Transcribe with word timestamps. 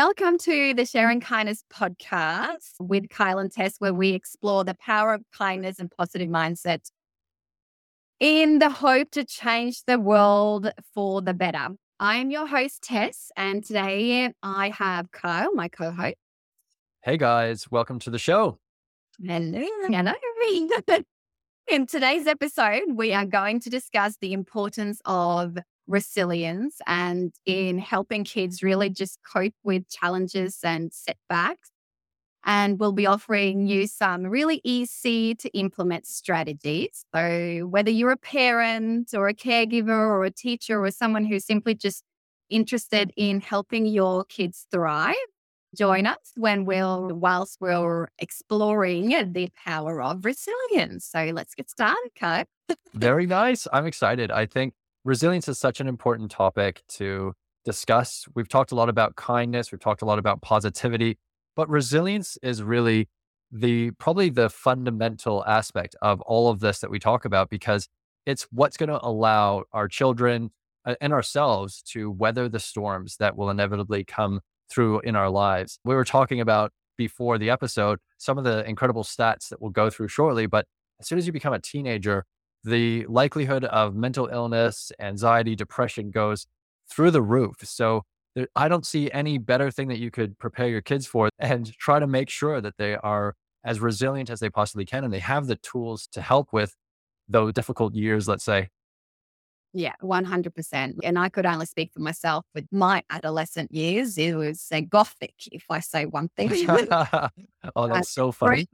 Welcome 0.00 0.38
to 0.42 0.74
the 0.74 0.86
Sharing 0.86 1.18
Kindness 1.18 1.64
podcast 1.74 2.74
with 2.78 3.10
Kyle 3.10 3.40
and 3.40 3.50
Tess, 3.50 3.80
where 3.80 3.92
we 3.92 4.10
explore 4.10 4.62
the 4.62 4.76
power 4.76 5.12
of 5.12 5.24
kindness 5.36 5.80
and 5.80 5.90
positive 5.90 6.28
mindset 6.28 6.88
in 8.20 8.60
the 8.60 8.70
hope 8.70 9.10
to 9.10 9.24
change 9.24 9.82
the 9.88 9.98
world 9.98 10.70
for 10.94 11.20
the 11.20 11.34
better. 11.34 11.70
I 11.98 12.18
am 12.18 12.30
your 12.30 12.46
host, 12.46 12.82
Tess, 12.82 13.32
and 13.36 13.64
today 13.64 14.32
I 14.40 14.68
have 14.68 15.10
Kyle, 15.10 15.52
my 15.52 15.66
co 15.66 15.90
host. 15.90 16.14
Hey 17.02 17.16
guys, 17.16 17.68
welcome 17.68 17.98
to 17.98 18.10
the 18.10 18.20
show. 18.20 18.60
Hello. 19.20 19.64
Hello. 19.88 20.12
In 21.66 21.88
today's 21.88 22.28
episode, 22.28 22.82
we 22.94 23.12
are 23.14 23.26
going 23.26 23.58
to 23.62 23.68
discuss 23.68 24.16
the 24.20 24.32
importance 24.32 25.00
of 25.04 25.58
resilience 25.88 26.80
and 26.86 27.32
mm-hmm. 27.48 27.52
in 27.52 27.78
helping 27.78 28.22
kids 28.24 28.62
really 28.62 28.90
just 28.90 29.18
cope 29.30 29.54
with 29.64 29.88
challenges 29.88 30.60
and 30.62 30.92
setbacks. 30.92 31.70
And 32.44 32.78
we'll 32.78 32.92
be 32.92 33.06
offering 33.06 33.66
you 33.66 33.86
some 33.88 34.24
really 34.24 34.60
easy 34.62 35.34
to 35.34 35.50
implement 35.58 36.06
strategies. 36.06 37.04
So, 37.14 37.66
whether 37.68 37.90
you're 37.90 38.12
a 38.12 38.16
parent 38.16 39.10
or 39.12 39.28
a 39.28 39.34
caregiver 39.34 39.88
or 39.88 40.24
a 40.24 40.30
teacher 40.30 40.82
or 40.82 40.90
someone 40.90 41.24
who's 41.24 41.44
simply 41.44 41.74
just 41.74 42.04
interested 42.48 43.12
in 43.16 43.40
helping 43.40 43.86
your 43.86 44.24
kids 44.24 44.66
thrive, 44.70 45.16
join 45.76 46.06
us 46.06 46.32
when 46.36 46.64
we'll, 46.64 47.08
whilst 47.08 47.58
we're 47.60 48.08
exploring 48.18 49.08
the 49.32 49.50
power 49.66 50.00
of 50.00 50.24
resilience. 50.24 51.04
So, 51.06 51.32
let's 51.34 51.54
get 51.54 51.68
started, 51.68 52.10
Kyle. 52.18 52.44
Very 52.94 53.26
nice. 53.26 53.66
I'm 53.72 53.84
excited. 53.84 54.30
I 54.30 54.46
think 54.46 54.74
resilience 55.08 55.48
is 55.48 55.58
such 55.58 55.80
an 55.80 55.88
important 55.88 56.30
topic 56.30 56.82
to 56.86 57.32
discuss. 57.64 58.26
We've 58.34 58.48
talked 58.48 58.72
a 58.72 58.74
lot 58.74 58.90
about 58.90 59.16
kindness, 59.16 59.72
we've 59.72 59.80
talked 59.80 60.02
a 60.02 60.04
lot 60.04 60.18
about 60.18 60.42
positivity, 60.42 61.18
but 61.56 61.68
resilience 61.68 62.36
is 62.42 62.62
really 62.62 63.08
the 63.50 63.90
probably 63.92 64.28
the 64.28 64.50
fundamental 64.50 65.42
aspect 65.46 65.96
of 66.02 66.20
all 66.20 66.50
of 66.50 66.60
this 66.60 66.80
that 66.80 66.90
we 66.90 66.98
talk 66.98 67.24
about 67.24 67.48
because 67.48 67.88
it's 68.26 68.46
what's 68.50 68.76
going 68.76 68.90
to 68.90 69.00
allow 69.02 69.64
our 69.72 69.88
children 69.88 70.50
uh, 70.84 70.94
and 71.00 71.14
ourselves 71.14 71.80
to 71.80 72.10
weather 72.10 72.46
the 72.46 72.60
storms 72.60 73.16
that 73.16 73.34
will 73.34 73.48
inevitably 73.48 74.04
come 74.04 74.40
through 74.70 75.00
in 75.00 75.16
our 75.16 75.30
lives. 75.30 75.78
We 75.84 75.94
were 75.94 76.04
talking 76.04 76.42
about 76.42 76.70
before 76.98 77.38
the 77.38 77.48
episode 77.48 77.98
some 78.18 78.36
of 78.36 78.44
the 78.44 78.62
incredible 78.68 79.04
stats 79.04 79.48
that 79.48 79.62
we'll 79.62 79.70
go 79.70 79.88
through 79.88 80.08
shortly, 80.08 80.44
but 80.44 80.66
as 81.00 81.08
soon 81.08 81.16
as 81.16 81.26
you 81.26 81.32
become 81.32 81.54
a 81.54 81.60
teenager, 81.60 82.26
the 82.64 83.06
likelihood 83.06 83.64
of 83.64 83.94
mental 83.94 84.26
illness, 84.26 84.92
anxiety, 84.98 85.54
depression 85.54 86.10
goes 86.10 86.46
through 86.90 87.10
the 87.10 87.22
roof. 87.22 87.56
So 87.62 88.02
there, 88.34 88.48
I 88.56 88.68
don't 88.68 88.86
see 88.86 89.10
any 89.12 89.38
better 89.38 89.70
thing 89.70 89.88
that 89.88 89.98
you 89.98 90.10
could 90.10 90.38
prepare 90.38 90.68
your 90.68 90.80
kids 90.80 91.06
for 91.06 91.28
and 91.38 91.72
try 91.74 91.98
to 91.98 92.06
make 92.06 92.30
sure 92.30 92.60
that 92.60 92.76
they 92.78 92.96
are 92.96 93.34
as 93.64 93.80
resilient 93.80 94.30
as 94.30 94.40
they 94.40 94.50
possibly 94.50 94.84
can 94.84 95.04
and 95.04 95.12
they 95.12 95.18
have 95.18 95.46
the 95.46 95.56
tools 95.56 96.06
to 96.12 96.22
help 96.22 96.52
with 96.52 96.74
those 97.28 97.52
difficult 97.52 97.94
years, 97.94 98.28
let's 98.28 98.44
say. 98.44 98.68
Yeah, 99.74 99.92
100%. 100.02 100.94
And 101.02 101.18
I 101.18 101.28
could 101.28 101.44
only 101.44 101.66
speak 101.66 101.92
for 101.92 102.00
myself 102.00 102.46
with 102.54 102.66
my 102.72 103.02
adolescent 103.10 103.70
years. 103.70 104.16
It 104.16 104.34
was 104.34 104.66
a 104.72 104.80
gothic, 104.80 105.34
if 105.52 105.64
I 105.68 105.80
say 105.80 106.06
one 106.06 106.30
thing. 106.36 106.50
oh, 106.68 107.06
uh, 107.76 107.86
that's 107.86 108.10
so 108.10 108.32
funny. 108.32 108.66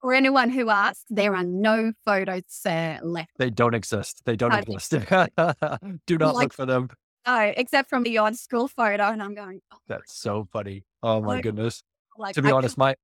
For 0.00 0.14
anyone 0.14 0.50
who 0.50 0.70
asks, 0.70 1.04
there 1.10 1.34
are 1.34 1.44
no 1.44 1.92
photos 2.04 2.64
uh, 2.64 2.98
left. 3.02 3.32
They 3.38 3.50
don't 3.50 3.74
exist. 3.74 4.22
They 4.24 4.36
don't 4.36 4.52
exist. 4.52 4.90
Do 6.06 6.18
not 6.18 6.34
like, 6.34 6.44
look 6.44 6.52
for 6.52 6.66
them. 6.66 6.88
No, 7.26 7.52
except 7.56 7.90
from 7.90 8.04
the 8.04 8.18
odd 8.18 8.36
school 8.36 8.68
photo. 8.68 9.04
And 9.04 9.22
I'm 9.22 9.34
going, 9.34 9.60
oh 9.72 9.78
That's 9.88 10.14
so 10.14 10.48
funny. 10.52 10.84
Oh 11.02 11.20
my 11.20 11.34
like, 11.34 11.42
goodness. 11.42 11.82
Like, 12.16 12.34
to 12.36 12.42
be 12.42 12.50
I 12.50 12.52
honest, 12.52 12.78
my 12.78 12.94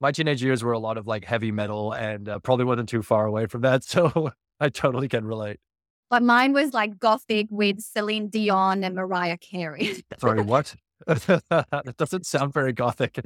my 0.00 0.12
teenage 0.12 0.42
years 0.42 0.62
were 0.62 0.72
a 0.72 0.78
lot 0.78 0.98
of 0.98 1.06
like 1.06 1.24
heavy 1.24 1.50
metal 1.50 1.92
and 1.92 2.28
uh, 2.28 2.38
probably 2.38 2.64
wasn't 2.64 2.88
too 2.88 3.02
far 3.02 3.26
away 3.26 3.46
from 3.46 3.62
that. 3.62 3.84
So 3.96 4.30
I 4.60 4.68
totally 4.68 5.08
can 5.08 5.26
relate. 5.26 5.58
But 6.08 6.22
mine 6.22 6.52
was 6.52 6.72
like 6.72 6.98
gothic 6.98 7.48
with 7.50 7.80
Celine 7.80 8.28
Dion 8.28 8.84
and 8.84 8.94
Mariah 8.94 9.38
Carey. 9.38 10.04
Sorry, 10.18 10.40
what? 10.40 10.74
that 11.06 11.94
doesn't 11.98 12.24
sound 12.24 12.52
very 12.54 12.72
gothic 12.72 13.20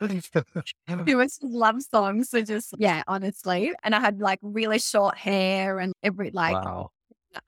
it 1.06 1.16
was 1.16 1.38
love 1.42 1.82
songs. 1.82 2.30
So 2.30 2.42
just, 2.42 2.74
yeah, 2.78 3.02
honestly. 3.06 3.72
And 3.82 3.94
I 3.94 4.00
had 4.00 4.20
like 4.20 4.38
really 4.42 4.78
short 4.78 5.16
hair 5.16 5.78
and 5.78 5.92
every 6.02 6.30
like, 6.30 6.54
wow. 6.54 6.90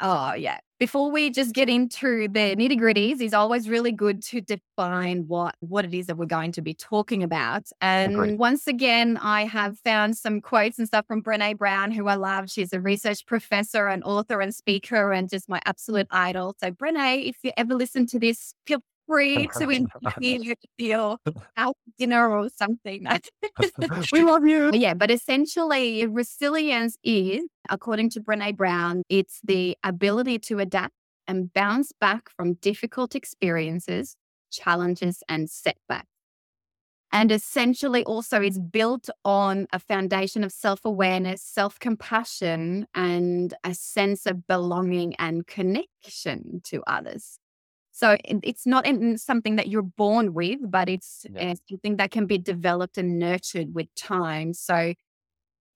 oh, 0.00 0.34
yeah. 0.34 0.58
Before 0.78 1.12
we 1.12 1.30
just 1.30 1.54
get 1.54 1.68
into 1.68 2.26
the 2.28 2.56
nitty 2.56 2.76
gritties, 2.78 3.20
it's 3.20 3.32
always 3.32 3.68
really 3.68 3.92
good 3.92 4.20
to 4.24 4.40
define 4.40 5.28
what, 5.28 5.54
what 5.60 5.84
it 5.84 5.94
is 5.94 6.06
that 6.06 6.16
we're 6.16 6.26
going 6.26 6.50
to 6.52 6.60
be 6.60 6.74
talking 6.74 7.22
about. 7.22 7.68
And 7.80 8.14
Agreed. 8.14 8.38
once 8.38 8.66
again, 8.66 9.16
I 9.22 9.44
have 9.44 9.78
found 9.78 10.16
some 10.16 10.40
quotes 10.40 10.80
and 10.80 10.88
stuff 10.88 11.06
from 11.06 11.22
Brene 11.22 11.56
Brown, 11.56 11.92
who 11.92 12.08
I 12.08 12.16
love. 12.16 12.50
She's 12.50 12.72
a 12.72 12.80
research 12.80 13.24
professor 13.26 13.86
and 13.86 14.02
author 14.02 14.40
and 14.40 14.52
speaker 14.52 15.12
and 15.12 15.30
just 15.30 15.48
my 15.48 15.60
absolute 15.66 16.08
idol. 16.10 16.56
So, 16.58 16.72
Brene, 16.72 17.28
if 17.28 17.36
you 17.44 17.52
ever 17.56 17.74
listen 17.74 18.04
to 18.06 18.18
this, 18.18 18.52
feel 18.66 18.80
free 19.12 19.48
to 19.58 20.54
you 20.78 21.16
out 21.56 21.76
dinner 21.98 22.30
or 22.30 22.48
something. 22.48 23.06
we 24.12 24.22
love 24.22 24.46
you. 24.46 24.70
Yeah, 24.72 24.94
but 24.94 25.10
essentially, 25.10 26.06
resilience 26.06 26.96
is, 27.04 27.42
according 27.68 28.10
to 28.10 28.20
Brene 28.20 28.56
Brown, 28.56 29.02
it's 29.08 29.40
the 29.44 29.76
ability 29.84 30.38
to 30.40 30.58
adapt 30.58 30.94
and 31.28 31.52
bounce 31.52 31.92
back 32.00 32.30
from 32.30 32.54
difficult 32.54 33.14
experiences, 33.14 34.16
challenges, 34.50 35.22
and 35.28 35.48
setbacks. 35.48 36.08
And 37.14 37.30
essentially, 37.30 38.04
also, 38.04 38.40
it's 38.40 38.58
built 38.58 39.10
on 39.22 39.66
a 39.70 39.78
foundation 39.78 40.42
of 40.42 40.50
self 40.50 40.80
awareness, 40.86 41.42
self 41.42 41.78
compassion, 41.78 42.86
and 42.94 43.52
a 43.64 43.74
sense 43.74 44.24
of 44.24 44.46
belonging 44.46 45.14
and 45.16 45.46
connection 45.46 46.62
to 46.64 46.82
others. 46.86 47.38
So 47.94 48.16
it's 48.24 48.66
not 48.66 48.86
something 49.16 49.56
that 49.56 49.68
you're 49.68 49.82
born 49.82 50.32
with, 50.32 50.58
but 50.62 50.88
it's 50.88 51.26
yeah. 51.32 51.54
something 51.68 51.98
that 51.98 52.10
can 52.10 52.26
be 52.26 52.38
developed 52.38 52.96
and 52.96 53.18
nurtured 53.18 53.74
with 53.74 53.94
time. 53.94 54.54
So 54.54 54.94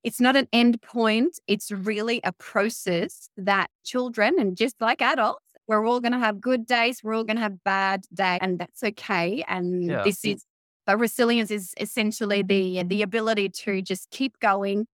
it's 0.03 0.19
not 0.21 0.35
an 0.35 0.49
end 0.53 0.81
point. 0.81 1.39
It's 1.47 1.71
really 1.71 2.21
a 2.25 2.33
process 2.33 3.29
that 3.37 3.69
children 3.85 4.37
and 4.39 4.57
just 4.57 4.81
like 4.81 5.03
adults, 5.03 5.45
we're 5.69 5.87
all 5.87 6.01
going 6.01 6.13
to 6.13 6.19
have 6.19 6.41
good 6.41 6.67
days. 6.67 7.03
We're 7.05 7.15
all 7.15 7.25
going 7.25 7.37
to 7.37 7.43
have 7.43 7.63
bad 7.65 8.05
days 8.15 8.39
and 8.41 8.59
that's 8.59 8.83
okay. 8.83 9.45
And 9.47 9.91
yeah. 9.91 10.03
this 10.03 10.25
is, 10.25 10.45
but 10.87 10.99
resilience 10.99 11.51
is 11.51 11.75
essentially 11.79 12.43
mm-hmm. 12.43 12.89
the, 12.89 12.97
the 12.97 13.03
ability 13.03 13.51
to 13.65 13.83
just 13.83 14.11
keep 14.11 14.39
going, 14.41 14.87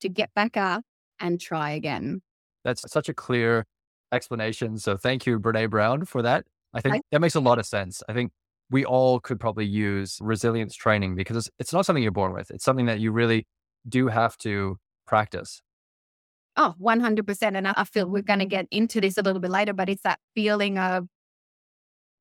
to 0.00 0.08
get 0.08 0.34
back 0.34 0.58
up 0.58 0.82
and 1.20 1.40
try 1.40 1.70
again. 1.70 2.20
That's 2.64 2.84
such 2.92 3.08
a 3.08 3.14
clear 3.14 3.66
explanation. 4.12 4.78
So 4.78 4.96
thank 4.96 5.26
you, 5.26 5.38
Brene 5.38 5.70
Brown, 5.70 6.04
for 6.04 6.22
that. 6.22 6.44
I 6.72 6.80
think 6.80 6.96
I, 6.96 7.00
that 7.12 7.20
makes 7.20 7.34
a 7.34 7.40
lot 7.40 7.58
of 7.58 7.66
sense. 7.66 8.02
I 8.08 8.12
think 8.12 8.32
we 8.70 8.84
all 8.84 9.20
could 9.20 9.40
probably 9.40 9.66
use 9.66 10.18
resilience 10.20 10.74
training 10.74 11.16
because 11.16 11.36
it's, 11.36 11.50
it's 11.58 11.72
not 11.72 11.84
something 11.84 12.02
you're 12.02 12.12
born 12.12 12.32
with. 12.32 12.50
It's 12.50 12.64
something 12.64 12.86
that 12.86 13.00
you 13.00 13.10
really 13.10 13.46
do 13.88 14.06
have 14.08 14.36
to 14.38 14.78
practice. 15.06 15.60
Oh, 16.56 16.74
100%. 16.80 17.56
And 17.56 17.68
I 17.68 17.84
feel 17.84 18.08
we're 18.08 18.22
going 18.22 18.40
to 18.40 18.46
get 18.46 18.66
into 18.70 19.00
this 19.00 19.18
a 19.18 19.22
little 19.22 19.40
bit 19.40 19.50
later, 19.50 19.72
but 19.72 19.88
it's 19.88 20.02
that 20.02 20.20
feeling 20.34 20.78
of 20.78 21.06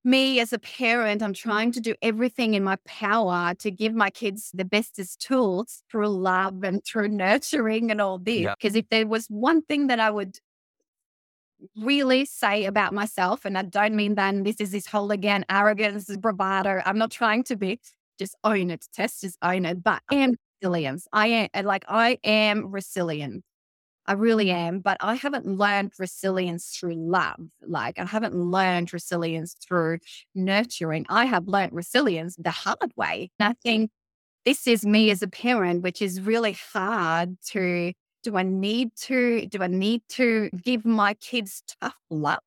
me 0.03 0.39
as 0.39 0.53
a 0.53 0.59
parent, 0.59 1.21
I'm 1.21 1.33
trying 1.33 1.71
to 1.73 1.81
do 1.81 1.93
everything 2.01 2.53
in 2.53 2.63
my 2.63 2.77
power 2.85 3.53
to 3.55 3.69
give 3.69 3.93
my 3.93 4.09
kids 4.09 4.49
the 4.53 4.63
bestest 4.63 5.19
tools 5.19 5.83
through 5.91 6.07
love 6.07 6.63
and 6.63 6.83
through 6.85 7.09
nurturing 7.09 7.91
and 7.91 7.99
all 7.99 8.17
this. 8.17 8.47
Because 8.57 8.75
yeah. 8.75 8.79
if 8.79 8.89
there 8.89 9.07
was 9.07 9.27
one 9.27 9.61
thing 9.61 9.87
that 9.87 9.99
I 9.99 10.09
would 10.09 10.37
really 11.77 12.25
say 12.25 12.65
about 12.65 12.93
myself, 12.93 13.45
and 13.45 13.57
I 13.57 13.63
don't 13.63 13.95
mean 13.95 14.15
then 14.15 14.43
this 14.43 14.57
is 14.59 14.71
this 14.71 14.87
whole 14.87 15.11
again 15.11 15.45
arrogance, 15.49 16.15
bravado. 16.17 16.81
I'm 16.85 16.97
not 16.97 17.11
trying 17.11 17.43
to 17.45 17.55
be 17.55 17.79
just 18.19 18.35
own 18.43 18.69
it, 18.71 18.85
Tess 18.93 19.21
just 19.21 19.37
own 19.41 19.65
it, 19.65 19.83
but 19.83 20.01
I 20.11 20.15
am 20.15 20.35
resilience. 20.61 21.07
I 21.13 21.27
am 21.27 21.65
like 21.65 21.85
I 21.87 22.17
am 22.23 22.71
resilient. 22.71 23.43
I 24.05 24.13
really 24.13 24.49
am, 24.49 24.79
but 24.79 24.97
I 25.01 25.15
haven't 25.15 25.45
learned 25.45 25.93
resilience 25.99 26.75
through 26.75 26.95
love. 26.95 27.39
Like 27.67 27.99
I 27.99 28.05
haven't 28.05 28.35
learned 28.35 28.91
resilience 28.91 29.55
through 29.65 29.99
nurturing. 30.33 31.05
I 31.09 31.25
have 31.25 31.47
learned 31.47 31.73
resilience 31.73 32.35
the 32.37 32.49
hard 32.51 32.91
way. 32.95 33.29
And 33.39 33.49
I 33.49 33.53
think 33.63 33.91
this 34.45 34.65
is 34.67 34.85
me 34.85 35.11
as 35.11 35.21
a 35.21 35.27
parent, 35.27 35.83
which 35.83 36.01
is 36.01 36.21
really 36.21 36.57
hard 36.73 37.37
to 37.49 37.93
do 38.23 38.37
I 38.37 38.43
need 38.43 38.95
to 39.03 39.45
do 39.47 39.61
I 39.61 39.67
need 39.67 40.01
to 40.09 40.49
give 40.63 40.85
my 40.85 41.13
kids 41.15 41.63
tough 41.81 41.97
love 42.09 42.39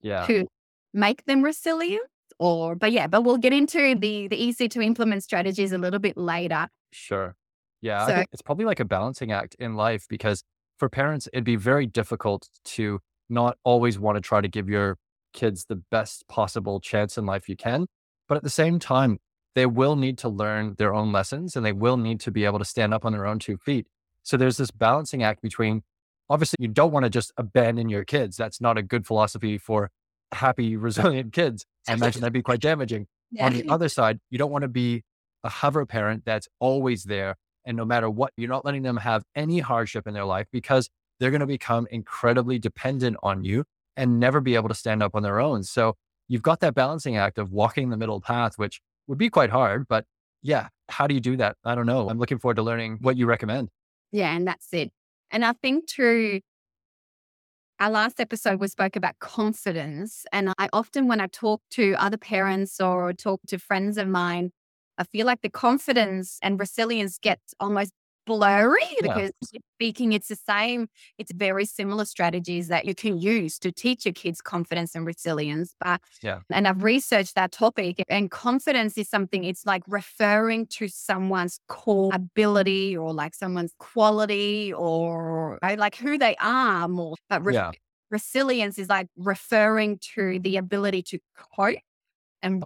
yeah. 0.00 0.26
to 0.26 0.46
make 0.92 1.24
them 1.24 1.42
resilient? 1.42 2.06
Or 2.38 2.76
but 2.76 2.92
yeah, 2.92 3.06
but 3.08 3.22
we'll 3.22 3.38
get 3.38 3.52
into 3.52 3.96
the 3.98 4.28
the 4.28 4.36
easy 4.36 4.68
to 4.68 4.80
implement 4.80 5.24
strategies 5.24 5.72
a 5.72 5.78
little 5.78 5.98
bit 5.98 6.16
later. 6.16 6.68
Sure. 6.92 7.34
Yeah. 7.80 8.06
So, 8.06 8.24
it's 8.32 8.42
probably 8.42 8.64
like 8.64 8.80
a 8.80 8.84
balancing 8.84 9.32
act 9.32 9.56
in 9.58 9.74
life 9.74 10.06
because 10.08 10.42
for 10.78 10.88
parents 10.88 11.28
it'd 11.32 11.44
be 11.44 11.56
very 11.56 11.86
difficult 11.86 12.48
to 12.64 13.00
not 13.28 13.58
always 13.64 13.98
want 13.98 14.16
to 14.16 14.20
try 14.20 14.40
to 14.40 14.48
give 14.48 14.68
your 14.68 14.96
kids 15.32 15.66
the 15.68 15.76
best 15.76 16.26
possible 16.28 16.80
chance 16.80 17.18
in 17.18 17.26
life 17.26 17.48
you 17.48 17.56
can. 17.56 17.86
But 18.28 18.36
at 18.36 18.42
the 18.42 18.50
same 18.50 18.78
time, 18.78 19.18
they 19.54 19.66
will 19.66 19.96
need 19.96 20.18
to 20.18 20.28
learn 20.28 20.74
their 20.78 20.94
own 20.94 21.12
lessons 21.12 21.56
and 21.56 21.64
they 21.64 21.72
will 21.72 21.96
need 21.96 22.20
to 22.20 22.30
be 22.30 22.44
able 22.44 22.58
to 22.58 22.64
stand 22.64 22.94
up 22.94 23.04
on 23.04 23.12
their 23.12 23.26
own 23.26 23.38
two 23.38 23.56
feet. 23.56 23.86
So 24.28 24.36
there's 24.36 24.58
this 24.58 24.70
balancing 24.70 25.22
act 25.22 25.40
between 25.40 25.84
obviously 26.28 26.56
you 26.58 26.68
don't 26.68 26.92
want 26.92 27.04
to 27.04 27.10
just 27.10 27.32
abandon 27.38 27.88
your 27.88 28.04
kids. 28.04 28.36
That's 28.36 28.60
not 28.60 28.76
a 28.76 28.82
good 28.82 29.06
philosophy 29.06 29.56
for 29.56 29.90
happy, 30.32 30.76
resilient 30.88 31.32
kids. 31.32 31.64
I 31.88 31.94
imagine 31.94 32.20
that'd 32.20 32.34
be 32.34 32.42
quite 32.42 32.60
damaging. 32.60 33.06
Yeah. 33.30 33.44
On 33.44 33.52
the 33.52 33.68
other 33.68 33.90
side, 33.90 34.20
you 34.30 34.38
don't 34.38 34.50
want 34.50 34.62
to 34.62 34.68
be 34.68 35.04
a 35.44 35.50
hover 35.50 35.84
parent 35.84 36.22
that's 36.24 36.48
always 36.60 37.04
there. 37.04 37.36
And 37.66 37.76
no 37.76 37.84
matter 37.84 38.08
what, 38.08 38.32
you're 38.38 38.48
not 38.48 38.64
letting 38.64 38.84
them 38.84 38.96
have 38.96 39.22
any 39.34 39.58
hardship 39.58 40.06
in 40.06 40.14
their 40.14 40.24
life 40.24 40.46
because 40.50 40.88
they're 41.20 41.30
going 41.30 41.42
to 41.42 41.46
become 41.46 41.86
incredibly 41.90 42.58
dependent 42.58 43.18
on 43.22 43.44
you 43.44 43.64
and 43.98 44.18
never 44.18 44.40
be 44.40 44.54
able 44.54 44.70
to 44.70 44.74
stand 44.74 45.02
up 45.02 45.14
on 45.14 45.22
their 45.22 45.40
own. 45.40 45.62
So 45.62 45.94
you've 46.26 46.40
got 46.40 46.60
that 46.60 46.74
balancing 46.74 47.18
act 47.18 47.36
of 47.36 47.52
walking 47.52 47.90
the 47.90 47.98
middle 47.98 48.18
path, 48.22 48.54
which 48.56 48.80
would 49.08 49.18
be 49.18 49.28
quite 49.28 49.50
hard. 49.50 49.86
But 49.86 50.06
yeah, 50.40 50.68
how 50.88 51.06
do 51.06 51.12
you 51.12 51.20
do 51.20 51.36
that? 51.36 51.58
I 51.66 51.74
don't 51.74 51.84
know. 51.84 52.08
I'm 52.08 52.18
looking 52.18 52.38
forward 52.38 52.56
to 52.56 52.62
learning 52.62 52.96
what 53.02 53.18
you 53.18 53.26
recommend. 53.26 53.68
Yeah, 54.12 54.34
and 54.34 54.46
that's 54.46 54.72
it. 54.72 54.90
And 55.30 55.44
I 55.44 55.52
think 55.52 55.88
through 55.90 56.40
our 57.80 57.90
last 57.90 58.18
episode, 58.20 58.60
we 58.60 58.66
spoke 58.68 58.96
about 58.96 59.18
confidence. 59.20 60.24
And 60.32 60.52
I 60.58 60.68
often, 60.72 61.06
when 61.06 61.20
I 61.20 61.28
talk 61.28 61.62
to 61.72 61.94
other 61.98 62.16
parents 62.16 62.80
or 62.80 63.12
talk 63.12 63.40
to 63.48 63.58
friends 63.58 63.98
of 63.98 64.08
mine, 64.08 64.50
I 64.98 65.04
feel 65.04 65.26
like 65.26 65.42
the 65.42 65.48
confidence 65.48 66.38
and 66.42 66.58
resilience 66.58 67.18
gets 67.18 67.54
almost 67.60 67.92
blurry 68.28 68.78
yeah. 69.02 69.14
because 69.14 69.32
speaking 69.42 70.12
it's 70.12 70.28
the 70.28 70.36
same 70.36 70.86
it's 71.16 71.32
very 71.32 71.64
similar 71.64 72.04
strategies 72.04 72.68
that 72.68 72.84
you 72.84 72.94
can 72.94 73.18
use 73.18 73.58
to 73.58 73.72
teach 73.72 74.04
your 74.04 74.12
kids 74.12 74.42
confidence 74.42 74.94
and 74.94 75.06
resilience 75.06 75.74
but 75.80 75.98
yeah 76.22 76.40
and 76.50 76.68
i've 76.68 76.82
researched 76.82 77.34
that 77.34 77.50
topic 77.50 78.04
and 78.08 78.30
confidence 78.30 78.98
is 78.98 79.08
something 79.08 79.44
it's 79.44 79.64
like 79.64 79.82
referring 79.88 80.66
to 80.66 80.88
someone's 80.88 81.58
core 81.68 82.10
ability 82.12 82.94
or 82.94 83.14
like 83.14 83.34
someone's 83.34 83.72
quality 83.78 84.74
or 84.74 85.58
like 85.62 85.96
who 85.96 86.18
they 86.18 86.36
are 86.36 86.86
more 86.86 87.16
but 87.30 87.42
re- 87.42 87.54
yeah. 87.54 87.70
resilience 88.10 88.78
is 88.78 88.90
like 88.90 89.08
referring 89.16 89.98
to 90.14 90.38
the 90.40 90.58
ability 90.58 91.02
to 91.02 91.18
cope 91.56 91.78
and 92.42 92.62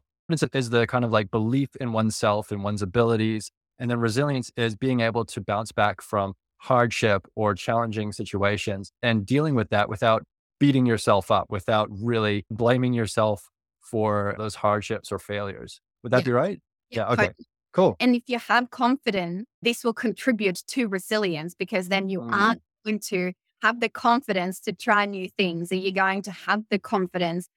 is 0.54 0.70
the 0.70 0.86
kind 0.88 1.04
of 1.04 1.12
like 1.12 1.30
belief 1.30 1.76
in 1.76 1.92
oneself 1.92 2.50
and 2.50 2.64
one's 2.64 2.82
abilities 2.82 3.52
and 3.82 3.90
then 3.90 3.98
resilience 3.98 4.52
is 4.56 4.76
being 4.76 5.00
able 5.00 5.24
to 5.24 5.40
bounce 5.40 5.72
back 5.72 6.00
from 6.00 6.34
hardship 6.58 7.26
or 7.34 7.52
challenging 7.52 8.12
situations 8.12 8.92
and 9.02 9.26
dealing 9.26 9.56
with 9.56 9.70
that 9.70 9.88
without 9.88 10.22
beating 10.60 10.86
yourself 10.86 11.32
up, 11.32 11.46
without 11.50 11.88
really 11.90 12.46
blaming 12.48 12.92
yourself 12.92 13.48
for 13.80 14.36
those 14.38 14.54
hardships 14.54 15.10
or 15.10 15.18
failures. 15.18 15.80
Would 16.04 16.12
that 16.12 16.18
yeah. 16.18 16.24
be 16.24 16.30
right? 16.30 16.60
Yeah. 16.90 16.98
yeah. 16.98 17.12
Okay. 17.12 17.30
Cool. 17.72 17.96
And 17.98 18.14
if 18.14 18.22
you 18.28 18.38
have 18.38 18.70
confidence, 18.70 19.46
this 19.62 19.82
will 19.82 19.94
contribute 19.94 20.62
to 20.68 20.86
resilience 20.86 21.56
because 21.56 21.88
then 21.88 22.08
you 22.08 22.20
mm. 22.20 22.32
are 22.32 22.54
going 22.84 23.00
to 23.08 23.32
have 23.62 23.80
the 23.80 23.88
confidence 23.88 24.60
to 24.60 24.72
try 24.72 25.06
new 25.06 25.28
things. 25.28 25.72
And 25.72 25.82
you're 25.82 25.90
going 25.90 26.22
to 26.22 26.30
have 26.30 26.62
the 26.70 26.78
confidence 26.78 27.48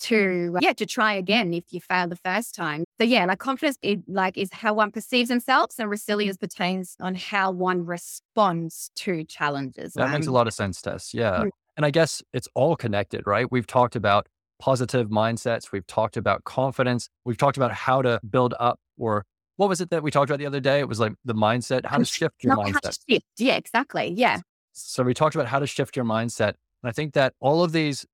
to 0.00 0.56
yeah 0.60 0.72
to 0.72 0.86
try 0.86 1.14
again 1.14 1.54
if 1.54 1.64
you 1.70 1.80
fail 1.80 2.08
the 2.08 2.16
first 2.16 2.54
time. 2.54 2.84
So 3.00 3.06
yeah 3.06 3.24
like 3.26 3.38
confidence 3.38 3.78
it 3.82 4.00
like 4.08 4.36
is 4.36 4.52
how 4.52 4.74
one 4.74 4.90
perceives 4.90 5.28
themselves 5.28 5.78
and 5.78 5.88
resilience 5.90 6.36
pertains 6.36 6.96
on 7.00 7.14
how 7.14 7.50
one 7.50 7.84
responds 7.86 8.90
to 8.96 9.24
challenges 9.24 9.94
that 9.94 10.06
um, 10.06 10.12
makes 10.12 10.26
a 10.26 10.32
lot 10.32 10.46
of 10.46 10.54
sense 10.54 10.80
tess 10.82 11.14
yeah. 11.14 11.38
Mm. 11.44 11.50
and 11.76 11.86
i 11.86 11.90
guess 11.90 12.22
it's 12.32 12.48
all 12.54 12.76
connected 12.76 13.22
right? 13.26 13.50
We've 13.50 13.66
talked 13.66 13.96
about 13.96 14.28
positive 14.58 15.08
mindsets 15.08 15.72
we've 15.72 15.86
talked 15.86 16.16
about 16.16 16.44
confidence 16.44 17.08
we've 17.24 17.36
talked 17.38 17.56
about 17.56 17.72
how 17.72 18.02
to 18.02 18.20
build 18.28 18.54
up 18.60 18.78
or 18.98 19.24
what 19.56 19.68
was 19.68 19.80
it 19.80 19.90
that 19.90 20.02
we 20.02 20.10
talked 20.10 20.30
about 20.30 20.40
the 20.40 20.46
other 20.46 20.58
day? 20.58 20.80
It 20.80 20.88
was 20.88 20.98
like 20.98 21.12
the 21.24 21.34
mindset 21.34 21.86
how 21.86 21.98
to 21.98 22.04
shift 22.04 22.42
your 22.42 22.56
Not 22.56 22.66
mindset. 22.66 22.98
shift. 23.08 23.24
yeah 23.38 23.54
exactly 23.54 24.12
yeah. 24.16 24.40
So 24.72 25.04
we 25.04 25.14
talked 25.14 25.36
about 25.36 25.46
how 25.46 25.60
to 25.60 25.66
shift 25.66 25.94
your 25.96 26.04
mindset 26.04 26.54
and 26.82 26.90
i 26.90 26.92
think 26.92 27.14
that 27.14 27.34
all 27.40 27.62
of 27.62 27.72
these 27.72 28.04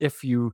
if 0.00 0.24
you 0.24 0.52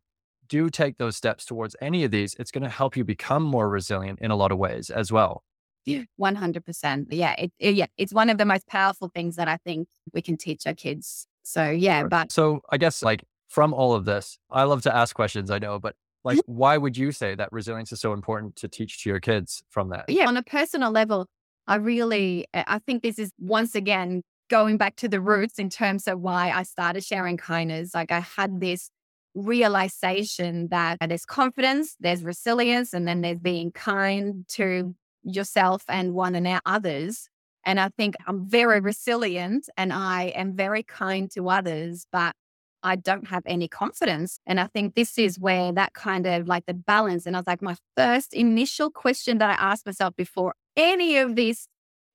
do 0.51 0.69
take 0.69 0.99
those 0.99 1.17
steps 1.17 1.47
towards 1.47 1.75
any 1.81 2.05
of 2.05 2.11
these, 2.11 2.35
it's 2.35 2.51
going 2.51 2.65
to 2.65 2.69
help 2.69 2.97
you 2.97 3.05
become 3.05 3.43
more 3.43 3.71
resilient 3.71 4.19
in 4.21 4.31
a 4.31 4.37
lot 4.37 4.53
of 4.53 4.59
ways 4.59 4.91
as 4.91 5.11
well. 5.11 5.43
100%. 5.89 7.07
Yeah, 7.11 7.35
it, 7.39 7.53
it, 7.59 7.75
yeah, 7.75 7.87
it's 7.97 8.13
one 8.13 8.29
of 8.29 8.37
the 8.37 8.45
most 8.45 8.67
powerful 8.67 9.09
things 9.09 9.37
that 9.37 9.49
I 9.49 9.57
think 9.57 9.89
we 10.13 10.21
can 10.21 10.37
teach 10.37 10.67
our 10.67 10.75
kids. 10.75 11.27
So, 11.43 11.71
yeah, 11.71 12.05
but 12.05 12.31
so 12.31 12.61
I 12.69 12.77
guess 12.77 13.03
like 13.03 13.25
from 13.49 13.73
all 13.73 13.95
of 13.95 14.05
this, 14.05 14.39
I 14.51 14.65
love 14.65 14.83
to 14.83 14.95
ask 14.95 15.17
questions, 15.17 15.51
I 15.51 15.59
know, 15.59 15.79
but 15.79 15.95
like 16.23 16.37
mm-hmm. 16.37 16.53
why 16.53 16.77
would 16.77 16.97
you 16.97 17.13
say 17.13 17.35
that 17.35 17.51
resilience 17.51 17.93
is 17.93 18.01
so 18.01 18.13
important 18.13 18.57
to 18.57 18.69
teach 18.69 19.03
to 19.03 19.11
your 19.11 19.21
kids 19.21 19.63
from 19.71 19.89
that? 19.89 20.05
Yeah, 20.09 20.29
on 20.29 20.37
a 20.37 20.43
personal 20.43 20.91
level, 20.91 21.27
I 21.67 21.77
really 21.77 22.47
I 22.53 22.79
think 22.81 23.03
this 23.03 23.19
is 23.19 23.33
once 23.39 23.75
again 23.75 24.23
going 24.49 24.77
back 24.77 24.97
to 24.97 25.09
the 25.09 25.21
roots 25.21 25.59
in 25.59 25.71
terms 25.71 26.07
of 26.07 26.21
why 26.21 26.51
I 26.51 26.65
started 26.65 27.05
sharing 27.05 27.37
kindness. 27.37 27.95
Like 27.95 28.13
I 28.13 28.21
had 28.21 28.61
this 28.61 28.91
realization 29.35 30.69
that 30.71 30.99
there's 31.07 31.25
confidence, 31.25 31.97
there's 32.01 32.25
resilience, 32.25 32.93
and 32.93 33.07
then 33.07 33.21
there's 33.21 33.39
being 33.39 33.73
kind 33.73 34.45
to 34.49 34.95
yourself 35.23 35.85
and 35.89 36.15
one 36.15 36.35
and 36.35 36.61
others. 36.67 37.29
And 37.65 37.79
I 37.79 37.91
think 37.91 38.17
I'm 38.27 38.49
very 38.49 38.81
resilient 38.81 39.69
and 39.77 39.93
I 39.93 40.25
am 40.35 40.57
very 40.57 40.83
kind 40.83 41.31
to 41.33 41.49
others, 41.49 42.07
but 42.11 42.35
I 42.83 42.97
don't 42.97 43.29
have 43.29 43.43
any 43.45 43.69
confidence. 43.69 44.41
And 44.47 44.59
I 44.59 44.67
think 44.67 44.95
this 44.95 45.19
is 45.19 45.39
where 45.39 45.71
that 45.73 45.93
kind 45.93 46.27
of 46.27 46.49
like 46.49 46.65
the 46.67 46.75
balance. 46.75 47.27
And 47.27 47.37
I 47.37 47.41
was 47.41 47.47
like, 47.47 47.61
my 47.61 47.77
first 47.97 48.33
initial 48.33 48.91
question 48.91 49.39
that 49.39 49.51
I 49.51 49.63
asked 49.73 49.85
myself 49.85 50.17
before 50.17 50.55
any 50.77 51.19
of 51.19 51.37
these, 51.37 51.69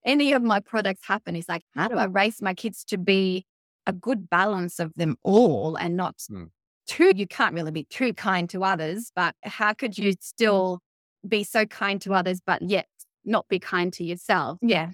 any 0.03 0.33
of 0.33 0.41
my 0.41 0.59
products 0.59 1.01
happen 1.05 1.35
is 1.35 1.47
like, 1.47 1.61
how 1.75 1.87
do 1.87 1.95
I 1.97 2.05
raise 2.05 2.41
my 2.41 2.55
kids 2.55 2.83
to 2.85 2.97
be 2.97 3.45
a 3.85 3.93
good 3.93 4.27
balance 4.27 4.79
of 4.79 4.93
them 4.95 5.17
all 5.23 5.75
and 5.75 5.95
not 5.95 6.17
mm 6.17 6.49
too, 6.87 7.11
you 7.15 7.27
can't 7.27 7.53
really 7.53 7.71
be 7.71 7.85
too 7.85 8.13
kind 8.13 8.49
to 8.49 8.63
others, 8.63 9.11
but 9.15 9.35
how 9.43 9.73
could 9.73 9.97
you 9.97 10.13
still 10.19 10.79
be 11.27 11.43
so 11.43 11.65
kind 11.65 12.01
to 12.01 12.13
others, 12.13 12.41
but 12.45 12.61
yet 12.61 12.87
not 13.23 13.47
be 13.47 13.59
kind 13.59 13.91
to 13.93 14.03
yourself? 14.03 14.59
Yeah. 14.61 14.91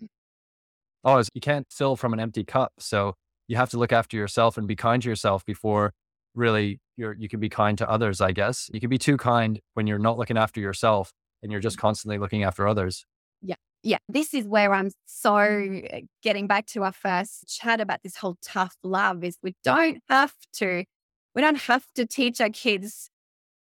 Oh, 1.03 1.21
you 1.33 1.41
can't 1.41 1.67
fill 1.69 1.95
from 1.95 2.13
an 2.13 2.19
empty 2.19 2.43
cup. 2.43 2.74
So 2.79 3.15
you 3.48 3.57
have 3.57 3.69
to 3.71 3.77
look 3.77 3.91
after 3.91 4.15
yourself 4.17 4.57
and 4.57 4.67
be 4.67 4.75
kind 4.75 5.01
to 5.03 5.10
yourself 5.10 5.45
before 5.45 5.93
really 6.36 6.79
you're, 6.95 7.13
you 7.13 7.27
can 7.27 7.39
be 7.39 7.50
kind 7.50 7.77
to 7.79 7.89
others, 7.89 8.21
I 8.21 8.31
guess. 8.31 8.69
You 8.74 8.79
can 8.79 8.89
be 8.89 8.98
too 8.98 9.17
kind 9.17 9.60
when 9.74 9.88
you're 9.88 10.00
not 10.00 10.17
looking 10.17 10.38
after 10.38 10.62
yourself 10.62 11.12
and 11.41 11.51
you're 11.51 11.62
just 11.62 11.77
mm. 11.77 11.81
constantly 11.81 12.17
looking 12.17 12.43
after 12.43 12.67
others. 12.67 13.05
Yeah. 13.41 13.55
Yeah. 13.83 13.98
This 14.07 14.33
is 14.33 14.48
where 14.48 14.74
I'm 14.74 14.91
so 15.05 15.33
uh, 15.33 16.00
getting 16.21 16.48
back 16.48 16.67
to 16.67 16.83
our 16.83 16.91
first 16.91 17.48
chat 17.48 17.81
about 17.81 18.03
this 18.03 18.15
whole 18.15 18.38
tough 18.41 18.75
love 18.83 19.24
is 19.24 19.38
we 19.41 19.55
don't 19.63 20.00
have 20.07 20.33
to 20.57 20.86
we 21.35 21.41
don't 21.41 21.61
have 21.61 21.85
to 21.95 22.05
teach 22.05 22.41
our 22.41 22.50
kids 22.50 23.09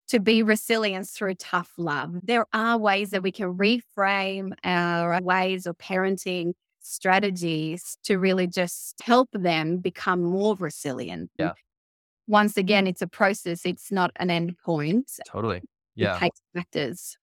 to 0.09 0.19
be 0.19 0.41
resilient 0.41 1.07
through 1.07 1.35
tough 1.35 1.73
love. 1.77 2.15
There 2.23 2.45
are 2.53 2.77
ways 2.77 3.09
that 3.09 3.23
we 3.23 3.31
can 3.31 3.57
reframe 3.57 4.53
our 4.63 5.21
ways 5.21 5.65
of 5.65 5.77
parenting 5.77 6.53
strategies 6.81 7.97
to 8.03 8.17
really 8.17 8.47
just 8.47 8.95
help 9.01 9.29
them 9.33 9.77
become 9.77 10.23
more 10.23 10.55
resilient. 10.55 11.29
Yeah. 11.37 11.53
Once 12.27 12.57
again, 12.57 12.87
it's 12.87 13.01
a 13.01 13.07
process, 13.07 13.65
it's 13.65 13.91
not 13.91 14.11
an 14.17 14.29
end 14.29 14.57
point. 14.63 15.11
Totally. 15.27 15.61
Yeah. 15.95 16.15
It 16.15 16.19
takes 16.19 16.39
factors. 16.53 17.17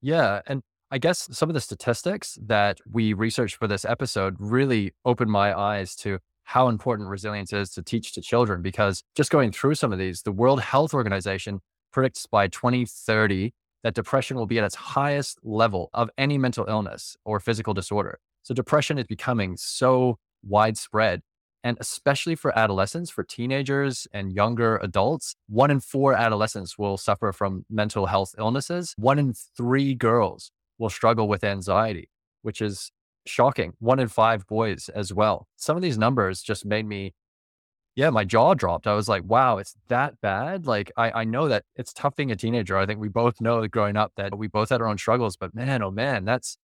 Yeah. 0.00 0.42
And 0.46 0.62
I 0.90 0.98
guess 0.98 1.28
some 1.32 1.50
of 1.50 1.54
the 1.54 1.60
statistics 1.60 2.38
that 2.40 2.78
we 2.90 3.12
researched 3.12 3.56
for 3.56 3.66
this 3.66 3.84
episode 3.84 4.36
really 4.38 4.92
opened 5.04 5.30
my 5.30 5.58
eyes 5.58 5.94
to 5.96 6.18
how 6.48 6.68
important 6.68 7.10
resilience 7.10 7.52
is 7.52 7.68
to 7.68 7.82
teach 7.82 8.14
to 8.14 8.22
children. 8.22 8.62
Because 8.62 9.02
just 9.14 9.30
going 9.30 9.52
through 9.52 9.74
some 9.74 9.92
of 9.92 9.98
these, 9.98 10.22
the 10.22 10.32
World 10.32 10.62
Health 10.62 10.94
Organization 10.94 11.60
predicts 11.92 12.24
by 12.24 12.48
2030 12.48 13.52
that 13.82 13.94
depression 13.94 14.34
will 14.38 14.46
be 14.46 14.58
at 14.58 14.64
its 14.64 14.74
highest 14.74 15.38
level 15.42 15.90
of 15.92 16.08
any 16.16 16.38
mental 16.38 16.64
illness 16.66 17.18
or 17.26 17.38
physical 17.38 17.74
disorder. 17.74 18.18
So 18.44 18.54
depression 18.54 18.98
is 18.98 19.06
becoming 19.06 19.58
so 19.58 20.16
widespread. 20.42 21.20
And 21.62 21.76
especially 21.80 22.34
for 22.34 22.58
adolescents, 22.58 23.10
for 23.10 23.24
teenagers 23.24 24.06
and 24.14 24.32
younger 24.32 24.78
adults, 24.78 25.34
one 25.48 25.70
in 25.70 25.80
four 25.80 26.14
adolescents 26.14 26.78
will 26.78 26.96
suffer 26.96 27.30
from 27.30 27.66
mental 27.68 28.06
health 28.06 28.34
illnesses. 28.38 28.94
One 28.96 29.18
in 29.18 29.34
three 29.34 29.94
girls 29.94 30.50
will 30.78 30.88
struggle 30.88 31.28
with 31.28 31.44
anxiety, 31.44 32.08
which 32.40 32.62
is 32.62 32.90
shocking. 33.28 33.74
One 33.78 33.98
in 33.98 34.08
five 34.08 34.46
boys 34.46 34.88
as 34.88 35.12
well. 35.12 35.46
Some 35.56 35.76
of 35.76 35.82
these 35.82 35.98
numbers 35.98 36.42
just 36.42 36.64
made 36.64 36.86
me, 36.86 37.14
yeah, 37.94 38.10
my 38.10 38.24
jaw 38.24 38.54
dropped. 38.54 38.86
I 38.86 38.94
was 38.94 39.08
like, 39.08 39.24
wow, 39.24 39.58
it's 39.58 39.74
that 39.88 40.20
bad. 40.20 40.66
Like, 40.66 40.90
I, 40.96 41.10
I 41.10 41.24
know 41.24 41.48
that 41.48 41.64
it's 41.76 41.92
tough 41.92 42.16
being 42.16 42.30
a 42.30 42.36
teenager. 42.36 42.76
I 42.76 42.86
think 42.86 43.00
we 43.00 43.08
both 43.08 43.40
know 43.40 43.60
that 43.60 43.68
growing 43.68 43.96
up 43.96 44.12
that 44.16 44.36
we 44.36 44.48
both 44.48 44.70
had 44.70 44.80
our 44.80 44.88
own 44.88 44.98
struggles, 44.98 45.36
but 45.36 45.54
man, 45.54 45.82
oh 45.82 45.90
man, 45.90 46.24
that's 46.24 46.58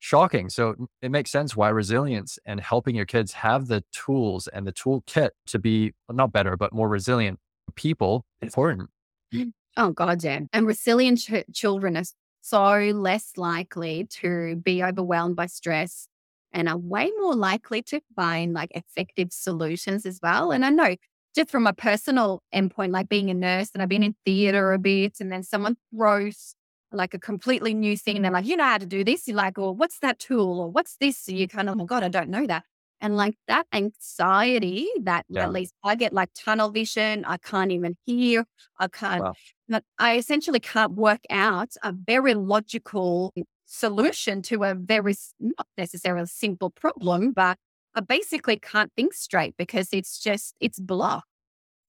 shocking. 0.00 0.48
So 0.48 0.88
it 1.02 1.10
makes 1.10 1.30
sense 1.30 1.54
why 1.54 1.68
resilience 1.68 2.38
and 2.44 2.60
helping 2.60 2.94
your 2.96 3.06
kids 3.06 3.32
have 3.34 3.68
the 3.68 3.84
tools 3.92 4.48
and 4.48 4.66
the 4.66 4.72
toolkit 4.72 5.30
to 5.46 5.58
be 5.58 5.92
not 6.10 6.32
better, 6.32 6.56
but 6.56 6.72
more 6.72 6.88
resilient 6.88 7.38
people 7.76 8.24
important. 8.42 8.90
Mm. 9.32 9.52
Oh, 9.76 9.92
God, 9.92 10.24
yeah. 10.24 10.40
And 10.52 10.66
resilient 10.66 11.20
ch- 11.20 11.44
children 11.54 11.96
are 11.96 12.04
so 12.40 12.78
less 12.94 13.32
likely 13.36 14.06
to 14.10 14.56
be 14.56 14.82
overwhelmed 14.82 15.36
by 15.36 15.46
stress 15.46 16.08
and 16.52 16.68
are 16.68 16.76
way 16.76 17.10
more 17.20 17.34
likely 17.34 17.82
to 17.82 18.00
find 18.16 18.52
like 18.52 18.70
effective 18.74 19.28
solutions 19.32 20.06
as 20.06 20.18
well. 20.22 20.50
And 20.50 20.64
I 20.64 20.70
know 20.70 20.96
just 21.34 21.50
from 21.50 21.66
a 21.66 21.72
personal 21.72 22.42
endpoint, 22.54 22.90
like 22.90 23.08
being 23.08 23.30
a 23.30 23.34
nurse 23.34 23.70
and 23.72 23.82
I've 23.82 23.88
been 23.88 24.02
in 24.02 24.16
theater 24.24 24.72
a 24.72 24.78
bit, 24.78 25.18
and 25.20 25.30
then 25.30 25.42
someone 25.42 25.76
throws 25.94 26.54
like 26.92 27.14
a 27.14 27.18
completely 27.18 27.72
new 27.72 27.96
thing 27.96 28.16
and 28.16 28.24
they're 28.24 28.32
like, 28.32 28.46
you 28.46 28.56
know 28.56 28.64
how 28.64 28.78
to 28.78 28.86
do 28.86 29.04
this. 29.04 29.28
You're 29.28 29.36
like, 29.36 29.58
or 29.58 29.72
what's 29.72 30.00
that 30.00 30.18
tool? 30.18 30.60
Or 30.60 30.68
what's 30.68 30.96
this? 30.96 31.18
So 31.18 31.32
you 31.32 31.46
kind 31.46 31.68
of, 31.68 31.80
oh 31.80 31.84
God, 31.84 32.02
I 32.02 32.08
don't 32.08 32.30
know 32.30 32.46
that. 32.48 32.64
And 33.00 33.16
like 33.16 33.34
that 33.48 33.66
anxiety 33.72 34.88
that 35.02 35.24
yeah. 35.28 35.44
at 35.44 35.52
least 35.52 35.72
I 35.84 35.94
get 35.94 36.12
like 36.12 36.30
tunnel 36.34 36.70
vision. 36.70 37.24
I 37.24 37.36
can't 37.36 37.70
even 37.70 37.96
hear. 38.04 38.44
I 38.78 38.88
can't, 38.88 39.22
wow. 39.22 39.80
I 39.98 40.16
essentially 40.18 40.60
can't 40.60 40.92
work 40.92 41.20
out 41.30 41.70
a 41.82 41.92
very 41.92 42.34
logical 42.34 43.32
solution 43.70 44.42
to 44.42 44.64
a 44.64 44.74
very, 44.74 45.14
not 45.38 45.66
necessarily 45.78 46.26
simple 46.26 46.70
problem, 46.70 47.32
but 47.32 47.56
I 47.94 48.00
basically 48.00 48.56
can't 48.56 48.92
think 48.96 49.14
straight 49.14 49.56
because 49.56 49.88
it's 49.92 50.18
just, 50.18 50.54
it's 50.60 50.80
blocked. 50.80 51.26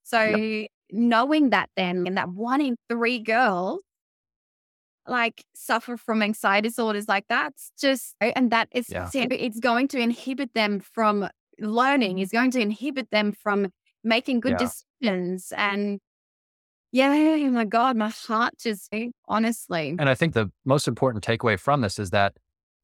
So 0.04 0.22
yep. 0.22 0.70
knowing 0.92 1.50
that 1.50 1.70
then, 1.76 2.06
and 2.06 2.18
that 2.18 2.30
one 2.30 2.62
in 2.62 2.76
three 2.88 3.20
girls 3.20 3.82
like 5.08 5.44
suffer 5.56 5.98
from 5.98 6.22
anxiety 6.22 6.68
disorders 6.68 7.08
like 7.08 7.26
that's 7.28 7.72
just 7.82 8.16
and 8.22 8.52
that 8.52 8.68
is 8.72 8.88
yeah. 8.88 9.10
it's 9.16 9.60
going 9.60 9.88
to 9.88 9.98
inhibit 10.00 10.54
them 10.54 10.80
from 10.80 11.28
learning 11.60 12.12
mm-hmm. 12.12 12.24
is 12.24 12.30
going 12.30 12.52
to 12.52 12.60
inhibit 12.60 13.10
them 13.10 13.32
from 13.32 13.72
making 14.04 14.40
good 14.40 14.52
yeah. 14.60 14.68
decisions 15.02 15.52
and 15.58 16.00
yeah 16.92 17.10
oh 17.12 17.50
my 17.50 17.66
god 17.66 17.96
my 17.96 18.10
heart 18.10 18.54
just 18.60 18.88
eh, 18.92 19.08
honestly 19.28 19.96
and 20.00 20.10
i 20.10 20.16
think 20.16 20.34
the 20.34 20.52
most 20.66 20.88
important 20.88 21.24
takeaway 21.24 21.60
from 21.60 21.82
this 21.82 22.00
is 22.00 22.10
that 22.10 22.34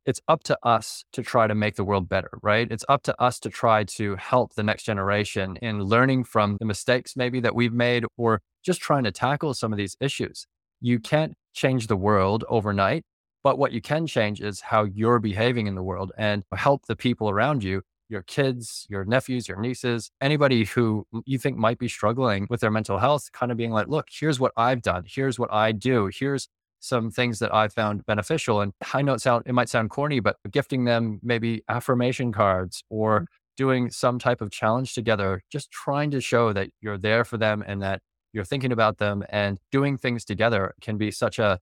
it's 0.07 0.21
up 0.29 0.41
to 0.43 0.57
us 0.63 1.03
to 1.11 1.21
try 1.21 1.47
to 1.47 1.53
make 1.53 1.75
the 1.75 1.83
world 1.83 2.07
better, 2.07 2.29
right? 2.41 2.71
It's 2.71 2.85
up 2.87 3.03
to 3.03 3.21
us 3.21 3.41
to 3.41 3.49
try 3.49 3.83
to 3.83 4.15
help 4.15 4.55
the 4.55 4.63
next 4.63 4.83
generation 4.83 5.57
in 5.57 5.83
learning 5.83 6.23
from 6.23 6.55
the 6.59 6.65
mistakes 6.65 7.17
maybe 7.17 7.41
that 7.41 7.53
we've 7.53 7.73
made 7.73 8.05
or 8.15 8.41
just 8.63 8.79
trying 8.79 9.03
to 9.03 9.11
tackle 9.11 9.53
some 9.53 9.73
of 9.73 9.77
these 9.77 9.97
issues. 9.99 10.47
You 10.79 10.99
can't 10.99 11.33
change 11.53 11.87
the 11.87 11.97
world 11.97 12.45
overnight, 12.47 13.03
but 13.43 13.57
what 13.57 13.73
you 13.73 13.81
can 13.81 14.07
change 14.07 14.39
is 14.39 14.61
how 14.61 14.85
you're 14.85 15.19
behaving 15.19 15.67
in 15.67 15.75
the 15.75 15.83
world 15.83 16.13
and 16.17 16.43
help 16.55 16.85
the 16.85 16.95
people 16.95 17.29
around 17.29 17.61
you, 17.61 17.81
your 18.09 18.23
kids, 18.23 18.85
your 18.89 19.05
nephews, 19.05 19.47
your 19.47 19.59
nieces, 19.59 20.11
anybody 20.21 20.65
who 20.65 21.05
you 21.25 21.37
think 21.37 21.57
might 21.57 21.77
be 21.77 21.87
struggling 21.87 22.47
with 22.49 22.61
their 22.61 22.71
mental 22.71 22.97
health, 22.97 23.31
kind 23.31 23.51
of 23.51 23.57
being 23.57 23.71
like, 23.71 23.87
look, 23.87 24.07
here's 24.11 24.39
what 24.39 24.53
I've 24.55 24.81
done. 24.81 25.03
Here's 25.05 25.37
what 25.37 25.51
I 25.51 25.71
do. 25.71 26.09
Here's 26.13 26.47
some 26.79 27.11
things 27.11 27.39
that 27.39 27.53
I 27.53 27.67
found 27.67 28.05
beneficial. 28.05 28.61
And 28.61 28.73
I 28.93 29.01
know 29.01 29.13
it 29.13 29.21
sound 29.21 29.43
it 29.45 29.53
might 29.53 29.69
sound 29.69 29.89
corny, 29.89 30.19
but 30.19 30.37
gifting 30.51 30.85
them 30.85 31.19
maybe 31.23 31.63
affirmation 31.69 32.31
cards 32.31 32.83
or 32.89 33.21
mm. 33.21 33.25
doing 33.57 33.89
some 33.89 34.19
type 34.19 34.41
of 34.41 34.51
challenge 34.51 34.93
together, 34.93 35.41
just 35.51 35.71
trying 35.71 36.11
to 36.11 36.21
show 36.21 36.53
that 36.53 36.69
you're 36.81 36.97
there 36.97 37.25
for 37.25 37.37
them 37.37 37.63
and 37.65 37.81
that 37.81 38.01
you're 38.33 38.45
thinking 38.45 38.71
about 38.71 38.97
them 38.97 39.23
and 39.29 39.59
doing 39.71 39.97
things 39.97 40.23
together 40.23 40.75
can 40.81 40.97
be 40.97 41.11
such 41.11 41.39
a 41.39 41.59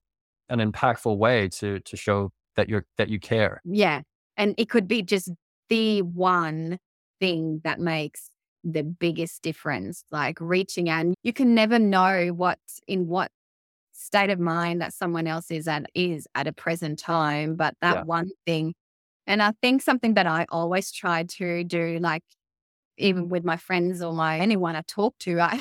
an 0.48 0.58
impactful 0.60 1.16
way 1.16 1.48
to 1.48 1.80
to 1.80 1.96
show 1.96 2.30
that 2.56 2.68
you're 2.68 2.84
that 2.98 3.08
you 3.08 3.18
care. 3.18 3.60
Yeah. 3.64 4.02
And 4.36 4.54
it 4.58 4.68
could 4.68 4.86
be 4.86 5.02
just 5.02 5.30
the 5.68 6.02
one 6.02 6.78
thing 7.20 7.60
that 7.64 7.80
makes 7.80 8.30
the 8.64 8.82
biggest 8.82 9.42
difference, 9.42 10.04
like 10.10 10.40
reaching 10.40 10.88
out. 10.88 11.06
You 11.22 11.32
can 11.32 11.54
never 11.54 11.78
know 11.78 12.28
what 12.28 12.58
in 12.86 13.06
what 13.06 13.30
state 13.92 14.30
of 14.30 14.38
mind 14.38 14.80
that 14.82 14.92
someone 14.92 15.26
else 15.26 15.50
is 15.50 15.68
at 15.68 15.86
is 15.94 16.26
at 16.34 16.46
a 16.46 16.52
present 16.52 16.98
time, 16.98 17.54
but 17.56 17.74
that 17.80 17.96
yeah. 17.96 18.02
one 18.02 18.30
thing. 18.44 18.74
And 19.26 19.42
I 19.42 19.52
think 19.62 19.82
something 19.82 20.14
that 20.14 20.26
I 20.26 20.46
always 20.50 20.92
try 20.92 21.24
to 21.24 21.64
do, 21.64 21.98
like 22.00 22.22
even 22.98 23.28
with 23.28 23.44
my 23.44 23.56
friends 23.56 24.02
or 24.02 24.12
my 24.12 24.38
anyone 24.38 24.76
I 24.76 24.82
talk 24.86 25.16
to, 25.20 25.40
I 25.40 25.60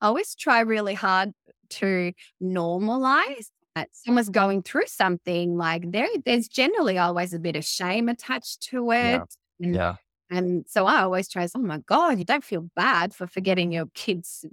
always 0.00 0.34
try 0.34 0.60
really 0.60 0.94
hard 0.94 1.32
to 1.70 2.12
normalize 2.42 3.48
that 3.74 3.88
someone's 3.92 4.28
going 4.28 4.62
through 4.62 4.86
something 4.86 5.56
like 5.56 5.90
there 5.90 6.06
there's 6.26 6.46
generally 6.46 6.98
always 6.98 7.32
a 7.32 7.38
bit 7.38 7.56
of 7.56 7.64
shame 7.64 8.08
attached 8.08 8.60
to 8.70 8.90
it. 8.90 8.96
Yeah. 8.96 9.24
And, 9.62 9.74
yeah. 9.74 9.96
and 10.30 10.64
so 10.68 10.86
I 10.86 11.02
always 11.02 11.28
try, 11.28 11.46
oh 11.54 11.58
my 11.58 11.78
God, 11.78 12.18
you 12.18 12.24
don't 12.24 12.44
feel 12.44 12.68
bad 12.74 13.14
for 13.14 13.26
forgetting 13.26 13.72
your 13.72 13.86
kids 13.94 14.44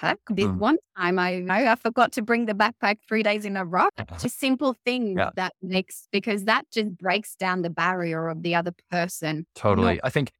backpack. 0.00 0.16
This 0.28 0.46
mm. 0.46 0.58
one 0.58 0.78
time 0.96 1.18
I 1.18 1.38
know 1.38 1.54
I 1.54 1.74
forgot 1.74 2.12
to 2.12 2.22
bring 2.22 2.46
the 2.46 2.54
backpack 2.54 2.96
three 3.08 3.22
days 3.22 3.44
in 3.44 3.56
a 3.56 3.64
row. 3.64 3.88
Just 4.20 4.38
simple 4.38 4.76
things 4.84 5.16
yeah. 5.18 5.30
that 5.36 5.54
makes 5.62 6.08
because 6.12 6.44
that 6.44 6.64
just 6.70 6.96
breaks 6.98 7.36
down 7.36 7.62
the 7.62 7.70
barrier 7.70 8.28
of 8.28 8.42
the 8.42 8.54
other 8.54 8.72
person. 8.90 9.46
Totally. 9.54 10.00
I 10.02 10.10
think 10.10 10.32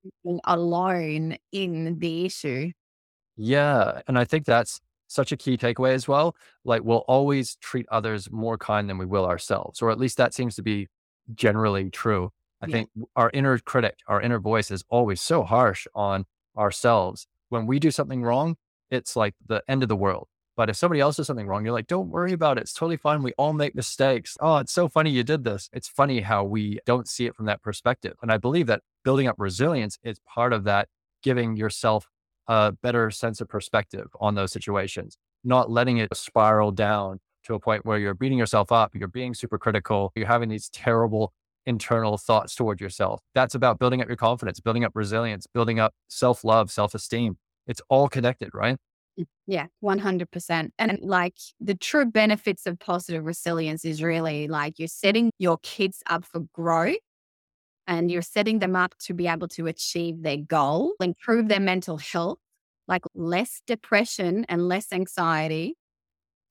alone 0.45 1.37
in 1.53 1.99
the 1.99 2.25
issue. 2.27 2.73
Yeah. 3.37 4.03
And 4.07 4.19
I 4.19 4.25
think 4.25 4.45
that's 4.45 4.81
such 5.07 5.33
a 5.33 5.37
key 5.37 5.57
takeaway 5.57 5.93
as 5.95 6.07
well. 6.07 6.37
Like 6.65 6.83
we'll 6.85 7.05
always 7.09 7.57
treat 7.57 7.87
others 7.91 8.31
more 8.31 8.59
kind 8.59 8.89
than 8.89 8.99
we 8.99 9.07
will 9.07 9.27
ourselves, 9.27 9.83
or 9.83 9.91
at 9.91 9.99
least 9.99 10.17
that 10.19 10.35
seems 10.35 10.55
to 10.57 10.63
be 10.63 10.89
generally 11.35 11.91
true. 11.91 12.31
I 12.63 12.67
yeah. 12.67 12.73
think 12.73 12.91
our 13.17 13.31
inner 13.33 13.59
critic, 13.59 13.99
our 14.07 14.21
inner 14.21 14.39
voice 14.39 14.71
is 14.71 14.85
always 14.89 15.21
so 15.21 15.43
harsh 15.43 15.87
on 15.95 16.27
ourselves. 16.57 17.27
When 17.49 17.67
we 17.67 17.79
do 17.79 17.91
something 17.91 18.23
wrong, 18.23 18.57
it's 18.91 19.17
like 19.17 19.35
the 19.47 19.63
end 19.69 19.83
of 19.83 19.89
the 19.89 19.97
world. 19.97 20.29
But 20.57 20.69
if 20.69 20.77
somebody 20.77 21.01
else 21.01 21.17
does 21.17 21.27
something 21.27 21.47
wrong, 21.47 21.65
you're 21.65 21.73
like, 21.73 21.87
don't 21.87 22.11
worry 22.11 22.33
about 22.33 22.59
it. 22.59 22.63
It's 22.63 22.75
totally 22.75 22.99
fine. 22.99 23.23
We 23.23 23.33
all 23.39 23.55
make 23.55 23.75
mistakes. 23.75 24.37
Oh, 24.41 24.59
it's 24.59 24.73
so 24.73 24.89
funny 24.89 25.11
you 25.11 25.25
did 25.25 25.43
this. 25.43 25.71
It's 25.73 25.89
funny 25.89 26.21
how 26.21 26.45
we 26.45 26.81
don't 26.85 27.09
see 27.09 27.25
it 27.25 27.35
from 27.35 27.47
that 27.47 27.63
perspective. 27.63 28.15
And 28.21 28.31
I 28.31 28.37
believe 28.37 28.67
that 28.67 28.83
building 29.03 29.27
up 29.27 29.37
resilience 29.39 29.99
is 30.03 30.19
part 30.29 30.53
of 30.53 30.65
that, 30.65 30.89
giving 31.23 31.57
yourself 31.57 32.09
a 32.47 32.73
better 32.73 33.11
sense 33.11 33.41
of 33.41 33.49
perspective 33.49 34.09
on 34.21 34.35
those 34.35 34.53
situations, 34.53 35.17
not 35.45 35.71
letting 35.71 35.99
it 35.99 36.15
spiral 36.15 36.73
down 36.73 37.21
to 37.45 37.55
a 37.55 37.61
point 37.61 37.87
where 37.87 37.99
you're 37.99 38.13
beating 38.13 38.37
yourself 38.37 38.71
up, 38.71 38.95
you're 38.95 39.09
being 39.09 39.33
super 39.33 39.57
critical, 39.57 40.13
you're 40.15 40.27
having 40.27 40.51
these 40.51 40.69
terrible 40.69 41.33
internal 41.67 42.19
thoughts 42.19 42.55
toward 42.55 42.81
yourself. 42.81 43.21
That's 43.35 43.55
about 43.55 43.79
building 43.79 44.01
up 44.01 44.09
your 44.09 44.17
confidence, 44.17 44.61
building 44.61 44.85
up 44.85 44.93
resilience, 44.95 45.47
building 45.47 45.79
up 45.79 45.95
self 46.09 46.45
love, 46.45 46.71
self 46.71 46.95
esteem. 46.95 47.39
It's 47.67 47.81
all 47.89 48.09
connected, 48.09 48.51
right? 48.55 48.77
Mm, 49.19 49.27
yeah, 49.47 49.67
100%. 49.81 50.73
And 50.79 50.99
like 51.03 51.37
the 51.61 51.75
true 51.75 52.07
benefits 52.07 52.67
of 52.67 52.79
positive 52.79 53.25
resilience 53.25 53.85
is 53.85 54.03
really 54.03 54.49
like 54.49 54.79
you're 54.79 54.89
setting 54.89 55.31
your 55.39 55.59
kids 55.63 56.03
up 56.09 56.25
for 56.25 56.41
growth 56.53 56.97
and 57.87 58.11
you're 58.11 58.23
setting 58.23 58.61
them 58.61 58.77
up 58.77 58.95
to 59.01 59.15
be 59.15 59.27
able 59.27 59.49
to 59.49 59.67
achieve 59.67 60.23
their 60.23 60.37
goal, 60.39 60.95
improve 61.01 61.49
their 61.49 61.61
mental 61.61 61.99
health, 61.99 62.39
like 62.87 63.03
less 63.15 63.63
depression 63.67 64.47
and 64.49 64.69
less 64.69 64.93
anxiety. 64.93 65.75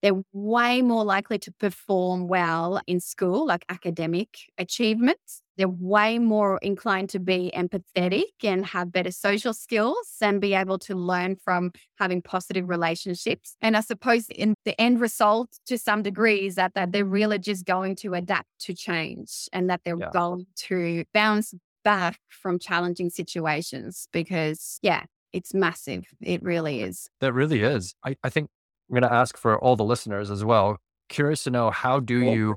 They're 0.02 0.22
way 0.32 0.82
more 0.82 1.04
likely 1.04 1.40
to 1.40 1.52
perform 1.52 2.28
well 2.28 2.82
in 2.88 3.00
school, 3.00 3.46
like 3.46 3.66
academic 3.70 4.30
achievements. 4.58 5.42
They're 5.58 5.68
way 5.68 6.20
more 6.20 6.58
inclined 6.62 7.10
to 7.10 7.20
be 7.20 7.52
empathetic 7.54 8.24
and 8.44 8.66
have 8.68 8.94
better 8.94 9.12
social 9.12 9.54
skills 9.54 10.16
and 10.22 10.40
be 10.40 10.54
able 10.54 10.80
to 10.80 10.96
learn 10.96 11.36
from 11.36 11.72
having 11.96 12.22
positive 12.22 12.70
relationships. 12.70 13.58
And 13.62 13.76
I 13.76 13.82
suppose 13.82 14.28
in 14.30 14.54
the 14.64 14.80
end 14.80 15.02
result, 15.02 15.50
to 15.66 15.78
some 15.78 16.02
degree, 16.02 16.48
is 16.48 16.56
that, 16.56 16.76
that 16.76 16.94
they're 16.94 17.04
really 17.04 17.40
just 17.40 17.66
going 17.66 17.98
to 17.98 18.14
adapt 18.14 18.48
to 18.62 18.74
change 18.74 19.50
and 19.52 19.70
that 19.70 19.82
they're 19.84 19.98
yeah. 20.00 20.12
going 20.14 20.46
to 20.68 21.04
bounce 21.14 21.54
back 21.84 22.20
from 22.30 22.58
challenging 22.58 23.10
situations 23.10 24.08
because, 24.14 24.80
yeah, 24.82 25.04
it's 25.34 25.54
massive. 25.54 26.06
It 26.22 26.42
really 26.42 26.82
is. 26.82 27.10
That 27.20 27.34
really 27.34 27.62
is. 27.62 27.96
I, 28.06 28.16
I 28.24 28.30
think 28.30 28.50
I'm 28.90 28.94
going 29.00 29.10
to 29.10 29.14
ask 29.14 29.38
for 29.38 29.58
all 29.60 29.76
the 29.76 29.84
listeners 29.84 30.32
as 30.32 30.44
well. 30.44 30.78
Curious 31.10 31.44
to 31.44 31.52
know 31.52 31.70
how 31.72 32.00
do 32.00 32.20
you 32.20 32.56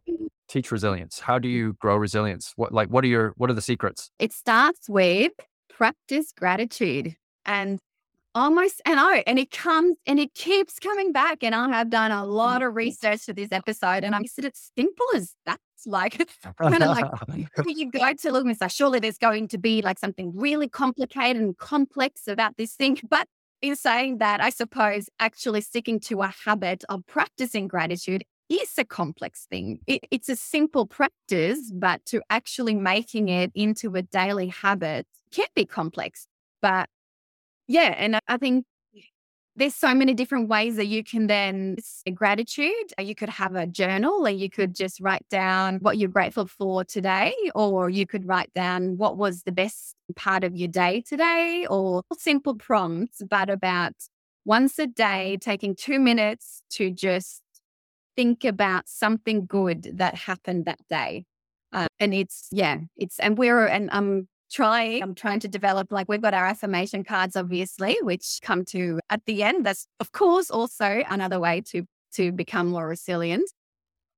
teach 0.49 0.71
resilience? 0.71 1.21
How 1.21 1.39
do 1.39 1.49
you 1.49 1.75
grow 1.75 1.97
resilience? 1.97 2.53
What 2.57 2.73
like 2.73 2.89
what 2.89 3.05
are 3.05 3.09
your 3.09 3.33
what 3.37 3.51
are 3.51 3.55
the 3.55 3.63
secrets? 3.63 4.11
It 4.19 4.33
starts 4.33 4.89
with 4.89 5.33
practice 5.71 6.33
gratitude 6.37 7.17
and 7.47 7.79
almost 8.35 8.81
and 8.87 8.99
oh 8.99 9.23
and 9.27 9.39
it 9.39 9.51
comes 9.51 9.97
and 10.07 10.19
it 10.19 10.35
keeps 10.35 10.79
coming 10.79 11.13
back 11.13 11.43
and 11.43 11.55
I 11.55 11.69
have 11.71 11.91
done 11.91 12.11
a 12.11 12.17
mm. 12.17 12.27
lot 12.27 12.63
of 12.63 12.75
research 12.75 13.23
for 13.23 13.33
this 13.33 13.53
episode 13.53 14.05
and 14.05 14.15
I 14.15 14.23
said 14.25 14.45
it's 14.45 14.71
simple 14.77 15.07
as 15.15 15.35
that 15.47 15.59
like 15.87 16.31
kind 16.63 16.83
of 16.83 16.97
like 16.97 17.07
you 17.67 17.91
go 17.91 18.13
to 18.13 18.33
look 18.33 18.47
and 18.47 18.57
say 18.57 18.69
surely 18.69 19.01
there's 19.01 19.19
going 19.19 19.49
to 19.49 19.59
be 19.59 19.83
like 19.83 19.99
something 19.99 20.33
really 20.33 20.69
complicated 20.69 21.43
and 21.43 21.59
complex 21.59 22.29
about 22.29 22.57
this 22.57 22.75
thing 22.75 23.01
but 23.11 23.27
in 23.63 23.77
saying 23.77 24.19
that 24.19 24.41
i 24.41 24.51
suppose 24.51 25.09
actually 25.19 25.61
sticking 25.61 25.99
to 25.99 26.21
a 26.23 26.33
habit 26.45 26.85
of 26.89 27.07
practicing 27.07 27.67
gratitude 27.69 28.23
is 28.49 28.73
a 28.79 28.85
complex 28.85 29.47
thing. 29.49 29.81
It, 29.87 30.05
it's 30.11 30.29
a 30.29 30.37
simple 30.37 30.87
practice, 30.87 31.73
but 31.73 32.05
to 32.07 32.21
actually 32.31 32.75
making 32.75 33.29
it 33.29 33.51
into 33.55 33.95
a 33.95 34.03
daily 34.03 34.49
habit 34.49 35.07
can 35.31 35.47
be 35.55 35.65
complex. 35.65 36.27
But 36.61 36.89
yeah, 37.67 37.95
and 37.97 38.19
I 38.29 38.37
think 38.37 38.67
there's 39.57 39.75
so 39.75 39.95
many 39.95 40.15
different 40.15 40.49
ways 40.49 40.77
that 40.77 40.87
you 40.87 41.05
can 41.05 41.27
then 41.27 41.77
gratitude. 42.15 42.93
Uh, 42.99 43.03
you 43.03 43.15
could 43.15 43.29
have 43.29 43.55
a 43.55 43.67
journal 43.67 44.27
or 44.27 44.31
you 44.31 44.49
mm. 44.49 44.53
could 44.53 44.75
just 44.75 45.01
write 45.01 45.29
down 45.29 45.77
what 45.77 45.99
you're 45.99 46.09
grateful 46.09 46.47
for 46.47 46.85
today, 46.85 47.35
or 47.55 47.91
you 47.91 48.07
could 48.07 48.27
write 48.27 48.53
down 48.55 48.97
what 48.97 49.17
was 49.17 49.43
the 49.43 49.53
best 49.53 49.95
part 50.17 50.45
of 50.45 50.57
your 50.57 50.69
day 50.69 51.03
today, 51.07 51.67
or 51.69 52.03
simple 52.17 52.55
prompts, 52.55 53.23
but 53.29 53.51
about 53.51 53.93
once 54.45 54.79
a 54.79 54.87
day, 54.87 55.39
taking 55.41 55.75
two 55.75 55.99
minutes 56.01 56.63
to 56.71 56.91
just 56.91 57.43
think 58.17 58.45
about 58.45 58.89
something 58.89 59.47
good 59.47 59.91
that 59.95 60.15
happened 60.15 60.65
that 60.65 60.81
day. 60.89 61.25
Uh, 61.73 61.87
and 61.99 62.13
it's, 62.13 62.49
yeah, 62.53 62.79
it's, 62.97 63.19
and 63.19 63.39
we're, 63.39 63.67
and 63.67 63.89
I'm 63.93 64.29
trying, 64.53 65.03
I'm 65.03 65.15
trying 65.15 65.41
to 65.41 65.49
develop, 65.49 65.91
like, 65.91 66.09
we've 66.09 66.23
got 66.23 66.35
our 66.35 66.47
affirmation 66.47 67.03
cards, 67.03 67.35
obviously, 67.37 67.97
which 68.03 68.39
come 68.43 68.65
to 68.67 69.01
at 69.11 69.25
the 69.27 69.43
end. 69.43 69.67
That's, 69.67 69.87
of 69.99 70.13
course, 70.13 70.51
also 70.51 71.03
another 71.09 71.41
way 71.41 71.63
to, 71.71 71.85
to 72.15 72.31
become 72.33 72.69
more 72.69 72.87
resilient. 72.87 73.51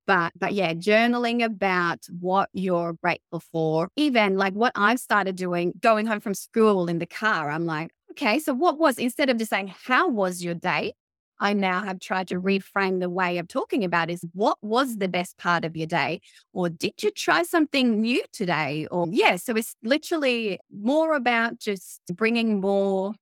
But, 0.07 0.33
but 0.37 0.53
yeah, 0.53 0.75
journaling 0.75 1.43
about 1.43 2.05
what 2.19 2.49
you're 2.53 2.93
grateful 2.93 3.39
for. 3.39 3.89
Even 3.95 4.37
like 4.37 4.53
what 4.53 4.71
I've 4.75 4.99
started 4.99 5.35
doing, 5.35 5.73
going 5.79 6.05
home 6.05 6.19
from 6.19 6.35
school 6.35 6.87
in 6.87 6.99
the 6.99 7.07
car, 7.07 7.49
I'm 7.49 7.65
like, 7.65 7.89
okay, 8.11 8.37
so 8.37 8.53
what 8.53 8.77
was, 8.77 8.99
instead 8.99 9.31
of 9.31 9.37
just 9.37 9.49
saying, 9.49 9.73
how 9.85 10.07
was 10.07 10.43
your 10.43 10.53
day? 10.53 10.93
I 11.39 11.53
now 11.53 11.83
have 11.83 11.99
tried 11.99 12.27
to 12.29 12.39
reframe 12.39 12.99
the 12.99 13.09
way 13.09 13.37
of 13.37 13.47
talking 13.47 13.83
about 13.83 14.09
is 14.09 14.25
what 14.33 14.57
was 14.61 14.97
the 14.97 15.07
best 15.07 15.37
part 15.37 15.65
of 15.65 15.75
your 15.75 15.87
day? 15.87 16.21
Or 16.53 16.69
did 16.69 17.03
you 17.03 17.11
try 17.11 17.43
something 17.43 18.01
new 18.01 18.23
today? 18.31 18.87
Or, 18.89 19.07
yeah, 19.09 19.35
so 19.35 19.55
it's 19.55 19.75
literally 19.83 20.59
more 20.71 21.15
about 21.15 21.59
just 21.59 22.01
bringing 22.13 22.61
more 22.61 23.13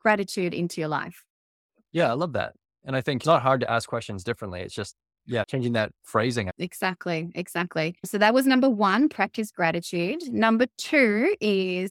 gratitude 0.00 0.54
into 0.54 0.80
your 0.80 0.88
life. 0.88 1.24
Yeah, 1.92 2.10
I 2.10 2.14
love 2.14 2.34
that. 2.34 2.54
And 2.84 2.94
I 2.94 3.00
think 3.00 3.22
it's 3.22 3.26
not 3.26 3.42
hard 3.42 3.60
to 3.60 3.70
ask 3.70 3.88
questions 3.88 4.24
differently. 4.24 4.60
It's 4.60 4.74
just, 4.74 4.96
yeah, 5.26 5.44
changing 5.44 5.72
that 5.74 5.92
phrasing. 6.04 6.50
Exactly. 6.58 7.30
Exactly. 7.34 7.96
So 8.04 8.18
that 8.18 8.34
was 8.34 8.46
number 8.46 8.68
one, 8.70 9.08
practice 9.08 9.50
gratitude. 9.50 10.32
Number 10.32 10.66
two 10.78 11.34
is 11.40 11.90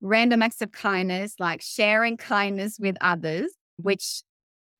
random 0.00 0.42
acts 0.42 0.60
of 0.62 0.72
kindness, 0.72 1.34
like 1.38 1.62
sharing 1.62 2.16
kindness 2.16 2.78
with 2.78 2.96
others, 3.00 3.52
which 3.76 4.22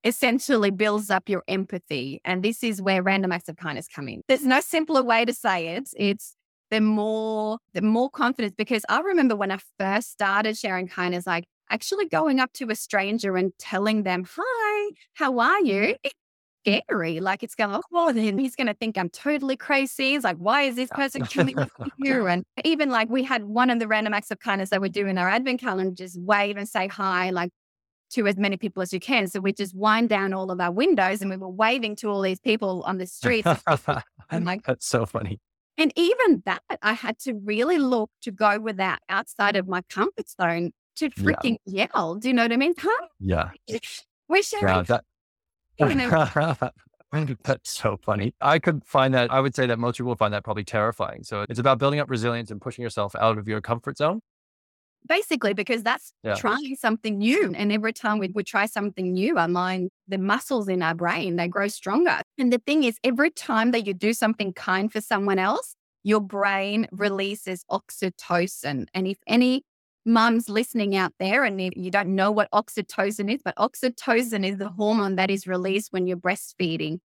essentially 0.04 0.70
builds 0.70 1.10
up 1.10 1.28
your 1.28 1.42
empathy. 1.48 2.20
And 2.24 2.42
this 2.42 2.62
is 2.62 2.80
where 2.80 3.02
random 3.02 3.32
acts 3.32 3.48
of 3.48 3.56
kindness 3.56 3.88
come 3.88 4.08
in. 4.08 4.22
There's 4.28 4.44
no 4.44 4.60
simpler 4.60 5.02
way 5.02 5.24
to 5.24 5.32
say 5.32 5.68
it. 5.68 5.88
It's 5.96 6.36
the 6.70 6.80
more 6.80 7.58
the 7.72 7.82
more 7.82 8.10
confidence 8.10 8.54
because 8.56 8.84
I 8.88 9.00
remember 9.00 9.36
when 9.36 9.50
I 9.50 9.58
first 9.78 10.10
started 10.10 10.56
sharing 10.56 10.88
kindness, 10.88 11.26
like 11.26 11.44
actually 11.70 12.06
going 12.06 12.40
up 12.40 12.52
to 12.54 12.70
a 12.70 12.74
stranger 12.74 13.36
and 13.36 13.52
telling 13.58 14.02
them, 14.02 14.26
Hi, 14.36 14.90
how 15.14 15.38
are 15.38 15.60
you? 15.60 15.80
Mm-hmm. 15.82 15.96
It's 16.04 16.14
scary. 16.64 17.20
Like 17.20 17.42
it's 17.42 17.54
going, 17.54 17.74
oh, 17.74 17.82
well, 17.90 18.12
then 18.12 18.38
he's 18.38 18.56
going 18.56 18.66
to 18.66 18.74
think 18.74 18.96
I'm 18.96 19.10
totally 19.10 19.56
crazy. 19.56 20.12
He's 20.12 20.24
like, 20.24 20.36
why 20.38 20.62
is 20.62 20.76
this 20.76 20.90
person 20.90 21.24
killing 21.26 21.56
you? 21.98 22.26
And 22.26 22.44
even 22.64 22.90
like 22.90 23.10
we 23.10 23.22
had 23.22 23.44
one 23.44 23.70
of 23.70 23.78
the 23.78 23.86
random 23.86 24.14
acts 24.14 24.30
of 24.30 24.40
kindness 24.40 24.70
that 24.70 24.80
we 24.80 24.88
do 24.88 25.06
in 25.06 25.18
our 25.18 25.28
advent 25.28 25.60
calendar, 25.60 25.94
just 25.94 26.18
wave 26.20 26.56
and 26.56 26.68
say 26.68 26.88
hi, 26.88 27.30
like 27.30 27.50
to 28.14 28.26
as 28.26 28.36
many 28.36 28.56
people 28.56 28.82
as 28.82 28.92
you 28.92 29.00
can. 29.00 29.26
So 29.26 29.40
we 29.40 29.52
just 29.52 29.74
wind 29.74 30.08
down 30.08 30.32
all 30.32 30.50
of 30.50 30.60
our 30.60 30.70
windows 30.70 31.20
and 31.20 31.30
we 31.30 31.36
were 31.36 31.48
waving 31.48 31.96
to 31.96 32.08
all 32.08 32.22
these 32.22 32.40
people 32.40 32.82
on 32.86 32.98
the 32.98 33.06
streets. 33.06 33.48
I'm 34.30 34.44
like, 34.44 34.62
that's 34.66 34.86
so 34.86 35.06
funny. 35.06 35.40
And 35.76 35.92
even 35.96 36.42
that, 36.46 36.62
I 36.82 36.92
had 36.92 37.18
to 37.20 37.34
really 37.34 37.78
look 37.78 38.10
to 38.22 38.30
go 38.30 38.60
without 38.60 39.00
outside 39.08 39.56
of 39.56 39.66
my 39.66 39.82
comfort 39.90 40.28
zone 40.28 40.72
to 40.96 41.10
freaking 41.10 41.56
yeah. 41.66 41.88
yell. 41.92 42.14
Do 42.14 42.28
you 42.28 42.34
know 42.34 42.42
what 42.42 42.52
I 42.52 42.56
mean? 42.56 42.74
Huh? 42.78 43.06
Yeah. 43.18 43.50
We're 44.28 44.42
sharing. 44.42 44.66
Yeah, 44.66 44.82
that, 44.82 45.04
you 45.78 45.94
know, 45.94 47.28
That's 47.42 47.72
so 47.72 47.98
funny. 48.02 48.34
I 48.40 48.58
could 48.58 48.82
find 48.84 49.12
that, 49.14 49.32
I 49.32 49.40
would 49.40 49.54
say 49.54 49.66
that 49.66 49.78
most 49.78 49.98
people 49.98 50.14
find 50.14 50.32
that 50.32 50.44
probably 50.44 50.64
terrifying. 50.64 51.24
So 51.24 51.44
it's 51.48 51.58
about 51.58 51.78
building 51.78 52.00
up 52.00 52.08
resilience 52.08 52.50
and 52.50 52.60
pushing 52.60 52.82
yourself 52.82 53.14
out 53.16 53.38
of 53.38 53.48
your 53.48 53.60
comfort 53.60 53.98
zone 53.98 54.20
basically 55.06 55.54
because 55.54 55.82
that's 55.82 56.12
yeah. 56.22 56.34
trying 56.34 56.76
something 56.76 57.18
new 57.18 57.52
and 57.54 57.70
every 57.72 57.92
time 57.92 58.18
we, 58.18 58.30
we 58.34 58.42
try 58.42 58.66
something 58.66 59.12
new 59.12 59.36
our 59.36 59.48
mind 59.48 59.90
the 60.08 60.18
muscles 60.18 60.68
in 60.68 60.82
our 60.82 60.94
brain 60.94 61.36
they 61.36 61.48
grow 61.48 61.68
stronger. 61.68 62.20
And 62.38 62.52
the 62.52 62.60
thing 62.66 62.84
is 62.84 62.98
every 63.04 63.30
time 63.30 63.70
that 63.72 63.86
you 63.86 63.94
do 63.94 64.12
something 64.12 64.52
kind 64.52 64.92
for 64.92 65.00
someone 65.00 65.38
else 65.38 65.76
your 66.06 66.20
brain 66.20 66.86
releases 66.92 67.64
oxytocin. 67.70 68.86
And 68.92 69.06
if 69.06 69.16
any 69.26 69.64
mums 70.04 70.50
listening 70.50 70.94
out 70.94 71.12
there 71.18 71.44
and 71.44 71.58
you 71.60 71.90
don't 71.90 72.14
know 72.14 72.30
what 72.30 72.50
oxytocin 72.52 73.32
is 73.32 73.40
but 73.42 73.56
oxytocin 73.56 74.46
is 74.46 74.58
the 74.58 74.68
hormone 74.68 75.16
that 75.16 75.30
is 75.30 75.46
released 75.46 75.92
when 75.92 76.06
you're 76.06 76.16
breastfeeding. 76.16 76.98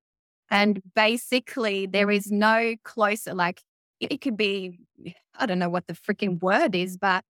And 0.52 0.82
basically 0.96 1.86
there 1.86 2.12
is 2.12 2.32
no 2.32 2.76
closer 2.84 3.34
like 3.34 3.62
it 4.00 4.22
could 4.22 4.38
be 4.38 4.80
i 5.38 5.46
don't 5.46 5.60
know 5.60 5.70
what 5.70 5.88
the 5.88 5.94
freaking 5.94 6.42
word 6.42 6.76
is 6.76 6.98
but 6.98 7.24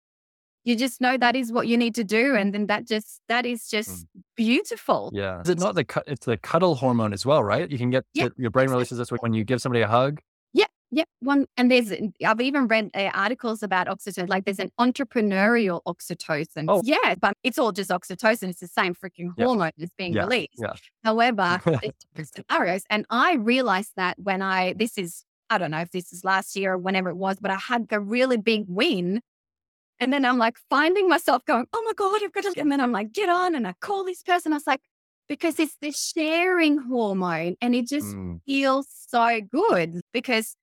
you 0.63 0.76
just 0.76 1.02
know 1.02 1.17
that 1.17 1.36
is 1.36 1.52
what 1.52 1.67
you 1.67 1.78
need 1.78 1.95
to 1.95 2.04
do 2.04 2.36
and 2.36 2.54
then 2.54 2.67
that 2.67 2.86
just 2.86 3.22
that 3.28 3.45
is 3.45 3.67
just 3.67 4.06
mm. 4.06 4.22
beautiful 4.36 5.10
yeah 5.13 5.41
is 5.41 5.50
it 5.50 5.60
not 5.60 5.76
the 5.76 5.86
it's 6.08 6.26
the 6.26 6.38
cuddle 6.38 6.76
hormone 6.76 7.13
as 7.13 7.26
well 7.26 7.43
right 7.43 7.69
you 7.69 7.78
can 7.78 7.89
get 7.89 8.06
yeah. 8.13 8.30
your 8.38 8.52
brain 8.52 8.69
releases 8.69 8.98
this 8.98 9.10
when 9.10 9.34
you 9.34 9.43
give 9.43 9.62
somebody 9.62 9.82
a 9.82 9.88
hug 9.88 10.19
yeah 10.54 10.65
yeah 10.91 11.04
one 11.19 11.45
and 11.58 11.72
there's 11.72 11.91
i've 12.26 12.41
even 12.41 12.67
read 12.67 12.89
uh, 12.93 13.10
articles 13.13 13.63
about 13.63 13.88
oxytocin 13.88 14.28
like 14.28 14.45
there's 14.45 14.60
an 14.60 14.72
entrepreneurial 14.80 15.82
oxytocin 15.88 16.65
oh. 16.67 16.82
yeah 16.84 17.15
but 17.19 17.34
it's 17.43 17.58
all 17.58 17.72
just 17.72 17.89
oxytocin 17.89 18.50
it's 18.50 18.60
the 18.60 18.67
same 18.67 18.93
freaking 18.93 19.32
hormone 19.38 19.67
yeah. 19.67 19.72
that's 19.78 19.93
being 19.98 20.13
yeah. 20.13 20.24
released 20.24 20.63
however 21.04 21.62
scenarios 22.24 22.84
and 22.89 23.06
i 23.10 23.36
realized 23.36 23.91
that 23.95 24.17
when 24.19 24.41
i 24.41 24.74
this 24.74 24.98
is 24.98 25.24
I 25.52 25.58
don't 25.58 25.72
know 25.72 25.80
if 25.80 25.89
this 25.89 26.13
is 26.13 26.24
last 26.24 26.56
year 26.56 26.74
or 26.74 26.78
whenever 26.78 27.10
it 27.10 27.17
was, 27.17 27.38
but 27.41 27.50
I 27.50 27.56
had 27.56 27.88
a 27.89 28.00
really 28.00 28.38
big 28.38 28.65
win 28.67 29.22
and 29.99 30.13
then 30.13 30.25
I'm 30.25 30.38
like 30.38 30.57
finding 30.69 31.09
myself 31.09 31.43
going, 31.45 31.65
oh 31.73 31.83
my 31.85 31.93
God, 31.93 32.21
I've 32.23 32.31
got 32.31 32.43
to. 32.43 32.59
And 32.59 32.71
then 32.71 32.79
I'm 32.79 32.91
like, 32.91 33.12
get 33.12 33.29
on. 33.29 33.55
And 33.55 33.67
I 33.67 33.73
call 33.81 34.05
this 34.05 34.23
person. 34.23 34.53
I 34.53 34.55
was 34.57 34.67
like, 34.67 34.81
because 35.27 35.59
it's 35.59 35.77
the 35.81 35.91
sharing 35.91 36.77
hormone 36.77 37.55
and 37.62 37.75
it 37.75 37.88
just 37.88 38.07
mm. 38.07 38.41
feels 38.45 38.88
so 39.07 39.41
good 39.41 40.01
because 40.12 40.55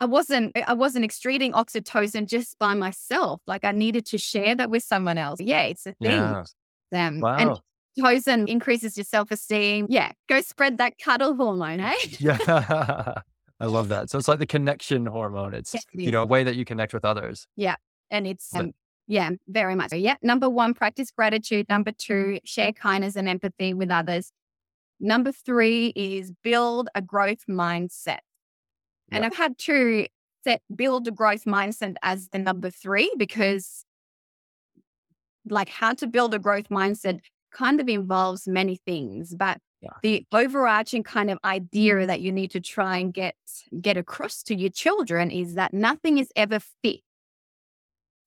I 0.00 0.06
wasn't 0.06 0.56
I 0.66 0.74
wasn't 0.74 1.04
excreting 1.04 1.52
oxytocin 1.52 2.26
just 2.26 2.58
by 2.58 2.74
myself. 2.74 3.40
Like 3.46 3.64
I 3.64 3.72
needed 3.72 4.06
to 4.06 4.18
share 4.18 4.54
that 4.54 4.70
with 4.70 4.82
someone 4.82 5.18
else. 5.18 5.40
Yeah, 5.40 5.62
it's 5.62 5.86
a 5.86 5.92
thing. 5.94 6.10
Yeah. 6.10 6.44
Um, 6.92 7.20
wow. 7.20 7.36
And 7.36 7.58
oxytocin 7.98 8.48
increases 8.48 8.96
your 8.96 9.04
self-esteem. 9.04 9.86
Yeah. 9.88 10.12
Go 10.28 10.40
spread 10.40 10.78
that 10.78 10.98
cuddle 10.98 11.34
hormone, 11.34 11.80
hey? 11.80 11.96
yeah. 12.18 13.14
I 13.60 13.66
love 13.66 13.88
that. 13.88 14.10
So 14.10 14.18
it's 14.18 14.28
like 14.28 14.40
the 14.40 14.46
connection 14.46 15.06
hormone. 15.06 15.54
It's 15.54 15.74
it 15.74 15.84
you 15.92 16.10
know, 16.10 16.22
a 16.22 16.26
way 16.26 16.44
that 16.44 16.56
you 16.56 16.64
connect 16.64 16.92
with 16.92 17.04
others. 17.04 17.46
Yeah. 17.56 17.76
And 18.14 18.26
it's, 18.28 18.54
um, 18.54 18.72
yeah, 19.08 19.30
very 19.48 19.74
much. 19.74 19.90
So, 19.90 19.96
Yeah. 19.96 20.14
Number 20.22 20.48
one, 20.48 20.72
practice 20.72 21.10
gratitude. 21.10 21.66
Number 21.68 21.90
two, 21.92 22.38
share 22.44 22.72
kindness 22.72 23.16
and 23.16 23.28
empathy 23.28 23.74
with 23.74 23.90
others. 23.90 24.30
Number 25.00 25.32
three 25.32 25.92
is 25.96 26.32
build 26.42 26.88
a 26.94 27.02
growth 27.02 27.44
mindset. 27.48 28.20
And 29.10 29.24
I've 29.24 29.36
had 29.36 29.58
to 29.58 30.06
set 30.44 30.62
build 30.74 31.08
a 31.08 31.10
growth 31.10 31.44
mindset 31.44 31.96
as 32.02 32.28
the 32.28 32.38
number 32.38 32.70
three 32.70 33.12
because, 33.18 33.84
like, 35.48 35.68
how 35.68 35.92
to 35.94 36.06
build 36.06 36.34
a 36.34 36.38
growth 36.38 36.68
mindset 36.68 37.20
kind 37.52 37.80
of 37.80 37.88
involves 37.88 38.48
many 38.48 38.76
things, 38.76 39.34
but 39.34 39.58
yeah. 39.80 39.90
the 40.02 40.26
overarching 40.32 41.02
kind 41.02 41.30
of 41.30 41.38
idea 41.44 42.06
that 42.06 42.20
you 42.20 42.32
need 42.32 42.50
to 42.50 42.60
try 42.60 42.98
and 42.98 43.12
get 43.12 43.36
get 43.80 43.96
across 43.96 44.42
to 44.44 44.54
your 44.54 44.70
children 44.70 45.30
is 45.30 45.54
that 45.54 45.72
nothing 45.72 46.18
is 46.18 46.30
ever 46.36 46.60
fixed 46.82 47.03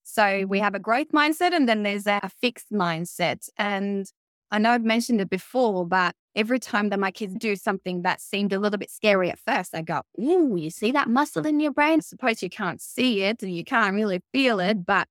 so 0.08 0.46
we 0.46 0.56
mm-hmm. 0.56 0.64
have 0.64 0.74
a 0.74 0.78
growth 0.78 1.08
mindset 1.12 1.52
and 1.52 1.68
then 1.68 1.82
there's 1.82 2.06
a 2.06 2.30
fixed 2.40 2.72
mindset. 2.72 3.46
And 3.58 4.10
I 4.50 4.58
know 4.58 4.70
I've 4.70 4.82
mentioned 4.82 5.20
it 5.20 5.28
before, 5.28 5.86
but 5.86 6.14
every 6.34 6.58
time 6.58 6.88
that 6.88 6.98
my 6.98 7.10
kids 7.10 7.34
do 7.34 7.56
something 7.56 8.02
that 8.02 8.22
seemed 8.22 8.54
a 8.54 8.58
little 8.58 8.78
bit 8.78 8.90
scary 8.90 9.30
at 9.30 9.38
first, 9.38 9.74
I 9.74 9.82
go, 9.82 10.00
Ooh, 10.18 10.56
you 10.56 10.70
see 10.70 10.92
that 10.92 11.10
muscle 11.10 11.46
in 11.46 11.60
your 11.60 11.72
brain? 11.72 11.98
I 11.98 12.00
suppose 12.00 12.42
you 12.42 12.48
can't 12.48 12.80
see 12.80 13.22
it 13.22 13.42
and 13.42 13.54
you 13.54 13.64
can't 13.64 13.94
really 13.94 14.22
feel 14.32 14.60
it, 14.60 14.86
but 14.86 15.08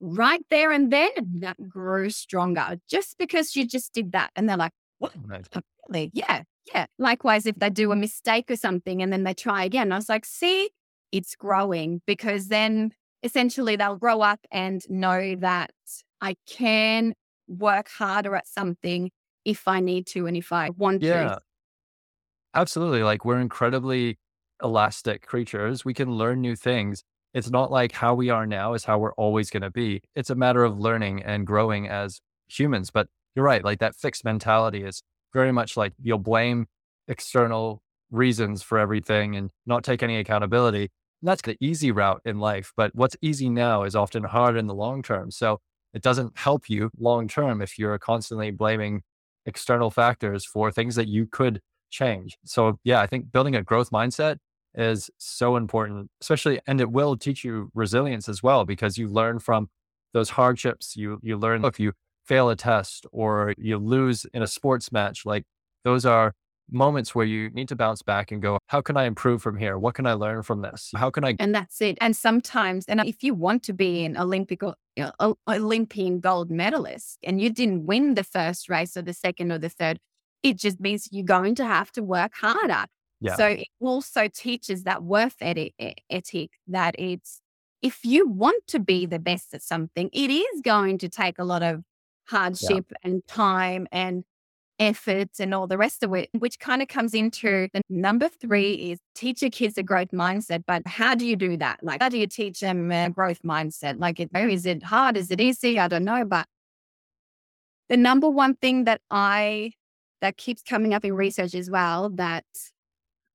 right 0.00 0.44
there 0.50 0.72
and 0.72 0.92
then 0.92 1.10
that 1.38 1.56
grew 1.66 2.10
stronger 2.10 2.76
just 2.86 3.16
because 3.16 3.56
you 3.56 3.66
just 3.66 3.94
did 3.94 4.12
that. 4.12 4.30
And 4.36 4.46
they're 4.46 4.58
like, 4.58 4.72
What? 4.98 5.12
Oh, 5.16 5.60
really? 5.88 6.10
Yeah. 6.12 6.42
Yeah. 6.66 6.84
Likewise, 6.98 7.46
if 7.46 7.56
they 7.56 7.70
do 7.70 7.92
a 7.92 7.96
mistake 7.96 8.50
or 8.50 8.56
something 8.56 9.00
and 9.00 9.10
then 9.10 9.24
they 9.24 9.32
try 9.32 9.64
again, 9.64 9.90
I 9.90 9.96
was 9.96 10.10
like, 10.10 10.26
See, 10.26 10.68
it's 11.12 11.34
growing 11.34 12.02
because 12.06 12.48
then 12.48 12.92
essentially 13.24 13.74
they'll 13.74 13.96
grow 13.96 14.20
up 14.20 14.40
and 14.52 14.82
know 14.88 15.34
that 15.36 15.72
I 16.20 16.36
can 16.46 17.14
work 17.48 17.88
harder 17.88 18.36
at 18.36 18.46
something 18.46 19.10
if 19.44 19.66
I 19.66 19.80
need 19.80 20.06
to 20.08 20.26
and 20.26 20.36
if 20.36 20.52
I 20.52 20.70
want 20.70 21.02
yeah. 21.02 21.24
to. 21.24 21.40
Absolutely. 22.54 23.02
Like 23.02 23.24
we're 23.24 23.40
incredibly 23.40 24.18
elastic 24.62 25.26
creatures. 25.26 25.84
We 25.84 25.94
can 25.94 26.12
learn 26.12 26.40
new 26.40 26.54
things. 26.54 27.02
It's 27.32 27.50
not 27.50 27.72
like 27.72 27.92
how 27.92 28.14
we 28.14 28.30
are 28.30 28.46
now 28.46 28.74
is 28.74 28.84
how 28.84 28.98
we're 28.98 29.14
always 29.14 29.50
going 29.50 29.62
to 29.62 29.70
be. 29.70 30.02
It's 30.14 30.30
a 30.30 30.36
matter 30.36 30.62
of 30.62 30.78
learning 30.78 31.22
and 31.24 31.46
growing 31.46 31.88
as 31.88 32.20
humans. 32.46 32.90
But 32.90 33.08
you're 33.34 33.44
right. 33.44 33.64
Like 33.64 33.80
that 33.80 33.96
fixed 33.96 34.24
mentality 34.24 34.84
is 34.84 35.02
very 35.32 35.50
much 35.50 35.76
like 35.76 35.94
you'll 36.00 36.18
blame 36.18 36.66
external 37.08 37.82
reasons 38.10 38.62
for 38.62 38.78
everything 38.78 39.34
and 39.34 39.50
not 39.66 39.82
take 39.82 40.02
any 40.02 40.16
accountability. 40.18 40.90
That's 41.24 41.42
the 41.42 41.56
easy 41.60 41.90
route 41.90 42.20
in 42.24 42.38
life. 42.38 42.72
But 42.76 42.94
what's 42.94 43.16
easy 43.22 43.48
now 43.48 43.82
is 43.82 43.96
often 43.96 44.24
hard 44.24 44.56
in 44.56 44.66
the 44.66 44.74
long 44.74 45.02
term. 45.02 45.30
So 45.30 45.60
it 45.92 46.02
doesn't 46.02 46.36
help 46.38 46.68
you 46.68 46.90
long 46.98 47.28
term 47.28 47.62
if 47.62 47.78
you're 47.78 47.98
constantly 47.98 48.50
blaming 48.50 49.02
external 49.46 49.90
factors 49.90 50.44
for 50.44 50.70
things 50.70 50.94
that 50.96 51.08
you 51.08 51.26
could 51.26 51.60
change. 51.90 52.36
So 52.44 52.78
yeah, 52.84 53.00
I 53.00 53.06
think 53.06 53.32
building 53.32 53.56
a 53.56 53.62
growth 53.62 53.90
mindset 53.90 54.36
is 54.74 55.10
so 55.18 55.56
important, 55.56 56.10
especially, 56.20 56.60
and 56.66 56.80
it 56.80 56.90
will 56.90 57.16
teach 57.16 57.44
you 57.44 57.70
resilience 57.74 58.28
as 58.28 58.42
well, 58.42 58.64
because 58.64 58.98
you 58.98 59.08
learn 59.08 59.38
from 59.38 59.68
those 60.12 60.30
hardships. 60.30 60.96
You, 60.96 61.20
you 61.22 61.36
learn 61.36 61.64
if 61.64 61.78
you 61.78 61.92
fail 62.24 62.48
a 62.50 62.56
test 62.56 63.06
or 63.12 63.54
you 63.56 63.78
lose 63.78 64.26
in 64.34 64.42
a 64.42 64.46
sports 64.46 64.90
match, 64.90 65.24
like 65.24 65.44
those 65.84 66.04
are 66.04 66.34
moments 66.70 67.14
where 67.14 67.26
you 67.26 67.50
need 67.50 67.68
to 67.68 67.76
bounce 67.76 68.02
back 68.02 68.32
and 68.32 68.40
go, 68.40 68.58
how 68.66 68.80
can 68.80 68.96
I 68.96 69.04
improve 69.04 69.42
from 69.42 69.56
here? 69.56 69.78
What 69.78 69.94
can 69.94 70.06
I 70.06 70.14
learn 70.14 70.42
from 70.42 70.62
this? 70.62 70.90
How 70.96 71.10
can 71.10 71.24
I? 71.24 71.36
And 71.38 71.54
that's 71.54 71.80
it. 71.80 71.98
And 72.00 72.16
sometimes, 72.16 72.86
and 72.86 73.00
if 73.06 73.22
you 73.22 73.34
want 73.34 73.62
to 73.64 73.72
be 73.72 74.04
an 74.04 74.16
Olympic 74.16 74.62
or 74.62 74.74
you 74.96 75.04
uh, 75.04 75.10
know, 75.20 75.38
Olympian 75.48 76.20
gold 76.20 76.50
medalist 76.50 77.18
and 77.22 77.40
you 77.40 77.50
didn't 77.50 77.86
win 77.86 78.14
the 78.14 78.24
first 78.24 78.68
race 78.68 78.96
or 78.96 79.02
the 79.02 79.12
second 79.12 79.52
or 79.52 79.58
the 79.58 79.68
third, 79.68 79.98
it 80.42 80.58
just 80.58 80.80
means 80.80 81.08
you're 81.10 81.24
going 81.24 81.54
to 81.56 81.64
have 81.64 81.90
to 81.92 82.02
work 82.02 82.32
harder. 82.34 82.86
Yeah. 83.20 83.36
So 83.36 83.46
it 83.46 83.68
also 83.80 84.28
teaches 84.28 84.84
that 84.84 85.02
worth 85.02 85.36
ethic, 85.40 85.74
ethic 86.10 86.50
that 86.68 86.94
it's 86.98 87.40
if 87.82 88.04
you 88.04 88.26
want 88.26 88.66
to 88.68 88.78
be 88.78 89.06
the 89.06 89.18
best 89.18 89.52
at 89.52 89.62
something, 89.62 90.08
it 90.12 90.30
is 90.30 90.60
going 90.62 90.98
to 90.98 91.08
take 91.08 91.38
a 91.38 91.44
lot 91.44 91.62
of 91.62 91.82
hardship 92.26 92.86
yeah. 92.90 92.96
and 93.02 93.26
time 93.26 93.86
and 93.92 94.24
effort 94.78 95.28
and 95.38 95.54
all 95.54 95.66
the 95.66 95.78
rest 95.78 96.02
of 96.02 96.12
it, 96.14 96.28
which 96.32 96.58
kind 96.58 96.82
of 96.82 96.88
comes 96.88 97.14
into 97.14 97.68
the 97.72 97.82
number 97.88 98.28
three 98.28 98.74
is 98.90 98.98
teach 99.14 99.42
your 99.42 99.50
kids 99.50 99.78
a 99.78 99.82
growth 99.82 100.10
mindset. 100.10 100.64
But 100.66 100.86
how 100.86 101.14
do 101.14 101.26
you 101.26 101.36
do 101.36 101.56
that? 101.58 101.80
Like, 101.82 102.02
how 102.02 102.08
do 102.08 102.18
you 102.18 102.26
teach 102.26 102.60
them 102.60 102.90
a 102.90 103.10
growth 103.10 103.42
mindset? 103.42 103.98
Like, 103.98 104.20
oh, 104.34 104.48
is 104.48 104.66
it 104.66 104.82
hard? 104.82 105.16
Is 105.16 105.30
it 105.30 105.40
easy? 105.40 105.78
I 105.78 105.88
don't 105.88 106.04
know. 106.04 106.24
But 106.24 106.46
the 107.88 107.96
number 107.96 108.28
one 108.28 108.54
thing 108.54 108.84
that 108.84 109.00
I, 109.10 109.72
that 110.20 110.36
keeps 110.36 110.62
coming 110.62 110.94
up 110.94 111.04
in 111.04 111.14
research 111.14 111.54
as 111.54 111.70
well, 111.70 112.10
that 112.10 112.44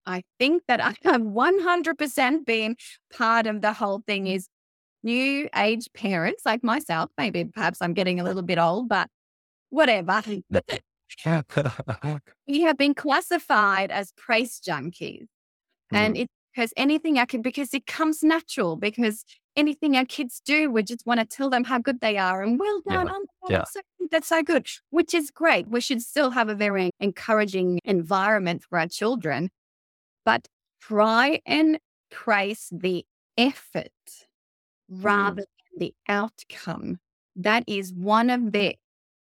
I 0.06 0.24
think 0.40 0.64
that 0.68 0.82
I 0.84 0.96
have 1.04 1.22
100% 1.22 2.46
been 2.46 2.76
part 3.14 3.48
of 3.48 3.62
the 3.62 3.74
whole 3.74 4.02
thing 4.06 4.28
is 4.28 4.48
new 5.04 5.48
age 5.56 5.88
parents 5.94 6.44
like 6.46 6.64
myself. 6.64 7.12
Maybe 7.18 7.46
perhaps 7.46 7.82
I'm 7.82 7.94
getting 7.94 8.20
a 8.20 8.24
little 8.24 8.42
bit 8.42 8.58
old, 8.58 8.90
but 8.90 9.08
whatever. 9.70 10.22
We 12.48 12.62
have 12.62 12.78
been 12.78 12.94
classified 12.94 13.92
as 13.92 14.12
praise 14.18 14.60
junkies. 14.60 15.28
Mm. 15.94 15.98
And 15.98 16.18
it's 16.18 16.34
because 16.54 16.74
anything 16.78 17.18
I 17.18 17.26
can, 17.26 17.42
because 17.42 17.74
it 17.74 17.86
comes 17.86 18.24
natural, 18.24 18.76
because 18.76 19.24
anything 19.56 19.96
our 19.96 20.06
kids 20.06 20.42
do, 20.44 20.70
we 20.72 20.84
just 20.84 21.06
want 21.06 21.20
to 21.20 21.26
tell 21.26 21.50
them 21.50 21.64
how 21.64 21.80
good 21.80 22.02
they 22.02 22.18
are 22.18 22.42
and 22.42 22.60
well 22.60 22.82
done. 22.88 23.08
Yeah. 23.08 23.14
Oh, 23.14 23.48
yeah. 23.50 23.58
That's, 23.60 23.74
so, 23.74 23.82
that's 24.12 24.28
so 24.28 24.44
good, 24.44 24.68
which 24.90 25.14
is 25.14 25.32
great. 25.32 25.68
We 25.70 25.82
should 25.82 26.02
still 26.02 26.32
have 26.32 26.50
a 26.50 26.56
very 26.56 26.92
encouraging 27.00 27.80
environment 27.84 28.64
for 28.64 28.80
our 28.80 28.88
children, 28.88 29.50
but 30.26 30.48
try 30.82 31.42
and 31.46 31.80
praise 32.12 32.68
the 32.72 33.06
effort 33.38 33.92
rather 34.90 35.44
mm. 35.44 35.46
than 35.46 35.80
the 35.80 35.94
outcome. 36.08 37.00
That 37.36 37.64
is 37.68 37.94
one 37.94 38.30
of 38.30 38.52
the 38.52 38.76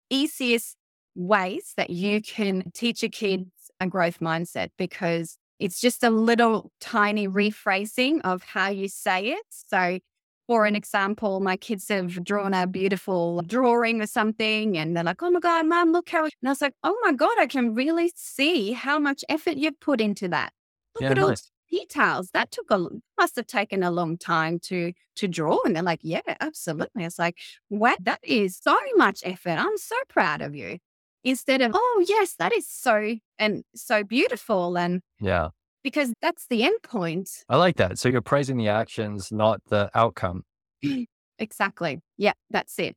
easiest 0.10 0.75
ways 1.15 1.74
that 1.78 1.89
you 1.89 2.21
can 2.21 2.71
teach 2.74 3.02
your 3.02 3.10
mm. 3.10 3.13
kids 3.13 3.52
a 3.80 3.88
growth 3.88 4.19
mindset 4.19 4.69
because 4.78 5.38
it's 5.60 5.80
just 5.80 6.04
a 6.04 6.10
little 6.10 6.71
tiny 6.80 7.28
rephrasing 7.28 8.21
of 8.24 8.43
how 8.43 8.69
you 8.69 8.88
say 8.88 9.28
it. 9.28 9.45
So, 9.50 10.00
for 10.47 10.65
an 10.65 10.76
example, 10.76 11.39
my 11.39 11.56
kids 11.56 11.88
have 11.89 12.24
drawn 12.24 12.54
a 12.54 12.67
beautiful 12.67 13.41
drawing 13.43 14.02
or 14.02 14.08
something, 14.08 14.78
and 14.78 14.95
they're 14.95 15.04
like, 15.04 15.21
Oh 15.21 15.32
my 15.32 15.39
God, 15.39 15.67
mom, 15.67 15.91
look 15.91 16.10
how. 16.10 16.24
And 16.24 16.32
I 16.45 16.50
was 16.50 16.62
like, 16.62 16.74
Oh 16.84 16.97
my 17.04 17.13
God, 17.13 17.38
I 17.39 17.47
can 17.47 17.76
really 17.76 18.12
see 18.15 18.71
how 18.71 19.00
much 19.00 19.24
effort 19.30 19.58
you've 19.58 19.80
put 19.80 20.02
into 20.02 20.28
that. 20.30 20.52
Look 20.95 21.04
yeah, 21.04 21.12
at 21.12 21.17
nice. 21.17 21.24
all 21.24 21.36
the 21.69 21.78
details. 21.78 22.30
That 22.34 22.52
took 22.52 22.69
a 22.71 22.88
must 23.19 23.36
have 23.36 23.47
taken 23.47 23.84
a 23.84 23.91
long 23.91 24.17
time 24.17 24.60
to 24.63 24.93
to 25.17 25.28
draw. 25.28 25.60
And 25.63 25.76
they're 25.76 25.84
like, 25.84 26.02
Yeah, 26.02 26.21
absolutely. 26.39 27.04
It's 27.04 27.19
like, 27.19 27.38
wow, 27.69 27.95
that 28.02 28.19
is 28.24 28.58
so 28.62 28.78
much 28.95 29.21
effort. 29.24 29.58
I'm 29.58 29.78
so 29.78 29.95
proud 30.10 30.41
of 30.41 30.56
you 30.56 30.80
instead 31.23 31.62
of, 31.62 31.71
oh, 31.73 32.05
yes, 32.07 32.36
that 32.36 32.53
is 32.53 32.67
so 32.67 33.15
and 33.38 33.63
so 33.75 34.03
beautiful. 34.03 34.77
And 34.77 35.01
yeah, 35.19 35.49
because 35.84 36.13
that's 36.21 36.47
the 36.47 36.63
end 36.63 36.81
point. 36.84 37.29
I 37.49 37.57
like 37.57 37.77
that. 37.77 37.99
So 37.99 38.10
you're 38.10 38.21
praising 38.21 38.57
the 38.57 38.69
actions, 38.69 39.31
not 39.31 39.62
the 39.69 39.89
outcome. 39.93 40.43
exactly. 41.39 41.99
Yeah, 42.17 42.34
that's 42.49 42.77
it. 42.79 42.95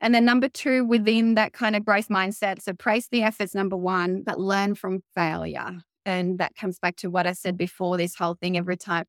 And 0.00 0.14
then 0.14 0.24
number 0.24 0.48
two, 0.48 0.84
within 0.84 1.34
that 1.34 1.52
kind 1.52 1.76
of 1.76 1.84
growth 1.84 2.08
mindset, 2.08 2.60
so 2.60 2.74
praise 2.74 3.08
the 3.08 3.22
efforts, 3.22 3.54
number 3.54 3.76
one, 3.76 4.22
but 4.22 4.38
learn 4.38 4.74
from 4.74 5.00
failure. 5.14 5.80
And 6.04 6.38
that 6.38 6.54
comes 6.54 6.78
back 6.78 6.96
to 6.96 7.08
what 7.08 7.26
I 7.26 7.32
said 7.32 7.56
before 7.56 7.96
this 7.96 8.14
whole 8.14 8.34
thing 8.34 8.58
every 8.58 8.76
time 8.76 9.06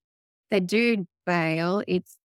they 0.51 0.59
do 0.61 1.05
fail, 1.25 1.83
it's 1.87 2.17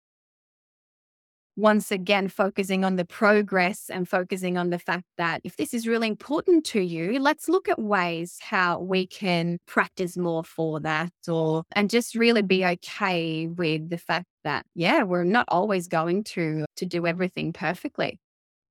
once 1.59 1.91
again 1.91 2.29
focusing 2.29 2.85
on 2.85 2.95
the 2.95 3.05
progress 3.05 3.91
and 3.91 4.09
focusing 4.09 4.57
on 4.57 4.71
the 4.71 4.79
fact 4.79 5.03
that 5.17 5.41
if 5.43 5.57
this 5.57 5.75
is 5.75 5.89
really 5.89 6.07
important 6.07 6.65
to 6.65 6.81
you 6.81 7.19
let's 7.19 7.49
look 7.49 7.69
at 7.69 7.81
ways 7.81 8.39
how 8.41 8.79
we 8.79 9.05
can 9.05 9.59
practice 9.67 10.17
more 10.17 10.45
for 10.45 10.79
that 10.79 11.13
or 11.27 11.65
and 11.73 11.91
just 11.91 12.15
really 12.15 12.43
be 12.43 12.65
okay 12.65 13.49
with 13.49 13.91
the 13.91 13.99
fact 13.99 14.27
that 14.45 14.65
yeah 14.77 15.03
we're 15.03 15.25
not 15.25 15.45
always 15.49 15.89
going 15.89 16.23
to 16.23 16.65
to 16.77 16.87
do 16.87 17.07
everything 17.07 17.53
perfectly. 17.53 18.21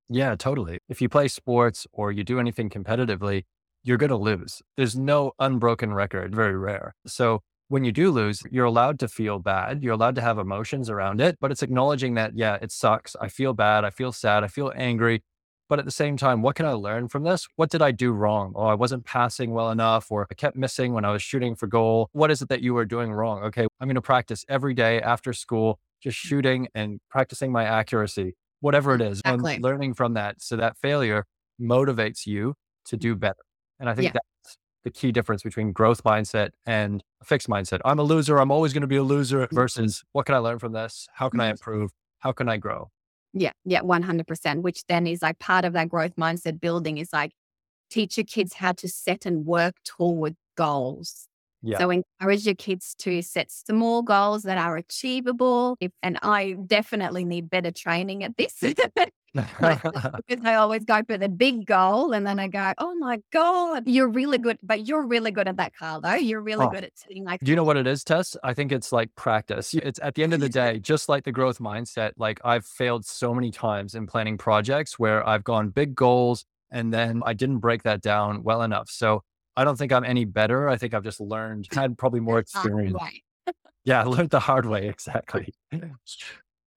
Yeah 0.07 0.35
totally. 0.35 0.79
If 0.87 1.01
you 1.01 1.09
play 1.09 1.27
sports 1.27 1.85
or 1.91 2.13
you 2.13 2.23
do 2.23 2.39
anything 2.39 2.69
competitively 2.69 3.43
you're 3.83 3.97
going 3.97 4.09
to 4.09 4.17
lose. 4.17 4.61
There's 4.75 4.95
no 4.95 5.31
unbroken 5.39 5.93
record 5.93 6.33
very 6.33 6.57
rare. 6.57 6.95
So 7.05 7.41
when 7.69 7.83
you 7.83 7.91
do 7.91 8.11
lose, 8.11 8.43
you're 8.49 8.65
allowed 8.65 8.99
to 8.99 9.07
feel 9.07 9.39
bad. 9.39 9.83
You're 9.83 9.93
allowed 9.93 10.15
to 10.15 10.21
have 10.21 10.37
emotions 10.37 10.89
around 10.89 11.19
it, 11.19 11.37
but 11.41 11.51
it's 11.51 11.63
acknowledging 11.63 12.13
that, 12.15 12.37
yeah, 12.37 12.57
it 12.61 12.71
sucks. 12.71 13.15
I 13.19 13.27
feel 13.27 13.53
bad. 13.53 13.83
I 13.83 13.89
feel 13.89 14.11
sad. 14.11 14.43
I 14.43 14.47
feel 14.47 14.71
angry. 14.75 15.23
But 15.69 15.79
at 15.79 15.85
the 15.85 15.91
same 15.91 16.15
time, 16.15 16.41
what 16.41 16.55
can 16.55 16.65
I 16.65 16.71
learn 16.71 17.09
from 17.09 17.23
this? 17.23 17.45
What 17.57 17.69
did 17.69 17.81
I 17.81 17.91
do 17.91 18.13
wrong? 18.13 18.53
Oh, 18.55 18.67
I 18.67 18.73
wasn't 18.73 19.03
passing 19.03 19.51
well 19.51 19.69
enough, 19.69 20.09
or 20.09 20.25
I 20.31 20.33
kept 20.33 20.55
missing 20.55 20.93
when 20.93 21.03
I 21.03 21.11
was 21.11 21.21
shooting 21.21 21.55
for 21.55 21.67
goal. 21.67 22.07
What 22.13 22.31
is 22.31 22.41
it 22.41 22.47
that 22.47 22.61
you 22.61 22.73
were 22.73 22.85
doing 22.85 23.11
wrong? 23.11 23.43
Okay, 23.43 23.67
I'm 23.81 23.87
going 23.87 23.95
to 23.95 24.01
practice 24.01 24.45
every 24.47 24.73
day 24.73 25.01
after 25.01 25.33
school, 25.33 25.79
just 26.01 26.17
mm-hmm. 26.19 26.27
shooting 26.29 26.67
and 26.73 27.01
practicing 27.09 27.51
my 27.51 27.65
accuracy, 27.65 28.37
whatever 28.61 28.95
it 28.95 29.01
is, 29.01 29.19
exactly. 29.19 29.55
and 29.55 29.63
learning 29.63 29.93
from 29.93 30.13
that. 30.13 30.41
So 30.41 30.55
that 30.55 30.77
failure 30.77 31.25
motivates 31.59 32.25
you 32.25 32.55
to 32.85 32.95
do 32.95 33.13
better. 33.15 33.35
And 33.77 33.89
I 33.89 33.93
think 33.93 34.05
yeah. 34.05 34.11
that's 34.13 34.26
the 34.87 34.99
key 34.99 35.11
difference 35.11 35.43
between 35.43 35.73
growth 35.73 36.03
mindset 36.03 36.51
and 36.65 37.03
a 37.21 37.25
fixed 37.25 37.49
mindset. 37.49 37.79
I'm 37.83 37.99
a 37.99 38.03
loser. 38.03 38.37
I'm 38.37 38.51
always 38.51 38.71
going 38.71 38.81
to 38.81 38.87
be 38.87 38.95
a 38.95 39.03
loser 39.03 39.45
mm-hmm. 39.45 39.55
versus 39.55 40.03
what 40.13 40.25
can 40.25 40.35
I 40.35 40.37
learn 40.37 40.59
from 40.59 40.71
this? 40.71 41.07
How 41.13 41.29
can 41.29 41.41
I 41.41 41.45
mm-hmm. 41.45 41.51
improve? 41.51 41.91
How 42.19 42.31
can 42.31 42.47
I 42.47 42.57
grow? 42.57 42.89
Yeah, 43.33 43.51
yeah, 43.65 43.81
100%, 43.81 44.61
which 44.61 44.83
then 44.87 45.05
is 45.05 45.21
like 45.21 45.39
part 45.39 45.65
of 45.65 45.73
that 45.73 45.89
growth 45.89 46.15
mindset 46.15 46.61
building 46.61 46.97
is 46.97 47.11
like 47.11 47.33
teach 47.89 48.17
your 48.17 48.23
kids 48.23 48.53
how 48.53 48.71
to 48.73 48.87
set 48.87 49.25
and 49.25 49.45
work 49.45 49.75
toward 49.83 50.35
goals. 50.55 51.26
Yeah. 51.61 51.79
So 51.79 51.89
encourage 51.89 52.45
your 52.45 52.55
kids 52.55 52.95
to 52.99 53.21
set 53.21 53.51
small 53.51 54.01
goals 54.01 54.43
that 54.43 54.57
are 54.57 54.77
achievable. 54.77 55.75
If, 55.79 55.91
and 56.03 56.19
I 56.21 56.53
definitely 56.65 57.25
need 57.25 57.49
better 57.49 57.71
training 57.71 58.23
at 58.23 58.37
this. 58.37 58.61
because 59.33 60.45
I 60.45 60.55
always 60.55 60.83
go 60.83 61.01
for 61.05 61.17
the 61.17 61.29
big 61.29 61.65
goal 61.65 62.13
and 62.13 62.25
then 62.25 62.39
I 62.39 62.47
go, 62.47 62.73
oh 62.77 62.95
my 62.95 63.19
God, 63.31 63.83
you're 63.87 64.07
really 64.07 64.37
good. 64.37 64.57
But 64.63 64.87
you're 64.87 65.05
really 65.05 65.31
good 65.31 65.47
at 65.47 65.57
that, 65.57 65.75
Kyle, 65.75 66.01
though. 66.01 66.15
You're 66.15 66.41
really 66.41 66.65
oh. 66.65 66.69
good 66.69 66.83
at 66.83 66.97
setting 66.97 67.23
like. 67.23 67.41
Do 67.41 67.51
you 67.51 67.55
know 67.55 67.63
what 67.63 67.77
it 67.77 67.87
is, 67.87 68.03
Tess? 68.03 68.35
I 68.43 68.53
think 68.53 68.71
it's 68.71 68.91
like 68.91 69.13
practice. 69.15 69.73
It's 69.73 69.99
at 70.01 70.15
the 70.15 70.23
end 70.23 70.33
of 70.33 70.39
the 70.39 70.49
day, 70.63 70.79
just 70.79 71.09
like 71.09 71.23
the 71.23 71.31
growth 71.31 71.59
mindset. 71.59 72.11
Like 72.17 72.39
I've 72.43 72.65
failed 72.65 73.05
so 73.05 73.33
many 73.33 73.51
times 73.51 73.95
in 73.95 74.07
planning 74.07 74.37
projects 74.37 74.97
where 74.97 75.27
I've 75.27 75.43
gone 75.43 75.69
big 75.69 75.95
goals 75.95 76.45
and 76.71 76.93
then 76.93 77.21
I 77.25 77.33
didn't 77.33 77.59
break 77.59 77.83
that 77.83 78.01
down 78.01 78.43
well 78.43 78.61
enough. 78.61 78.89
So 78.89 79.23
I 79.57 79.63
don't 79.63 79.75
think 79.75 79.91
I'm 79.91 80.05
any 80.05 80.23
better. 80.23 80.69
I 80.69 80.77
think 80.77 80.93
I've 80.93 81.03
just 81.03 81.19
learned, 81.19 81.67
had 81.73 81.97
probably 81.97 82.19
more 82.19 82.37
experience. 82.37 82.95
yeah, 83.83 84.01
I 84.01 84.03
learned 84.05 84.29
the 84.29 84.39
hard 84.39 84.67
way. 84.67 84.87
Exactly. 84.89 85.53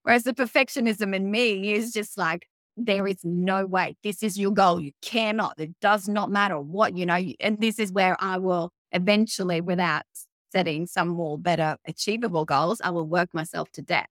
Whereas 0.03 0.25
the 0.25 0.33
perfectionism 0.33 1.15
in 1.15 1.31
me 1.31 1.75
is 1.75 1.93
just 1.93 2.17
like, 2.17 2.47
there 2.79 3.07
is 3.07 3.19
no 3.23 3.67
way. 3.67 3.97
This 4.03 4.23
is 4.23 4.39
your 4.39 4.53
goal. 4.53 4.81
You 4.81 4.93
cannot. 5.03 5.61
It 5.61 5.79
does 5.83 6.09
not 6.09 6.31
matter 6.31 6.59
what, 6.59 6.97
you 6.97 7.05
know. 7.05 7.21
And 7.39 7.61
this 7.61 7.79
is 7.79 7.93
where 7.93 8.17
I 8.19 8.39
will 8.39 8.73
eventually, 8.93 9.61
without 9.61 10.05
setting 10.51 10.87
some 10.87 11.09
more 11.09 11.39
better 11.39 11.77
achievable 11.87 12.47
goals, 12.47 12.81
I 12.83 12.91
will 12.91 13.07
work 13.07 13.35
myself 13.35 13.71
to 13.73 13.83
death. 13.83 14.09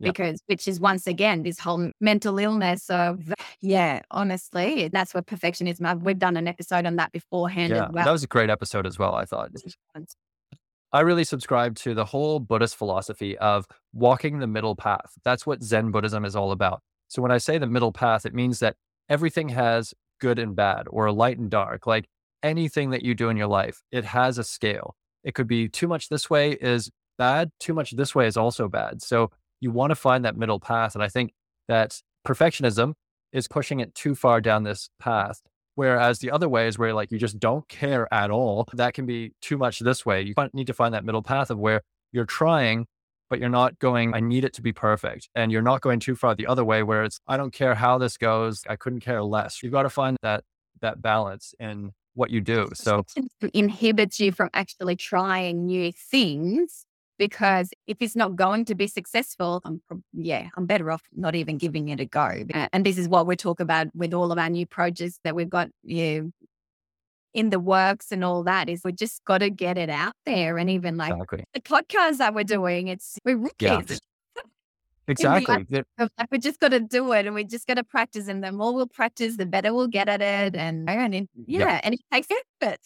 Yep. 0.00 0.14
Because, 0.14 0.42
which 0.46 0.66
is 0.66 0.80
once 0.80 1.06
again, 1.06 1.42
this 1.42 1.58
whole 1.58 1.90
mental 2.00 2.38
illness 2.38 2.88
of 2.90 3.18
mm. 3.18 3.34
Yeah, 3.60 4.00
honestly, 4.10 4.88
that's 4.88 5.12
what 5.12 5.26
perfectionism. 5.26 6.02
We've 6.02 6.18
done 6.18 6.38
an 6.38 6.48
episode 6.48 6.86
on 6.86 6.96
that 6.96 7.12
beforehand 7.12 7.74
Yeah, 7.74 7.84
as 7.84 7.92
well. 7.92 8.04
that 8.06 8.10
was 8.10 8.24
a 8.24 8.26
great 8.26 8.48
episode 8.48 8.86
as 8.86 8.98
well. 8.98 9.14
I 9.14 9.26
thought. 9.26 9.50
I 10.92 11.00
really 11.00 11.24
subscribe 11.24 11.76
to 11.76 11.94
the 11.94 12.06
whole 12.06 12.40
Buddhist 12.40 12.76
philosophy 12.76 13.36
of 13.38 13.66
walking 13.92 14.38
the 14.38 14.46
middle 14.46 14.74
path. 14.74 15.12
That's 15.24 15.46
what 15.46 15.62
Zen 15.62 15.90
Buddhism 15.90 16.24
is 16.24 16.34
all 16.34 16.52
about. 16.52 16.80
So 17.08 17.22
when 17.22 17.30
I 17.30 17.38
say 17.38 17.58
the 17.58 17.66
middle 17.66 17.92
path, 17.92 18.24
it 18.24 18.34
means 18.34 18.60
that 18.60 18.76
everything 19.08 19.50
has 19.50 19.92
good 20.20 20.38
and 20.38 20.56
bad 20.56 20.86
or 20.88 21.12
light 21.12 21.38
and 21.38 21.50
dark. 21.50 21.86
Like 21.86 22.08
anything 22.42 22.90
that 22.90 23.02
you 23.02 23.14
do 23.14 23.28
in 23.28 23.36
your 23.36 23.46
life, 23.46 23.82
it 23.92 24.04
has 24.04 24.38
a 24.38 24.44
scale. 24.44 24.96
It 25.22 25.34
could 25.34 25.46
be 25.46 25.68
too 25.68 25.86
much 25.86 26.08
this 26.08 26.30
way 26.30 26.52
is 26.52 26.90
bad, 27.18 27.50
too 27.60 27.74
much 27.74 27.90
this 27.92 28.14
way 28.14 28.26
is 28.26 28.36
also 28.36 28.68
bad. 28.68 29.02
So 29.02 29.30
you 29.60 29.70
want 29.70 29.90
to 29.90 29.94
find 29.94 30.24
that 30.24 30.36
middle 30.36 30.60
path. 30.60 30.94
And 30.94 31.02
I 31.02 31.08
think 31.08 31.32
that 31.68 32.00
perfectionism 32.26 32.94
is 33.32 33.46
pushing 33.46 33.80
it 33.80 33.94
too 33.94 34.14
far 34.14 34.40
down 34.40 34.64
this 34.64 34.90
path. 34.98 35.40
Whereas 35.76 36.18
the 36.18 36.30
other 36.30 36.48
way 36.48 36.66
is 36.66 36.78
where 36.78 36.92
like 36.92 37.10
you 37.10 37.18
just 37.18 37.38
don't 37.38 37.66
care 37.68 38.12
at 38.12 38.30
all. 38.30 38.66
That 38.74 38.94
can 38.94 39.06
be 39.06 39.32
too 39.40 39.56
much 39.56 39.78
this 39.78 40.04
way. 40.04 40.22
You 40.22 40.34
need 40.52 40.66
to 40.66 40.74
find 40.74 40.92
that 40.94 41.04
middle 41.04 41.22
path 41.22 41.50
of 41.50 41.58
where 41.58 41.82
you're 42.12 42.24
trying, 42.24 42.86
but 43.30 43.38
you're 43.38 43.48
not 43.48 43.78
going, 43.78 44.12
I 44.14 44.20
need 44.20 44.44
it 44.44 44.52
to 44.54 44.62
be 44.62 44.72
perfect. 44.72 45.28
And 45.34 45.52
you're 45.52 45.62
not 45.62 45.80
going 45.80 46.00
too 46.00 46.16
far 46.16 46.34
the 46.34 46.46
other 46.46 46.64
way 46.64 46.82
where 46.82 47.04
it's, 47.04 47.20
I 47.28 47.36
don't 47.36 47.52
care 47.52 47.76
how 47.76 47.98
this 47.98 48.16
goes. 48.16 48.62
I 48.68 48.76
couldn't 48.76 49.00
care 49.00 49.22
less. 49.22 49.62
You've 49.62 49.72
got 49.72 49.84
to 49.84 49.90
find 49.90 50.16
that 50.22 50.44
that 50.80 51.00
balance 51.00 51.54
in 51.60 51.92
what 52.14 52.30
you 52.30 52.40
do. 52.40 52.68
So 52.74 53.04
it 53.16 53.50
inhibits 53.54 54.18
you 54.18 54.32
from 54.32 54.50
actually 54.52 54.96
trying 54.96 55.66
new 55.66 55.92
things 55.92 56.84
because 57.20 57.70
if 57.86 57.98
it's 58.00 58.16
not 58.16 58.34
going 58.34 58.64
to 58.64 58.74
be 58.74 58.86
successful, 58.86 59.60
I'm 59.66 59.82
yeah, 60.14 60.48
I'm 60.56 60.64
better 60.64 60.90
off 60.90 61.02
not 61.14 61.34
even 61.34 61.58
giving 61.58 61.90
it 61.90 62.00
a 62.00 62.06
go. 62.06 62.44
And 62.72 62.84
this 62.84 62.96
is 62.96 63.08
what 63.08 63.26
we 63.26 63.36
talk 63.36 63.60
about 63.60 63.88
with 63.94 64.14
all 64.14 64.32
of 64.32 64.38
our 64.38 64.48
new 64.48 64.64
projects 64.64 65.20
that 65.22 65.36
we've 65.36 65.50
got 65.50 65.68
yeah, 65.84 66.22
in 67.34 67.50
the 67.50 67.60
works 67.60 68.10
and 68.10 68.24
all 68.24 68.42
that 68.44 68.70
is 68.70 68.80
we 68.84 68.92
just 68.92 69.22
got 69.26 69.38
to 69.38 69.50
get 69.50 69.76
it 69.76 69.90
out 69.90 70.14
there. 70.24 70.56
And 70.56 70.70
even 70.70 70.96
like 70.96 71.12
exactly. 71.12 71.44
the 71.52 71.60
podcast 71.60 72.16
that 72.18 72.34
we're 72.34 72.42
doing, 72.42 72.88
it's 72.88 73.18
we're 73.24 73.36
rookies. 73.36 73.60
Yeah. 73.60 73.96
Exactly. 75.08 75.66
Like 75.98 76.30
we 76.30 76.38
just 76.38 76.60
got 76.60 76.68
to 76.68 76.78
do 76.78 77.10
it 77.14 77.26
and 77.26 77.34
we 77.34 77.42
just 77.42 77.66
got 77.66 77.74
to 77.74 77.82
practice. 77.82 78.28
And 78.28 78.44
the 78.44 78.52
more 78.52 78.72
we'll 78.72 78.86
practice, 78.86 79.36
the 79.36 79.44
better 79.44 79.74
we'll 79.74 79.88
get 79.88 80.08
at 80.08 80.22
it. 80.22 80.54
And, 80.54 80.88
and 80.88 81.14
it, 81.16 81.28
yeah, 81.46 81.58
yeah, 81.58 81.80
and 81.82 81.94
it 81.94 82.00
takes 82.12 82.28
effort. 82.62 82.78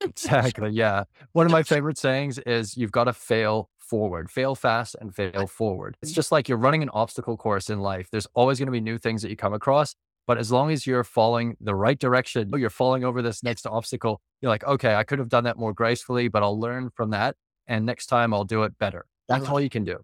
exactly. 0.00 0.70
Yeah. 0.70 1.04
One 1.32 1.44
of 1.44 1.50
my 1.50 1.64
favorite 1.64 1.98
sayings 1.98 2.38
is 2.38 2.76
you've 2.76 2.92
got 2.92 3.04
to 3.04 3.12
fail 3.12 3.68
forward, 3.92 4.30
fail 4.30 4.54
fast 4.54 4.96
and 4.98 5.14
fail 5.14 5.46
forward. 5.46 5.98
It's 6.00 6.12
mm-hmm. 6.12 6.14
just 6.14 6.32
like 6.32 6.48
you're 6.48 6.56
running 6.56 6.82
an 6.82 6.88
obstacle 6.94 7.36
course 7.36 7.68
in 7.68 7.80
life. 7.80 8.08
There's 8.10 8.26
always 8.32 8.58
going 8.58 8.68
to 8.68 8.72
be 8.72 8.80
new 8.80 8.96
things 8.96 9.20
that 9.20 9.28
you 9.28 9.36
come 9.36 9.52
across. 9.52 9.94
But 10.26 10.38
as 10.38 10.50
long 10.50 10.70
as 10.70 10.86
you're 10.86 11.04
following 11.04 11.58
the 11.60 11.74
right 11.74 11.98
direction, 11.98 12.50
you're 12.56 12.70
falling 12.70 13.04
over 13.04 13.20
this 13.20 13.42
next 13.42 13.66
obstacle, 13.66 14.22
you're 14.40 14.48
like, 14.48 14.64
okay, 14.64 14.94
I 14.94 15.04
could 15.04 15.18
have 15.18 15.28
done 15.28 15.44
that 15.44 15.58
more 15.58 15.74
gracefully, 15.74 16.28
but 16.28 16.42
I'll 16.42 16.58
learn 16.58 16.88
from 16.88 17.10
that. 17.10 17.36
And 17.66 17.84
next 17.84 18.06
time 18.06 18.32
I'll 18.32 18.44
do 18.44 18.62
it 18.62 18.78
better. 18.78 19.04
That's 19.28 19.46
all 19.46 19.60
you 19.60 19.68
can 19.68 19.84
do. 19.84 19.98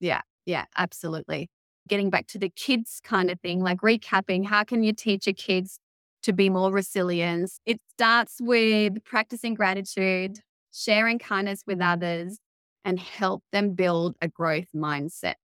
Yeah. 0.00 0.22
Yeah. 0.46 0.64
Absolutely. 0.78 1.50
Getting 1.88 2.08
back 2.08 2.28
to 2.28 2.38
the 2.38 2.48
kids 2.48 3.02
kind 3.04 3.30
of 3.30 3.38
thing, 3.40 3.60
like 3.60 3.82
recapping, 3.82 4.46
how 4.46 4.64
can 4.64 4.82
you 4.82 4.94
teach 4.94 5.26
your 5.26 5.34
kids 5.34 5.78
to 6.22 6.32
be 6.32 6.48
more 6.48 6.72
resilient? 6.72 7.50
It 7.66 7.82
starts 7.98 8.36
with 8.40 9.04
practicing 9.04 9.52
gratitude, 9.52 10.38
sharing 10.72 11.18
kindness 11.18 11.64
with 11.66 11.82
others, 11.82 12.38
and 12.86 13.00
help 13.00 13.42
them 13.52 13.72
build 13.72 14.14
a 14.22 14.28
growth 14.28 14.68
mindset. 14.74 15.34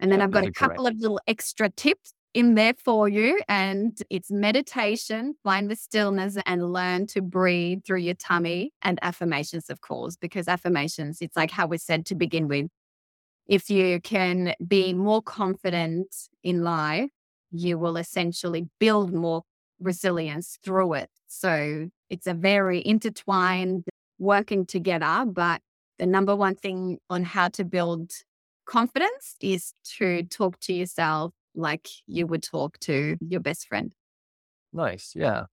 And 0.00 0.10
then 0.10 0.20
yeah, 0.20 0.24
I've 0.24 0.30
got 0.30 0.46
a 0.46 0.52
couple 0.52 0.84
correct. 0.84 0.96
of 0.96 1.00
little 1.02 1.20
extra 1.26 1.68
tips 1.70 2.12
in 2.34 2.54
there 2.54 2.74
for 2.74 3.08
you. 3.08 3.40
And 3.48 3.98
it's 4.10 4.30
meditation, 4.30 5.34
find 5.42 5.70
the 5.70 5.74
stillness 5.74 6.38
and 6.46 6.72
learn 6.72 7.08
to 7.08 7.20
breathe 7.20 7.80
through 7.84 7.98
your 7.98 8.14
tummy 8.14 8.72
and 8.82 8.98
affirmations, 9.02 9.68
of 9.68 9.80
course, 9.80 10.16
because 10.16 10.46
affirmations, 10.46 11.18
it's 11.20 11.36
like 11.36 11.50
how 11.50 11.66
we 11.66 11.78
said 11.78 12.06
to 12.06 12.14
begin 12.14 12.46
with. 12.46 12.68
If 13.48 13.68
you 13.68 14.00
can 14.00 14.54
be 14.66 14.94
more 14.94 15.22
confident 15.22 16.14
in 16.44 16.62
life, 16.62 17.10
you 17.50 17.78
will 17.78 17.96
essentially 17.96 18.68
build 18.78 19.12
more 19.12 19.42
resilience 19.80 20.58
through 20.64 20.94
it. 20.94 21.10
So 21.26 21.88
it's 22.08 22.26
a 22.26 22.34
very 22.34 22.86
intertwined 22.86 23.84
working 24.18 24.66
together, 24.66 25.24
but 25.26 25.60
the 25.98 26.06
number 26.06 26.34
one 26.36 26.54
thing 26.54 26.98
on 27.10 27.24
how 27.24 27.48
to 27.48 27.64
build 27.64 28.12
confidence 28.66 29.36
is 29.40 29.72
to 29.98 30.24
talk 30.24 30.58
to 30.60 30.72
yourself 30.72 31.32
like 31.54 31.88
you 32.06 32.26
would 32.26 32.42
talk 32.42 32.78
to 32.80 33.16
your 33.20 33.40
best 33.40 33.66
friend. 33.68 33.92
Nice. 34.72 35.12
Yeah. 35.14 35.44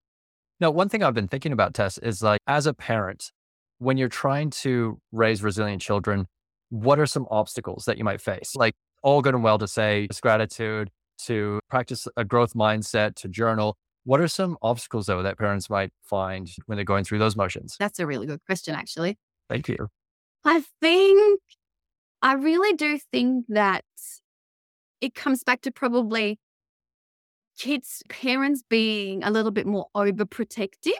Now, 0.60 0.70
one 0.70 0.88
thing 0.88 1.02
I've 1.02 1.14
been 1.14 1.28
thinking 1.28 1.52
about, 1.52 1.74
Tess, 1.74 1.98
is 1.98 2.22
like 2.22 2.40
as 2.46 2.66
a 2.66 2.74
parent, 2.74 3.32
when 3.78 3.96
you're 3.96 4.08
trying 4.08 4.50
to 4.50 5.00
raise 5.12 5.42
resilient 5.42 5.82
children, 5.82 6.26
what 6.70 6.98
are 6.98 7.06
some 7.06 7.26
obstacles 7.30 7.84
that 7.86 7.98
you 7.98 8.04
might 8.04 8.20
face? 8.20 8.54
Like 8.54 8.74
all 9.02 9.22
good 9.22 9.34
and 9.34 9.42
well 9.42 9.58
to 9.58 9.68
say 9.68 10.08
gratitude, 10.22 10.90
to 11.24 11.60
practice 11.70 12.08
a 12.16 12.24
growth 12.24 12.54
mindset, 12.54 13.14
to 13.16 13.28
journal. 13.28 13.76
What 14.04 14.20
are 14.20 14.28
some 14.28 14.56
obstacles 14.62 15.06
though 15.06 15.22
that 15.22 15.38
parents 15.38 15.70
might 15.70 15.90
find 16.02 16.50
when 16.66 16.76
they're 16.76 16.84
going 16.84 17.04
through 17.04 17.18
those 17.18 17.36
motions? 17.36 17.76
That's 17.78 17.98
a 17.98 18.06
really 18.06 18.26
good 18.26 18.44
question, 18.44 18.74
actually. 18.74 19.18
Thank 19.48 19.68
you. 19.68 19.88
I 20.44 20.62
think, 20.80 21.40
I 22.22 22.34
really 22.34 22.74
do 22.74 22.98
think 22.98 23.46
that 23.48 23.84
it 25.00 25.14
comes 25.14 25.42
back 25.42 25.62
to 25.62 25.70
probably 25.70 26.38
kids, 27.58 28.02
parents 28.08 28.62
being 28.68 29.22
a 29.24 29.30
little 29.30 29.50
bit 29.50 29.66
more 29.66 29.86
overprotective. 29.96 30.92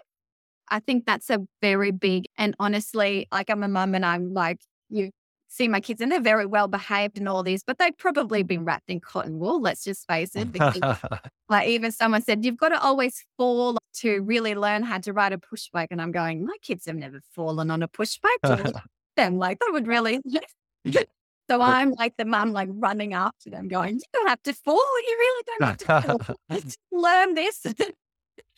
I 0.68 0.80
think 0.80 1.04
that's 1.06 1.30
a 1.30 1.40
very 1.60 1.90
big, 1.90 2.24
and 2.38 2.54
honestly, 2.58 3.26
like 3.32 3.50
I'm 3.50 3.62
a 3.62 3.68
mum 3.68 3.94
and 3.94 4.04
I'm 4.04 4.32
like, 4.32 4.60
you 4.88 5.10
see 5.48 5.68
my 5.68 5.80
kids 5.80 6.00
and 6.00 6.10
they're 6.10 6.20
very 6.20 6.46
well 6.46 6.68
behaved 6.68 7.18
and 7.18 7.28
all 7.28 7.42
this, 7.42 7.62
but 7.62 7.78
they've 7.78 7.96
probably 7.96 8.42
been 8.42 8.64
wrapped 8.64 8.88
in 8.88 9.00
cotton 9.00 9.38
wool. 9.38 9.60
Let's 9.60 9.84
just 9.84 10.06
face 10.06 10.34
it. 10.34 10.52
Because, 10.52 10.80
like 11.48 11.68
even 11.68 11.92
someone 11.92 12.22
said, 12.22 12.44
you've 12.44 12.56
got 12.56 12.70
to 12.70 12.80
always 12.80 13.24
fall 13.36 13.76
to 13.96 14.20
really 14.22 14.54
learn 14.54 14.82
how 14.82 14.98
to 14.98 15.12
ride 15.12 15.32
a 15.32 15.38
push 15.38 15.68
bike. 15.72 15.88
And 15.90 16.00
I'm 16.02 16.12
going, 16.12 16.44
my 16.44 16.56
kids 16.62 16.86
have 16.86 16.96
never 16.96 17.20
fallen 17.34 17.70
on 17.70 17.82
a 17.82 17.88
push 17.88 18.18
bike 18.18 18.72
them. 19.16 19.38
Like 19.38 19.58
that 19.60 19.70
would 19.72 19.86
really. 19.86 20.20
so 21.50 21.60
I'm 21.60 21.92
like 21.92 22.16
the 22.16 22.24
mum, 22.24 22.52
like 22.52 22.68
running 22.72 23.14
after 23.14 23.50
them, 23.50 23.68
going, 23.68 23.94
"You 23.94 24.00
don't 24.12 24.28
have 24.28 24.42
to 24.44 24.52
fall. 24.52 24.76
You 24.76 25.16
really 25.18 25.44
don't 25.46 25.68
have 25.68 25.76
to 25.78 26.18
fall. 26.18 26.36
learn 26.92 27.34
this." 27.34 27.66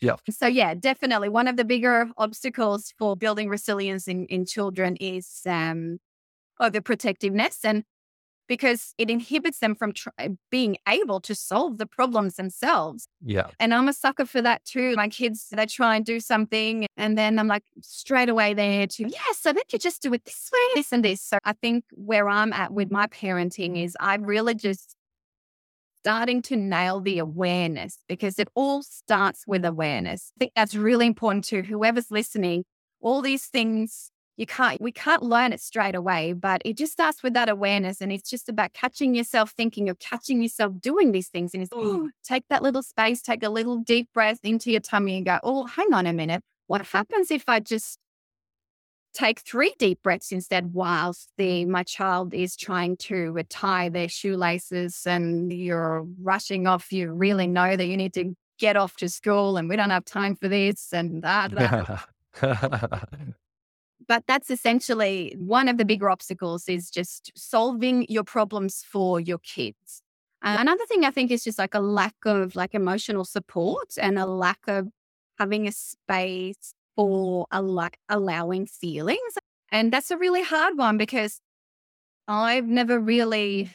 yeah. 0.01 0.17
So 0.31 0.47
yeah, 0.47 0.75
definitely 0.75 1.29
one 1.29 1.49
of 1.49 1.57
the 1.57 1.65
bigger 1.65 2.09
obstacles 2.17 2.93
for 2.99 3.17
building 3.17 3.49
resilience 3.49 4.09
in 4.09 4.27
in 4.27 4.47
children 4.47 4.97
is 4.97 5.43
um, 5.47 5.99
overprotectiveness 6.61 7.65
and 7.65 7.85
because 8.47 8.95
it 8.99 9.11
inhibits 9.11 9.59
them 9.59 9.75
from 9.75 9.93
tr- 9.93 10.11
eh, 10.19 10.29
being 10.51 10.77
able 10.89 11.21
to 11.21 11.35
solve 11.35 11.79
the 11.79 11.87
problems 11.87 12.37
themselves. 12.37 13.09
Yeah. 13.25 13.49
And 13.59 13.75
I'm 13.75 13.89
a 13.89 13.93
sucker 13.93 14.27
for 14.27 14.43
that 14.43 14.65
too. 14.65 14.95
My 14.97 15.09
kids, 15.09 15.49
they 15.51 15.67
try 15.67 15.97
and 15.97 16.05
do 16.05 16.21
something 16.21 16.87
and 16.97 17.17
then 17.19 17.39
I'm 17.39 17.49
like 17.49 17.65
straight 17.83 18.29
away 18.29 18.55
there 18.55 18.87
to, 18.87 19.09
yes, 19.09 19.39
so 19.39 19.53
then 19.53 19.63
you 19.73 19.79
just 19.79 20.03
do 20.03 20.13
it 20.15 20.25
this 20.25 20.51
way, 20.53 20.59
this 20.75 20.93
and 20.93 21.05
this. 21.05 21.21
So 21.21 21.39
I 21.45 21.53
think 21.53 21.85
where 21.93 22.29
I'm 22.29 22.53
at 22.53 22.73
with 22.73 22.91
my 22.91 23.07
parenting 23.09 23.83
is 23.83 23.97
I'm 24.01 24.23
really 24.23 24.55
just 24.55 24.97
starting 26.07 26.41
to 26.41 26.55
nail 26.57 27.01
the 27.01 27.19
awareness 27.19 27.99
because 28.09 28.39
it 28.39 28.49
all 28.55 28.83
starts 28.83 29.45
with 29.47 29.65
awareness. 29.65 30.31
I 30.37 30.39
think 30.39 30.53
that's 30.55 30.77
really 30.77 31.07
important 31.07 31.45
to 31.47 31.63
whoever's 31.63 32.13
listening. 32.13 32.65
All 33.01 33.23
these 33.23 33.47
things 33.47 34.13
you 34.37 34.47
can't 34.47 34.81
we 34.81 34.93
can't 34.93 35.23
learn 35.23 35.53
it 35.53 35.61
straight 35.61 35.95
away 35.95 36.33
but 36.33 36.61
it 36.65 36.77
just 36.77 36.93
starts 36.93 37.23
with 37.23 37.35
that 37.35 37.49
awareness 37.49 38.01
and 38.01 38.13
it's 38.13 38.29
just 38.29 38.49
about 38.49 38.73
catching 38.73 39.15
yourself 39.15 39.51
thinking 39.51 39.89
of 39.89 39.99
catching 39.99 40.43
yourself 40.43 40.73
doing 40.81 41.13
these 41.13 41.29
things 41.29 41.55
and 41.55 41.63
it's 41.63 41.73
oh, 41.75 42.09
take 42.23 42.45
that 42.49 42.63
little 42.63 42.83
space 42.83 43.23
take 43.23 43.43
a 43.43 43.49
little 43.49 43.79
deep 43.79 44.09
breath 44.13 44.41
into 44.43 44.71
your 44.71 44.81
tummy 44.81 45.17
and 45.17 45.27
go 45.27 45.39
oh 45.43 45.65
hang 45.65 45.93
on 45.93 46.07
a 46.07 46.13
minute 46.13 46.43
what 46.67 46.85
happens 46.87 47.31
if 47.31 47.45
i 47.49 47.59
just 47.59 47.99
take 49.15 49.41
three 49.41 49.75
deep 49.79 50.03
breaths 50.03 50.31
instead 50.31 50.75
whilst 50.75 51.31
the 51.39 51.65
my 51.65 51.83
child 51.83 52.35
is 52.35 52.55
trying 52.55 52.97
to 52.99 53.35
tie 53.49 53.89
their 53.89 54.09
shoelaces 54.09 55.07
and 55.07 55.51
you're 55.51 56.07
rushing 56.23 56.67
off 56.67 56.93
you 56.93 57.11
really 57.11 57.47
know 57.47 57.77
that 57.77 57.87
you 57.87 57.97
need 57.97 58.13
to 58.13 58.35
get 58.59 58.77
off 58.77 58.97
to 58.97 59.09
school 59.09 59.57
and 59.57 59.69
we 59.69 59.77
don't 59.77 59.91
have 59.91 60.05
time 60.05 60.35
for 60.35 60.49
this 60.49 60.93
and 60.93 61.23
that, 61.23 61.51
that. 62.41 63.29
But 64.09 64.25
that's 64.27 64.51
essentially 64.51 65.35
one 65.39 65.69
of 65.69 65.79
the 65.79 65.85
bigger 65.85 66.09
obstacles 66.09 66.69
is 66.69 66.91
just 66.91 67.33
solving 67.37 68.07
your 68.09 68.25
problems 68.25 68.85
for 68.89 69.21
your 69.21 69.39
kids. 69.39 70.03
Uh, 70.43 70.57
another 70.61 70.85
thing 70.87 71.05
I 71.05 71.11
think 71.11 71.31
is 71.31 71.43
just 71.43 71.59
like 71.59 71.75
a 71.75 71.81
lack 71.81 72.15
of 72.25 72.55
like 72.55 72.75
emotional 72.75 73.25
support 73.25 73.95
and 74.01 74.19
a 74.19 74.27
lack 74.27 74.61
of 74.69 74.89
having 75.39 75.67
a 75.67 75.73
space 75.73 76.75
for 76.95 77.47
a 77.51 77.61
like 77.63 77.99
allowing 78.09 78.67
feelings. 78.67 79.39
And 79.73 79.93
that's 79.93 80.11
a 80.11 80.17
really 80.17 80.43
hard 80.43 80.79
one 80.79 80.97
because 80.99 81.41
I've 82.29 82.67
never 82.67 82.99
really 83.01 83.71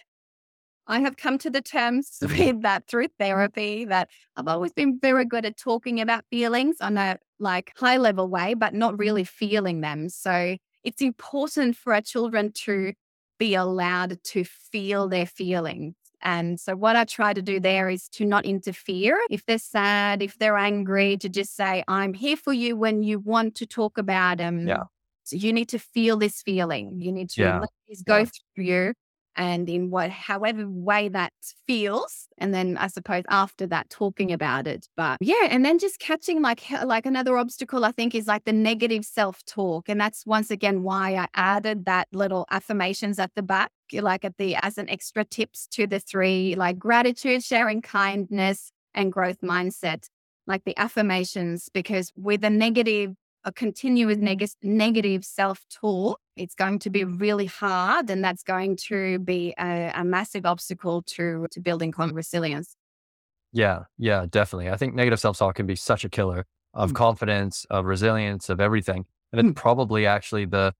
I 0.92 1.00
have 1.00 1.16
come 1.16 1.38
to 1.40 1.50
the 1.50 1.62
terms 1.62 2.18
with 2.22 2.62
that 2.64 2.88
through 2.88 3.08
therapy 3.18 3.86
that 3.86 4.10
I've 4.36 4.48
always 4.48 4.74
been 4.74 5.00
very 5.02 5.26
good 5.26 5.46
at 5.46 5.58
talking 5.58 6.02
about 6.02 6.26
feelings 6.30 6.78
on 6.82 6.98
a 6.98 7.18
like 7.40 7.72
high 7.78 7.98
level 7.98 8.28
way, 8.28 8.54
but 8.54 8.74
not 8.74 8.92
mm-hmm. 8.94 9.02
really 9.02 9.24
feeling 9.24 9.82
them. 9.82 10.10
So 10.10 10.58
it's 10.84 11.02
important 11.02 11.78
for 11.78 11.94
our 11.94 12.02
children 12.02 12.52
to 12.66 12.94
be 13.40 13.56
allowed 13.56 14.22
to 14.24 14.44
feel 14.44 15.08
their 15.08 15.26
feelings. 15.26 15.96
And 16.24 16.60
so, 16.60 16.76
what 16.76 16.96
I 16.96 17.06
try 17.06 17.34
to 17.34 17.42
do 17.42 17.60
there 17.60 17.90
is 17.90 18.08
to 18.10 18.26
not 18.26 18.46
interfere. 18.46 19.20
If 19.32 19.44
they're 19.48 19.58
sad, 19.58 20.22
if 20.22 20.38
they're 20.38 20.58
angry, 20.58 21.18
to 21.18 21.28
just 21.28 21.56
say, 21.56 21.84
I'm 21.88 22.14
here 22.14 22.38
for 22.38 22.54
you 22.54 22.76
when 22.78 23.02
you 23.02 23.18
want 23.18 23.56
to 23.56 23.66
talk 23.66 23.98
about 23.98 24.38
them. 24.38 24.68
Yeah. 24.68 24.84
So, 25.24 25.38
you 25.38 25.52
need 25.52 25.70
to 25.70 25.80
feel 25.80 26.18
this 26.18 26.44
feeling. 26.44 27.00
You 27.00 27.12
need 27.12 27.32
to 27.32 27.42
Yeah. 27.42 27.60
let 27.62 27.70
this 27.90 28.04
go 28.04 28.18
Yeah. 28.20 28.26
through 28.56 28.66
you 28.66 28.94
and 29.36 29.70
in 29.70 29.90
what 29.90 30.10
however 30.10 30.66
way 30.68 31.08
that 31.10 31.34
feels 31.68 32.28
and 32.38 32.54
then 32.54 32.78
i 32.78 32.88
suppose 32.88 33.24
after 33.30 33.66
that 33.68 33.90
talking 33.90 34.32
about 34.32 34.68
it. 34.68 34.88
But 34.98 35.18
yeah 35.22 35.48
and 35.50 35.64
then 35.64 35.80
just 35.80 36.00
catching 36.00 36.42
like 36.42 36.64
like 36.84 37.06
another 37.06 37.38
obstacle 37.38 37.86
i 37.86 37.92
think 37.92 38.14
is 38.14 38.28
like 38.28 38.46
the 38.46 38.54
negative 38.54 39.06
self-talk 39.06 39.90
and 39.90 40.00
that's 40.00 40.26
once 40.26 40.52
again 40.52 40.84
why 40.84 41.16
i 41.16 41.28
added 41.34 41.86
that 41.86 42.08
little 42.12 42.46
affirmations 42.52 43.20
at 43.20 43.32
the 43.36 43.44
back 43.44 43.72
like 43.94 44.26
at 44.26 44.38
the 44.38 44.56
as 44.56 44.78
an 44.78 44.90
extra 44.90 45.24
tips 45.24 45.68
to 45.68 45.88
the 45.88 46.00
three 46.00 46.56
like 46.56 46.78
gratitude 46.78 47.44
sharing 47.44 47.82
kindness 47.82 48.72
and 48.94 49.12
growth 49.12 49.42
mindset 49.42 50.08
like 50.48 50.64
the 50.66 50.78
affirmations 50.78 51.70
because 51.74 52.12
with 52.16 52.44
a 52.44 52.50
negative 52.50 53.16
a 53.44 53.52
continuous 53.52 54.18
neg- 54.18 54.50
negative 54.62 55.26
self 55.26 55.66
talk, 55.70 56.20
it's 56.36 56.56
going 56.56 56.80
to 56.80 56.90
be 56.90 57.04
really 57.04 57.48
hard. 57.48 58.10
And 58.10 58.24
that's 58.24 58.44
going 58.44 58.78
to 58.88 59.20
be 59.20 59.54
a, 59.60 59.92
a 59.96 60.04
massive 60.04 60.46
obstacle 60.46 61.02
to, 61.04 61.48
to 61.52 61.60
building 61.60 61.94
resilience. 61.98 62.76
Yeah, 63.52 63.84
yeah, 63.98 64.26
definitely. 64.30 64.70
I 64.70 64.78
think 64.78 64.96
negative 64.96 65.20
self 65.20 65.38
talk 65.38 65.56
can 65.56 65.66
be 65.66 65.76
such 65.76 66.06
a 66.06 66.10
killer 66.10 66.46
of 66.74 66.92
Mm. 66.92 66.96
confidence, 66.96 67.66
of 67.70 67.86
resilience, 67.86 68.50
of 68.50 68.62
everything. 68.62 69.06
And 69.32 69.42
it's 69.42 69.50
Mm. 69.50 69.56
probably 69.56 70.06
actually 70.06 70.46
the 70.46 70.74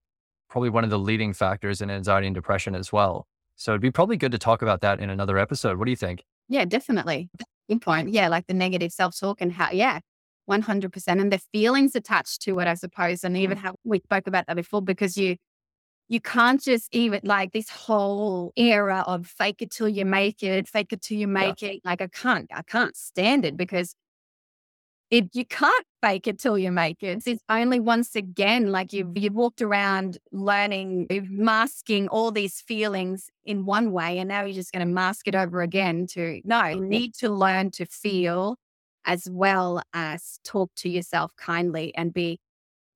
probably 0.48 0.70
one 0.70 0.84
of 0.84 0.90
the 0.90 0.98
leading 0.98 1.32
factors 1.32 1.80
in 1.80 1.90
anxiety 1.90 2.26
and 2.26 2.34
depression 2.34 2.74
as 2.74 2.92
well. 2.92 3.26
So 3.56 3.72
it'd 3.72 3.80
be 3.80 3.90
probably 3.90 4.16
good 4.18 4.32
to 4.32 4.38
talk 4.38 4.60
about 4.60 4.82
that 4.82 5.00
in 5.00 5.08
another 5.08 5.38
episode. 5.38 5.78
What 5.78 5.86
do 5.86 5.90
you 5.90 5.96
think? 5.96 6.24
Yeah, 6.48 6.66
definitely. 6.66 7.30
Good 7.68 7.80
point. 7.80 8.10
Yeah, 8.10 8.28
like 8.28 8.46
the 8.46 8.54
negative 8.54 8.92
self 8.92 9.18
talk 9.18 9.40
and 9.40 9.52
how, 9.52 9.70
yeah, 9.70 10.00
100%. 10.50 11.08
And 11.08 11.32
the 11.32 11.38
feelings 11.52 11.94
attached 11.94 12.42
to 12.42 12.58
it, 12.58 12.66
I 12.66 12.74
suppose. 12.74 13.24
And 13.24 13.36
even 13.36 13.58
mm. 13.58 13.62
how 13.62 13.74
we 13.84 14.00
spoke 14.00 14.26
about 14.26 14.46
that 14.46 14.56
before, 14.56 14.82
because 14.82 15.16
you, 15.16 15.36
you 16.08 16.20
can't 16.20 16.60
just 16.60 16.94
even 16.94 17.20
like 17.24 17.52
this 17.52 17.70
whole 17.70 18.52
era 18.56 19.04
of 19.06 19.26
fake 19.26 19.62
it 19.62 19.70
till 19.70 19.88
you 19.88 20.04
make 20.04 20.42
it, 20.42 20.68
fake 20.68 20.92
it 20.92 21.02
till 21.02 21.18
you 21.18 21.28
make 21.28 21.62
it. 21.62 21.80
Like 21.84 22.02
I 22.02 22.08
can't, 22.08 22.50
I 22.52 22.62
can't 22.62 22.96
stand 22.96 23.44
it 23.44 23.56
because 23.56 23.94
it 25.12 25.28
you 25.34 25.44
can't 25.44 25.86
fake 26.00 26.26
it 26.26 26.38
till 26.40 26.56
you 26.56 26.72
make 26.72 27.02
it. 27.02 27.22
It's 27.26 27.42
only 27.50 27.78
once 27.78 28.16
again 28.16 28.72
like 28.72 28.94
you've 28.94 29.10
you've 29.14 29.34
walked 29.34 29.60
around 29.60 30.16
learning, 30.32 31.06
masking 31.30 32.08
all 32.08 32.30
these 32.30 32.62
feelings 32.62 33.28
in 33.44 33.66
one 33.66 33.92
way, 33.92 34.18
and 34.18 34.28
now 34.28 34.42
you're 34.44 34.54
just 34.54 34.72
going 34.72 34.86
to 34.86 34.92
mask 34.92 35.28
it 35.28 35.34
over 35.34 35.60
again. 35.60 36.06
To 36.12 36.40
no, 36.44 36.64
you 36.64 36.80
need 36.80 37.14
to 37.16 37.28
learn 37.28 37.70
to 37.72 37.84
feel 37.84 38.56
as 39.04 39.28
well 39.30 39.82
as 39.92 40.38
talk 40.44 40.70
to 40.76 40.88
yourself 40.88 41.32
kindly 41.36 41.94
and 41.96 42.12
be 42.12 42.40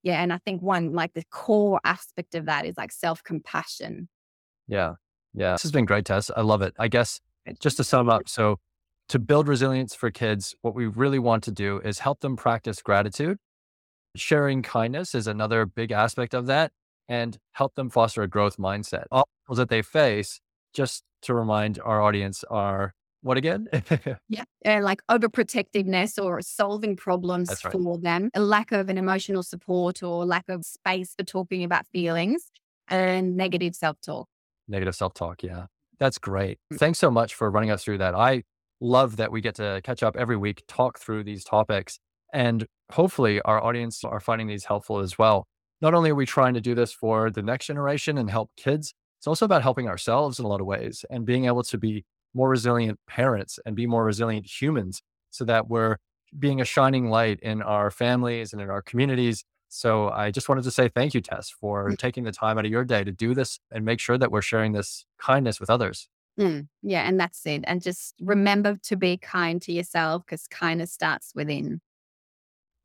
yeah. 0.02 0.22
And 0.22 0.32
I 0.32 0.38
think 0.38 0.62
one 0.62 0.92
like 0.92 1.14
the 1.14 1.24
core 1.32 1.80
aspect 1.84 2.36
of 2.36 2.46
that 2.46 2.64
is 2.64 2.76
like 2.76 2.92
self 2.92 3.24
compassion. 3.24 4.08
Yeah. 4.68 4.94
Yeah. 5.34 5.52
This 5.52 5.62
has 5.62 5.72
been 5.72 5.84
great, 5.84 6.04
Tess. 6.04 6.30
I 6.36 6.42
love 6.42 6.62
it. 6.62 6.74
I 6.78 6.86
guess 6.86 7.20
just 7.60 7.76
to 7.78 7.84
sum 7.84 8.08
up, 8.08 8.28
so 8.28 8.58
to 9.08 9.18
build 9.18 9.48
resilience 9.48 9.94
for 9.94 10.10
kids, 10.10 10.54
what 10.62 10.74
we 10.74 10.86
really 10.86 11.18
want 11.18 11.44
to 11.44 11.50
do 11.50 11.80
is 11.80 12.00
help 12.00 12.20
them 12.20 12.36
practice 12.36 12.82
gratitude. 12.82 13.38
Sharing 14.16 14.62
kindness 14.62 15.14
is 15.14 15.26
another 15.26 15.66
big 15.66 15.92
aspect 15.92 16.34
of 16.34 16.46
that 16.46 16.72
and 17.08 17.38
help 17.52 17.74
them 17.74 17.90
foster 17.90 18.22
a 18.22 18.28
growth 18.28 18.56
mindset. 18.56 19.04
Obstacles 19.12 19.58
that 19.58 19.68
they 19.68 19.82
face, 19.82 20.40
just 20.72 21.04
to 21.22 21.34
remind 21.34 21.78
our 21.84 22.00
audience, 22.00 22.44
are 22.50 22.94
what 23.26 23.36
again? 23.36 23.66
Yeah. 24.28 24.44
Uh, 24.64 24.80
like 24.82 25.02
overprotectiveness 25.10 26.22
or 26.22 26.40
solving 26.42 26.96
problems 26.96 27.50
right. 27.64 27.72
for 27.72 27.98
them, 27.98 28.30
a 28.34 28.40
lack 28.40 28.72
of 28.72 28.88
an 28.88 28.98
emotional 28.98 29.42
support 29.42 30.02
or 30.02 30.24
lack 30.24 30.48
of 30.48 30.64
space 30.64 31.14
for 31.16 31.24
talking 31.24 31.64
about 31.64 31.86
feelings 31.88 32.50
and 32.88 33.36
negative 33.36 33.74
self 33.74 34.00
talk. 34.00 34.28
Negative 34.68 34.94
self 34.94 35.14
talk. 35.14 35.42
Yeah. 35.42 35.66
That's 35.98 36.18
great. 36.18 36.58
Thanks 36.74 36.98
so 36.98 37.10
much 37.10 37.34
for 37.34 37.50
running 37.50 37.70
us 37.70 37.82
through 37.82 37.98
that. 37.98 38.14
I 38.14 38.44
love 38.80 39.16
that 39.16 39.32
we 39.32 39.40
get 39.40 39.56
to 39.56 39.80
catch 39.82 40.02
up 40.02 40.16
every 40.16 40.36
week, 40.36 40.62
talk 40.68 40.98
through 40.98 41.24
these 41.24 41.42
topics, 41.42 41.98
and 42.32 42.66
hopefully 42.92 43.40
our 43.42 43.62
audience 43.62 44.04
are 44.04 44.20
finding 44.20 44.46
these 44.46 44.64
helpful 44.64 44.98
as 44.98 45.18
well. 45.18 45.46
Not 45.80 45.94
only 45.94 46.10
are 46.10 46.14
we 46.14 46.26
trying 46.26 46.54
to 46.54 46.60
do 46.60 46.74
this 46.74 46.92
for 46.92 47.30
the 47.30 47.42
next 47.42 47.66
generation 47.66 48.18
and 48.18 48.30
help 48.30 48.50
kids, 48.56 48.94
it's 49.18 49.26
also 49.26 49.44
about 49.44 49.62
helping 49.62 49.88
ourselves 49.88 50.38
in 50.38 50.44
a 50.44 50.48
lot 50.48 50.60
of 50.60 50.66
ways 50.66 51.04
and 51.10 51.24
being 51.24 51.46
able 51.46 51.62
to 51.64 51.78
be 51.78 52.04
more 52.36 52.48
resilient 52.48 53.00
parents 53.08 53.58
and 53.64 53.74
be 53.74 53.86
more 53.86 54.04
resilient 54.04 54.46
humans 54.46 55.02
so 55.30 55.44
that 55.44 55.68
we're 55.68 55.96
being 56.38 56.60
a 56.60 56.64
shining 56.64 57.08
light 57.08 57.40
in 57.40 57.62
our 57.62 57.90
families 57.90 58.52
and 58.52 58.60
in 58.60 58.68
our 58.68 58.82
communities. 58.82 59.44
So 59.68 60.10
I 60.10 60.30
just 60.30 60.48
wanted 60.48 60.64
to 60.64 60.70
say 60.70 60.88
thank 60.88 61.14
you, 61.14 61.20
Tess, 61.20 61.50
for 61.50 61.90
taking 61.96 62.24
the 62.24 62.32
time 62.32 62.58
out 62.58 62.66
of 62.66 62.70
your 62.70 62.84
day 62.84 63.04
to 63.04 63.12
do 63.12 63.34
this 63.34 63.58
and 63.70 63.84
make 63.84 64.00
sure 64.00 64.18
that 64.18 64.30
we're 64.30 64.42
sharing 64.42 64.72
this 64.72 65.06
kindness 65.18 65.58
with 65.58 65.70
others. 65.70 66.08
Mm, 66.38 66.68
yeah. 66.82 67.08
And 67.08 67.18
that's 67.18 67.44
it. 67.46 67.64
And 67.66 67.82
just 67.82 68.14
remember 68.20 68.76
to 68.84 68.96
be 68.96 69.16
kind 69.16 69.60
to 69.62 69.72
yourself 69.72 70.24
because 70.26 70.46
kindness 70.46 70.92
starts 70.92 71.32
within. 71.34 71.80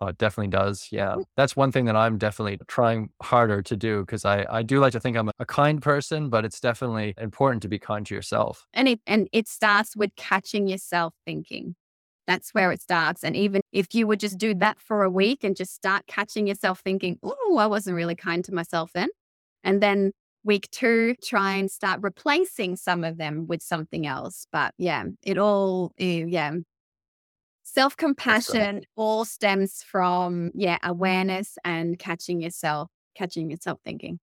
Oh, 0.01 0.07
it 0.07 0.17
definitely 0.17 0.49
does. 0.49 0.87
Yeah. 0.91 1.17
That's 1.37 1.55
one 1.55 1.71
thing 1.71 1.85
that 1.85 1.95
I'm 1.95 2.17
definitely 2.17 2.59
trying 2.67 3.11
harder 3.21 3.61
to 3.61 3.77
do 3.77 4.01
because 4.01 4.25
I, 4.25 4.47
I 4.49 4.63
do 4.63 4.79
like 4.79 4.93
to 4.93 4.99
think 4.99 5.15
I'm 5.15 5.29
a 5.37 5.45
kind 5.45 5.79
person, 5.79 6.29
but 6.29 6.43
it's 6.43 6.59
definitely 6.59 7.13
important 7.19 7.61
to 7.61 7.67
be 7.67 7.77
kind 7.77 8.03
to 8.07 8.15
yourself. 8.15 8.65
And 8.73 8.87
it 8.87 8.99
and 9.05 9.29
it 9.31 9.47
starts 9.47 9.95
with 9.95 10.15
catching 10.15 10.67
yourself 10.67 11.13
thinking. 11.23 11.75
That's 12.25 12.51
where 12.51 12.71
it 12.71 12.81
starts. 12.81 13.23
And 13.23 13.35
even 13.35 13.61
if 13.71 13.93
you 13.93 14.07
would 14.07 14.19
just 14.19 14.39
do 14.39 14.55
that 14.55 14.79
for 14.79 15.03
a 15.03 15.09
week 15.09 15.43
and 15.43 15.55
just 15.55 15.75
start 15.75 16.07
catching 16.07 16.47
yourself 16.47 16.79
thinking, 16.79 17.19
oh, 17.23 17.57
I 17.59 17.67
wasn't 17.67 17.95
really 17.95 18.15
kind 18.15 18.43
to 18.45 18.53
myself 18.53 18.91
then. 18.93 19.09
And 19.63 19.83
then 19.83 20.13
week 20.43 20.69
two, 20.71 21.15
try 21.23 21.53
and 21.55 21.69
start 21.69 21.99
replacing 22.01 22.75
some 22.75 23.03
of 23.03 23.17
them 23.17 23.45
with 23.47 23.61
something 23.61 24.07
else. 24.07 24.47
But 24.51 24.73
yeah, 24.77 25.05
it 25.23 25.37
all, 25.37 25.91
eh, 25.99 26.25
yeah. 26.27 26.53
Self 27.73 27.95
compassion 27.95 28.81
all 28.97 29.23
stems 29.23 29.81
from, 29.81 30.51
yeah, 30.53 30.77
awareness 30.83 31.57
and 31.63 31.97
catching 31.97 32.41
yourself, 32.41 32.89
catching 33.15 33.49
yourself 33.49 33.79
thinking. 33.85 34.19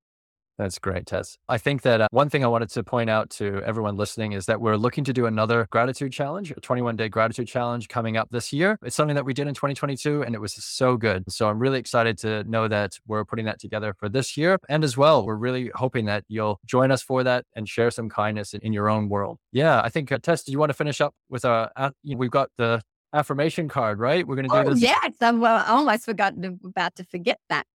That's 0.58 0.78
great, 0.78 1.06
Tess. 1.06 1.38
I 1.48 1.56
think 1.56 1.80
that 1.80 2.02
uh, 2.02 2.08
one 2.11 2.28
thing 2.28 2.44
I 2.44 2.48
wanted 2.48 2.68
to 2.70 2.84
point 2.84 3.08
out 3.08 3.30
to 3.30 3.62
everyone 3.64 3.96
listening 3.96 4.32
is 4.32 4.44
that 4.46 4.61
we're 4.61 4.76
looking 4.76 5.02
to 5.04 5.14
do 5.14 5.24
another 5.24 5.66
gratitude 5.70 6.12
challenge, 6.12 6.50
a 6.50 6.61
21 6.61 6.96
day 6.96 7.08
gratitude 7.08 7.48
challenge 7.48 7.88
coming 7.88 8.18
up 8.18 8.28
this 8.30 8.52
year. 8.52 8.78
It's 8.82 8.94
something 8.94 9.14
that 9.14 9.24
we 9.24 9.32
did 9.32 9.48
in 9.48 9.54
2022 9.54 10.24
and 10.24 10.34
it 10.34 10.42
was 10.42 10.52
so 10.52 10.98
good. 10.98 11.24
So 11.32 11.48
I'm 11.48 11.58
really 11.58 11.78
excited 11.78 12.18
to 12.18 12.44
know 12.44 12.68
that 12.68 12.98
we're 13.06 13.24
putting 13.24 13.46
that 13.46 13.58
together 13.61 13.94
for 13.98 14.11
this 14.11 14.37
year. 14.37 14.58
And 14.68 14.84
as 14.84 14.98
well, 14.98 15.24
we're 15.24 15.37
really 15.37 15.70
hoping 15.74 16.04
that 16.04 16.24
you'll 16.28 16.61
join 16.66 16.90
us 16.90 17.02
for 17.02 17.24
that 17.24 17.46
and 17.56 17.66
share 17.66 17.90
some 17.90 18.11
kindness 18.11 18.52
in, 18.52 18.61
in 18.61 18.74
your 18.74 18.90
own 18.90 19.08
world. 19.08 19.38
Yeah, 19.52 19.80
I 19.80 19.88
think, 19.88 20.12
uh, 20.12 20.18
Tess, 20.18 20.42
do 20.42 20.52
you 20.52 20.58
want 20.58 20.68
to 20.68 20.74
finish 20.74 21.00
up 21.00 21.14
with 21.30 21.46
a, 21.46 21.70
uh, 21.76 21.90
we've 22.04 22.30
got 22.30 22.50
the 22.58 22.82
affirmation 23.12 23.68
card, 23.68 23.99
right? 23.99 24.27
We're 24.27 24.37
going 24.37 24.49
to 24.49 24.62
do 24.62 24.71
Oh, 24.71 24.75
this. 24.75 24.83
yes. 24.83 25.14
I 25.21 25.31
well, 25.33 25.57
I 25.64 25.68
almost 25.70 26.05
forgotten 26.05 26.59
about 26.64 26.97
to 26.97 27.05
forget 27.05 27.39
that. 27.49 27.66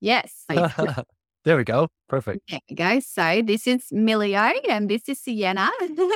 Yes. 0.00 0.44
there 1.44 1.56
we 1.56 1.64
go. 1.64 1.88
Perfect. 2.08 2.50
There 2.50 2.60
we 2.68 2.76
go. 2.76 3.00
So 3.00 3.42
this 3.44 3.66
is 3.66 3.86
Milio 3.92 4.52
and 4.68 4.88
this 4.88 5.08
is 5.08 5.20
Sienna. 5.20 5.70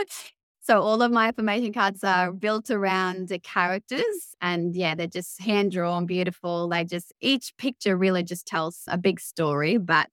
so 0.63 0.81
all 0.81 1.03
of 1.03 1.13
my 1.13 1.29
affirmation 1.29 1.73
cards 1.73 2.03
are 2.03 2.33
built 2.33 2.71
around 2.71 3.29
the 3.29 3.39
characters 3.39 4.35
and 4.41 4.75
yeah, 4.75 4.95
they're 4.95 5.07
just 5.07 5.41
hand 5.41 5.73
drawn, 5.73 6.07
beautiful. 6.07 6.69
They 6.69 6.85
just, 6.85 7.13
each 7.21 7.55
picture 7.59 7.97
really 7.97 8.23
just 8.23 8.47
tells 8.47 8.83
a 8.89 8.97
big 8.99 9.21
story. 9.21 9.77
But 9.77 10.09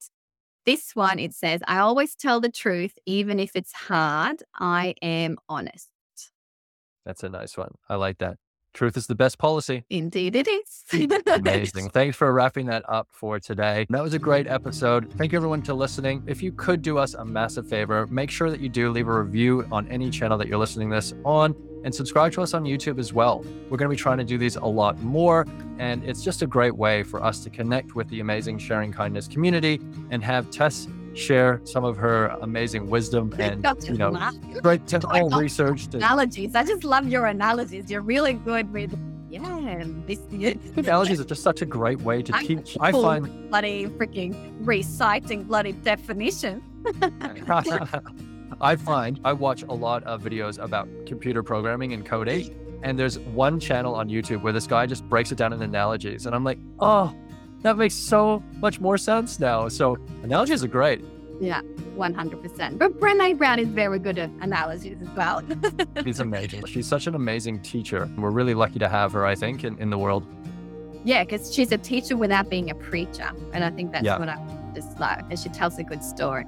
this 0.65 0.95
one, 0.95 1.17
it 1.17 1.33
says, 1.33 1.61
I 1.67 1.79
always 1.79 2.15
tell 2.15 2.39
the 2.41 2.51
truth, 2.51 2.93
even 3.05 3.39
if 3.39 3.55
it's 3.55 3.71
hard. 3.73 4.43
I 4.59 4.93
am 5.01 5.37
honest. 5.49 5.87
That's 7.05 7.23
a 7.23 7.29
nice 7.29 7.57
one. 7.57 7.73
I 7.89 7.95
like 7.95 8.19
that. 8.19 8.37
Truth 8.73 8.97
is 8.97 9.07
the 9.07 9.15
best 9.15 9.37
policy. 9.37 9.83
Indeed, 9.89 10.35
it 10.35 10.47
is. 10.47 10.83
Amazing. 11.27 11.89
Thanks 11.89 12.15
for 12.15 12.31
wrapping 12.31 12.67
that 12.67 12.83
up 12.87 13.07
for 13.11 13.39
today. 13.39 13.85
That 13.89 14.01
was 14.01 14.13
a 14.13 14.19
great 14.19 14.47
episode. 14.47 15.11
Thank 15.13 15.33
you 15.33 15.37
everyone 15.37 15.61
to 15.63 15.73
listening. 15.73 16.23
If 16.25 16.41
you 16.41 16.51
could 16.51 16.81
do 16.81 16.97
us 16.97 17.13
a 17.13 17.25
massive 17.25 17.67
favor, 17.67 18.07
make 18.07 18.29
sure 18.29 18.49
that 18.49 18.61
you 18.61 18.69
do 18.69 18.89
leave 18.89 19.07
a 19.07 19.21
review 19.23 19.67
on 19.71 19.87
any 19.89 20.09
channel 20.09 20.37
that 20.37 20.47
you're 20.47 20.57
listening 20.57 20.89
this 20.89 21.13
on 21.25 21.55
and 21.83 21.93
subscribe 21.93 22.31
to 22.33 22.41
us 22.41 22.53
on 22.53 22.63
YouTube 22.63 22.99
as 22.99 23.11
well. 23.11 23.43
We're 23.69 23.77
going 23.77 23.89
to 23.89 23.95
be 23.95 24.01
trying 24.01 24.19
to 24.19 24.23
do 24.23 24.37
these 24.37 24.55
a 24.55 24.65
lot 24.65 24.99
more 25.01 25.45
and 25.79 26.03
it's 26.03 26.23
just 26.23 26.41
a 26.41 26.47
great 26.47 26.75
way 26.75 27.03
for 27.03 27.23
us 27.23 27.43
to 27.43 27.49
connect 27.49 27.95
with 27.95 28.07
the 28.09 28.19
amazing 28.19 28.59
sharing 28.59 28.91
kindness 28.91 29.27
community 29.27 29.81
and 30.11 30.23
have 30.23 30.49
Tess 30.51 30.87
share 31.13 31.61
some 31.63 31.83
of 31.83 31.97
her 31.97 32.27
amazing 32.41 32.89
wisdom 32.89 33.33
and 33.37 33.65
you 33.83 33.97
know 33.97 34.31
great 34.61 34.85
technical 34.87 35.33
oh, 35.33 35.39
research. 35.39 35.87
To, 35.87 35.97
analogies. 35.97 36.55
I 36.55 36.63
just 36.63 36.83
love 36.83 37.07
your 37.07 37.25
analogies. 37.25 37.89
You're 37.89 38.01
really 38.01 38.33
good 38.33 38.71
with 38.71 38.97
yeah. 39.29 39.83
This, 40.05 40.19
analogies 40.75 41.19
are 41.21 41.25
just 41.25 41.43
such 41.43 41.61
a 41.61 41.65
great 41.65 42.01
way 42.01 42.21
to 42.21 42.35
I 42.35 42.45
teach. 42.45 42.77
I 42.79 42.91
find 42.91 43.49
bloody 43.49 43.87
freaking 43.87 44.53
reciting 44.59 45.43
bloody 45.43 45.71
definition. 45.71 46.61
I 48.61 48.75
find 48.75 49.19
I 49.23 49.33
watch 49.33 49.63
a 49.63 49.73
lot 49.73 50.03
of 50.03 50.21
videos 50.21 50.61
about 50.61 50.89
computer 51.05 51.43
programming 51.43 51.93
and 51.93 52.05
coding, 52.05 52.53
and 52.83 52.99
there's 52.99 53.19
one 53.19 53.59
channel 53.59 53.95
on 53.95 54.09
YouTube 54.09 54.41
where 54.41 54.53
this 54.53 54.67
guy 54.67 54.85
just 54.85 55.07
breaks 55.07 55.31
it 55.31 55.37
down 55.37 55.53
in 55.53 55.61
analogies, 55.61 56.25
and 56.25 56.35
I'm 56.35 56.43
like, 56.43 56.59
oh, 56.79 57.15
that 57.61 57.77
makes 57.77 57.95
so 57.95 58.43
much 58.59 58.79
more 58.79 58.97
sense 58.97 59.39
now. 59.39 59.67
So 59.67 59.97
analogies 60.23 60.63
are 60.63 60.67
great. 60.67 61.03
Yeah, 61.39 61.61
100%. 61.97 62.77
But 62.77 62.99
Brene 62.99 63.37
Brown 63.37 63.57
is 63.57 63.67
very 63.67 63.97
good 63.97 64.19
at 64.19 64.29
analogies 64.41 65.01
as 65.01 65.09
well. 65.09 65.41
She's 66.03 66.19
amazing. 66.19 66.65
She's 66.65 66.87
such 66.87 67.07
an 67.07 67.15
amazing 67.15 67.61
teacher. 67.61 68.07
We're 68.17 68.29
really 68.29 68.53
lucky 68.53 68.77
to 68.79 68.87
have 68.87 69.11
her, 69.13 69.25
I 69.25 69.33
think, 69.33 69.63
in, 69.63 69.77
in 69.79 69.89
the 69.89 69.97
world. 69.97 70.25
Yeah, 71.03 71.23
because 71.23 71.51
she's 71.51 71.71
a 71.71 71.79
teacher 71.79 72.15
without 72.15 72.47
being 72.47 72.69
a 72.69 72.75
preacher. 72.75 73.31
And 73.53 73.63
I 73.63 73.71
think 73.71 73.91
that's 73.91 74.05
yeah. 74.05 74.19
what 74.19 74.29
I 74.29 74.37
just 74.75 74.99
like. 74.99 75.23
And 75.31 75.39
she 75.39 75.49
tells 75.49 75.79
a 75.79 75.83
good 75.83 76.03
story. 76.03 76.45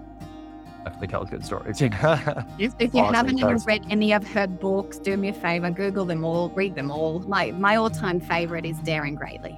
Definitely 0.83 1.07
tells 1.07 1.27
a 1.29 1.31
good 1.31 1.45
stories. 1.45 1.81
if, 1.81 2.73
if 2.77 2.93
you 2.93 3.01
awesome. 3.01 3.15
haven't 3.15 3.39
even 3.39 3.57
read 3.65 3.83
any 3.89 4.13
of 4.13 4.27
her 4.27 4.45
books, 4.45 4.99
do 4.99 5.17
me 5.17 5.29
a 5.29 5.33
favor, 5.33 5.71
Google 5.71 6.05
them 6.05 6.23
all, 6.23 6.49
read 6.49 6.75
them 6.75 6.91
all. 6.91 7.21
My, 7.21 7.49
my 7.51 7.77
all 7.77 7.89
time 7.89 8.19
favorite 8.19 8.65
is 8.65 8.77
Daring 8.79 9.15
Greatly. 9.15 9.57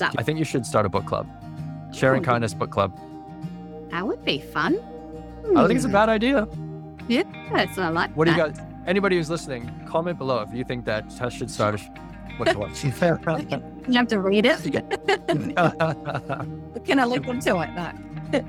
Stuff. 0.00 0.14
I 0.16 0.22
think 0.22 0.38
you 0.38 0.46
should 0.46 0.64
start 0.64 0.86
a 0.86 0.88
book 0.88 1.04
club. 1.04 1.28
Sharing 1.92 2.22
Kindness 2.22 2.54
Book 2.54 2.70
Club. 2.70 2.98
That 3.90 4.06
would 4.06 4.24
be 4.24 4.38
fun. 4.38 4.80
I 5.44 5.52
don't 5.52 5.68
think 5.68 5.76
it's 5.76 5.84
a 5.84 5.88
hmm. 5.88 5.92
bad 5.92 6.08
idea. 6.08 6.48
Yeah, 7.06 7.24
that's 7.52 7.76
what 7.76 7.84
I 7.84 7.90
like. 7.90 8.16
What 8.16 8.26
that. 8.26 8.34
do 8.34 8.40
you 8.40 8.50
got? 8.50 8.58
Anybody 8.86 9.16
who's 9.16 9.28
listening, 9.28 9.70
comment 9.86 10.16
below 10.16 10.40
if 10.40 10.54
you 10.54 10.64
think 10.64 10.86
that 10.86 11.10
Tess 11.10 11.34
should 11.34 11.50
start 11.50 11.74
a 11.74 11.80
book 12.38 12.48
club. 12.56 12.70
you 12.82 12.92
have 13.92 14.08
to 14.08 14.20
read 14.20 14.46
it. 14.46 14.62
Can 16.86 16.98
I 16.98 17.04
look 17.04 17.28
into 17.28 17.60
it? 17.60 17.68
No. 17.74 17.92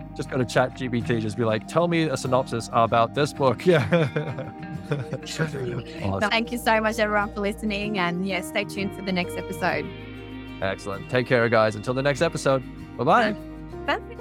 just 0.16 0.30
go 0.30 0.38
to 0.38 0.46
chat 0.46 0.78
GPT, 0.78 1.20
just 1.20 1.36
be 1.36 1.44
like, 1.44 1.68
tell 1.68 1.90
me 1.90 2.04
a 2.04 2.16
synopsis 2.16 2.70
about 2.72 3.14
this 3.14 3.34
book. 3.34 3.66
Yeah. 3.66 3.86
awesome. 6.02 6.30
Thank 6.30 6.54
you 6.54 6.58
so 6.58 6.80
much, 6.80 6.98
everyone, 6.98 7.34
for 7.34 7.42
listening. 7.42 8.00
And 8.00 8.26
yeah, 8.26 8.40
stay 8.40 8.64
tuned 8.64 8.96
for 8.96 9.02
the 9.02 9.12
next 9.12 9.36
episode. 9.36 9.86
Excellent. 10.62 11.10
Take 11.10 11.28
care, 11.28 11.48
guys. 11.50 11.76
Until 11.76 11.94
the 11.94 12.04
next 12.04 12.22
episode. 12.22 12.64
Bye-bye. 12.98 13.34
Bye. 13.86 14.21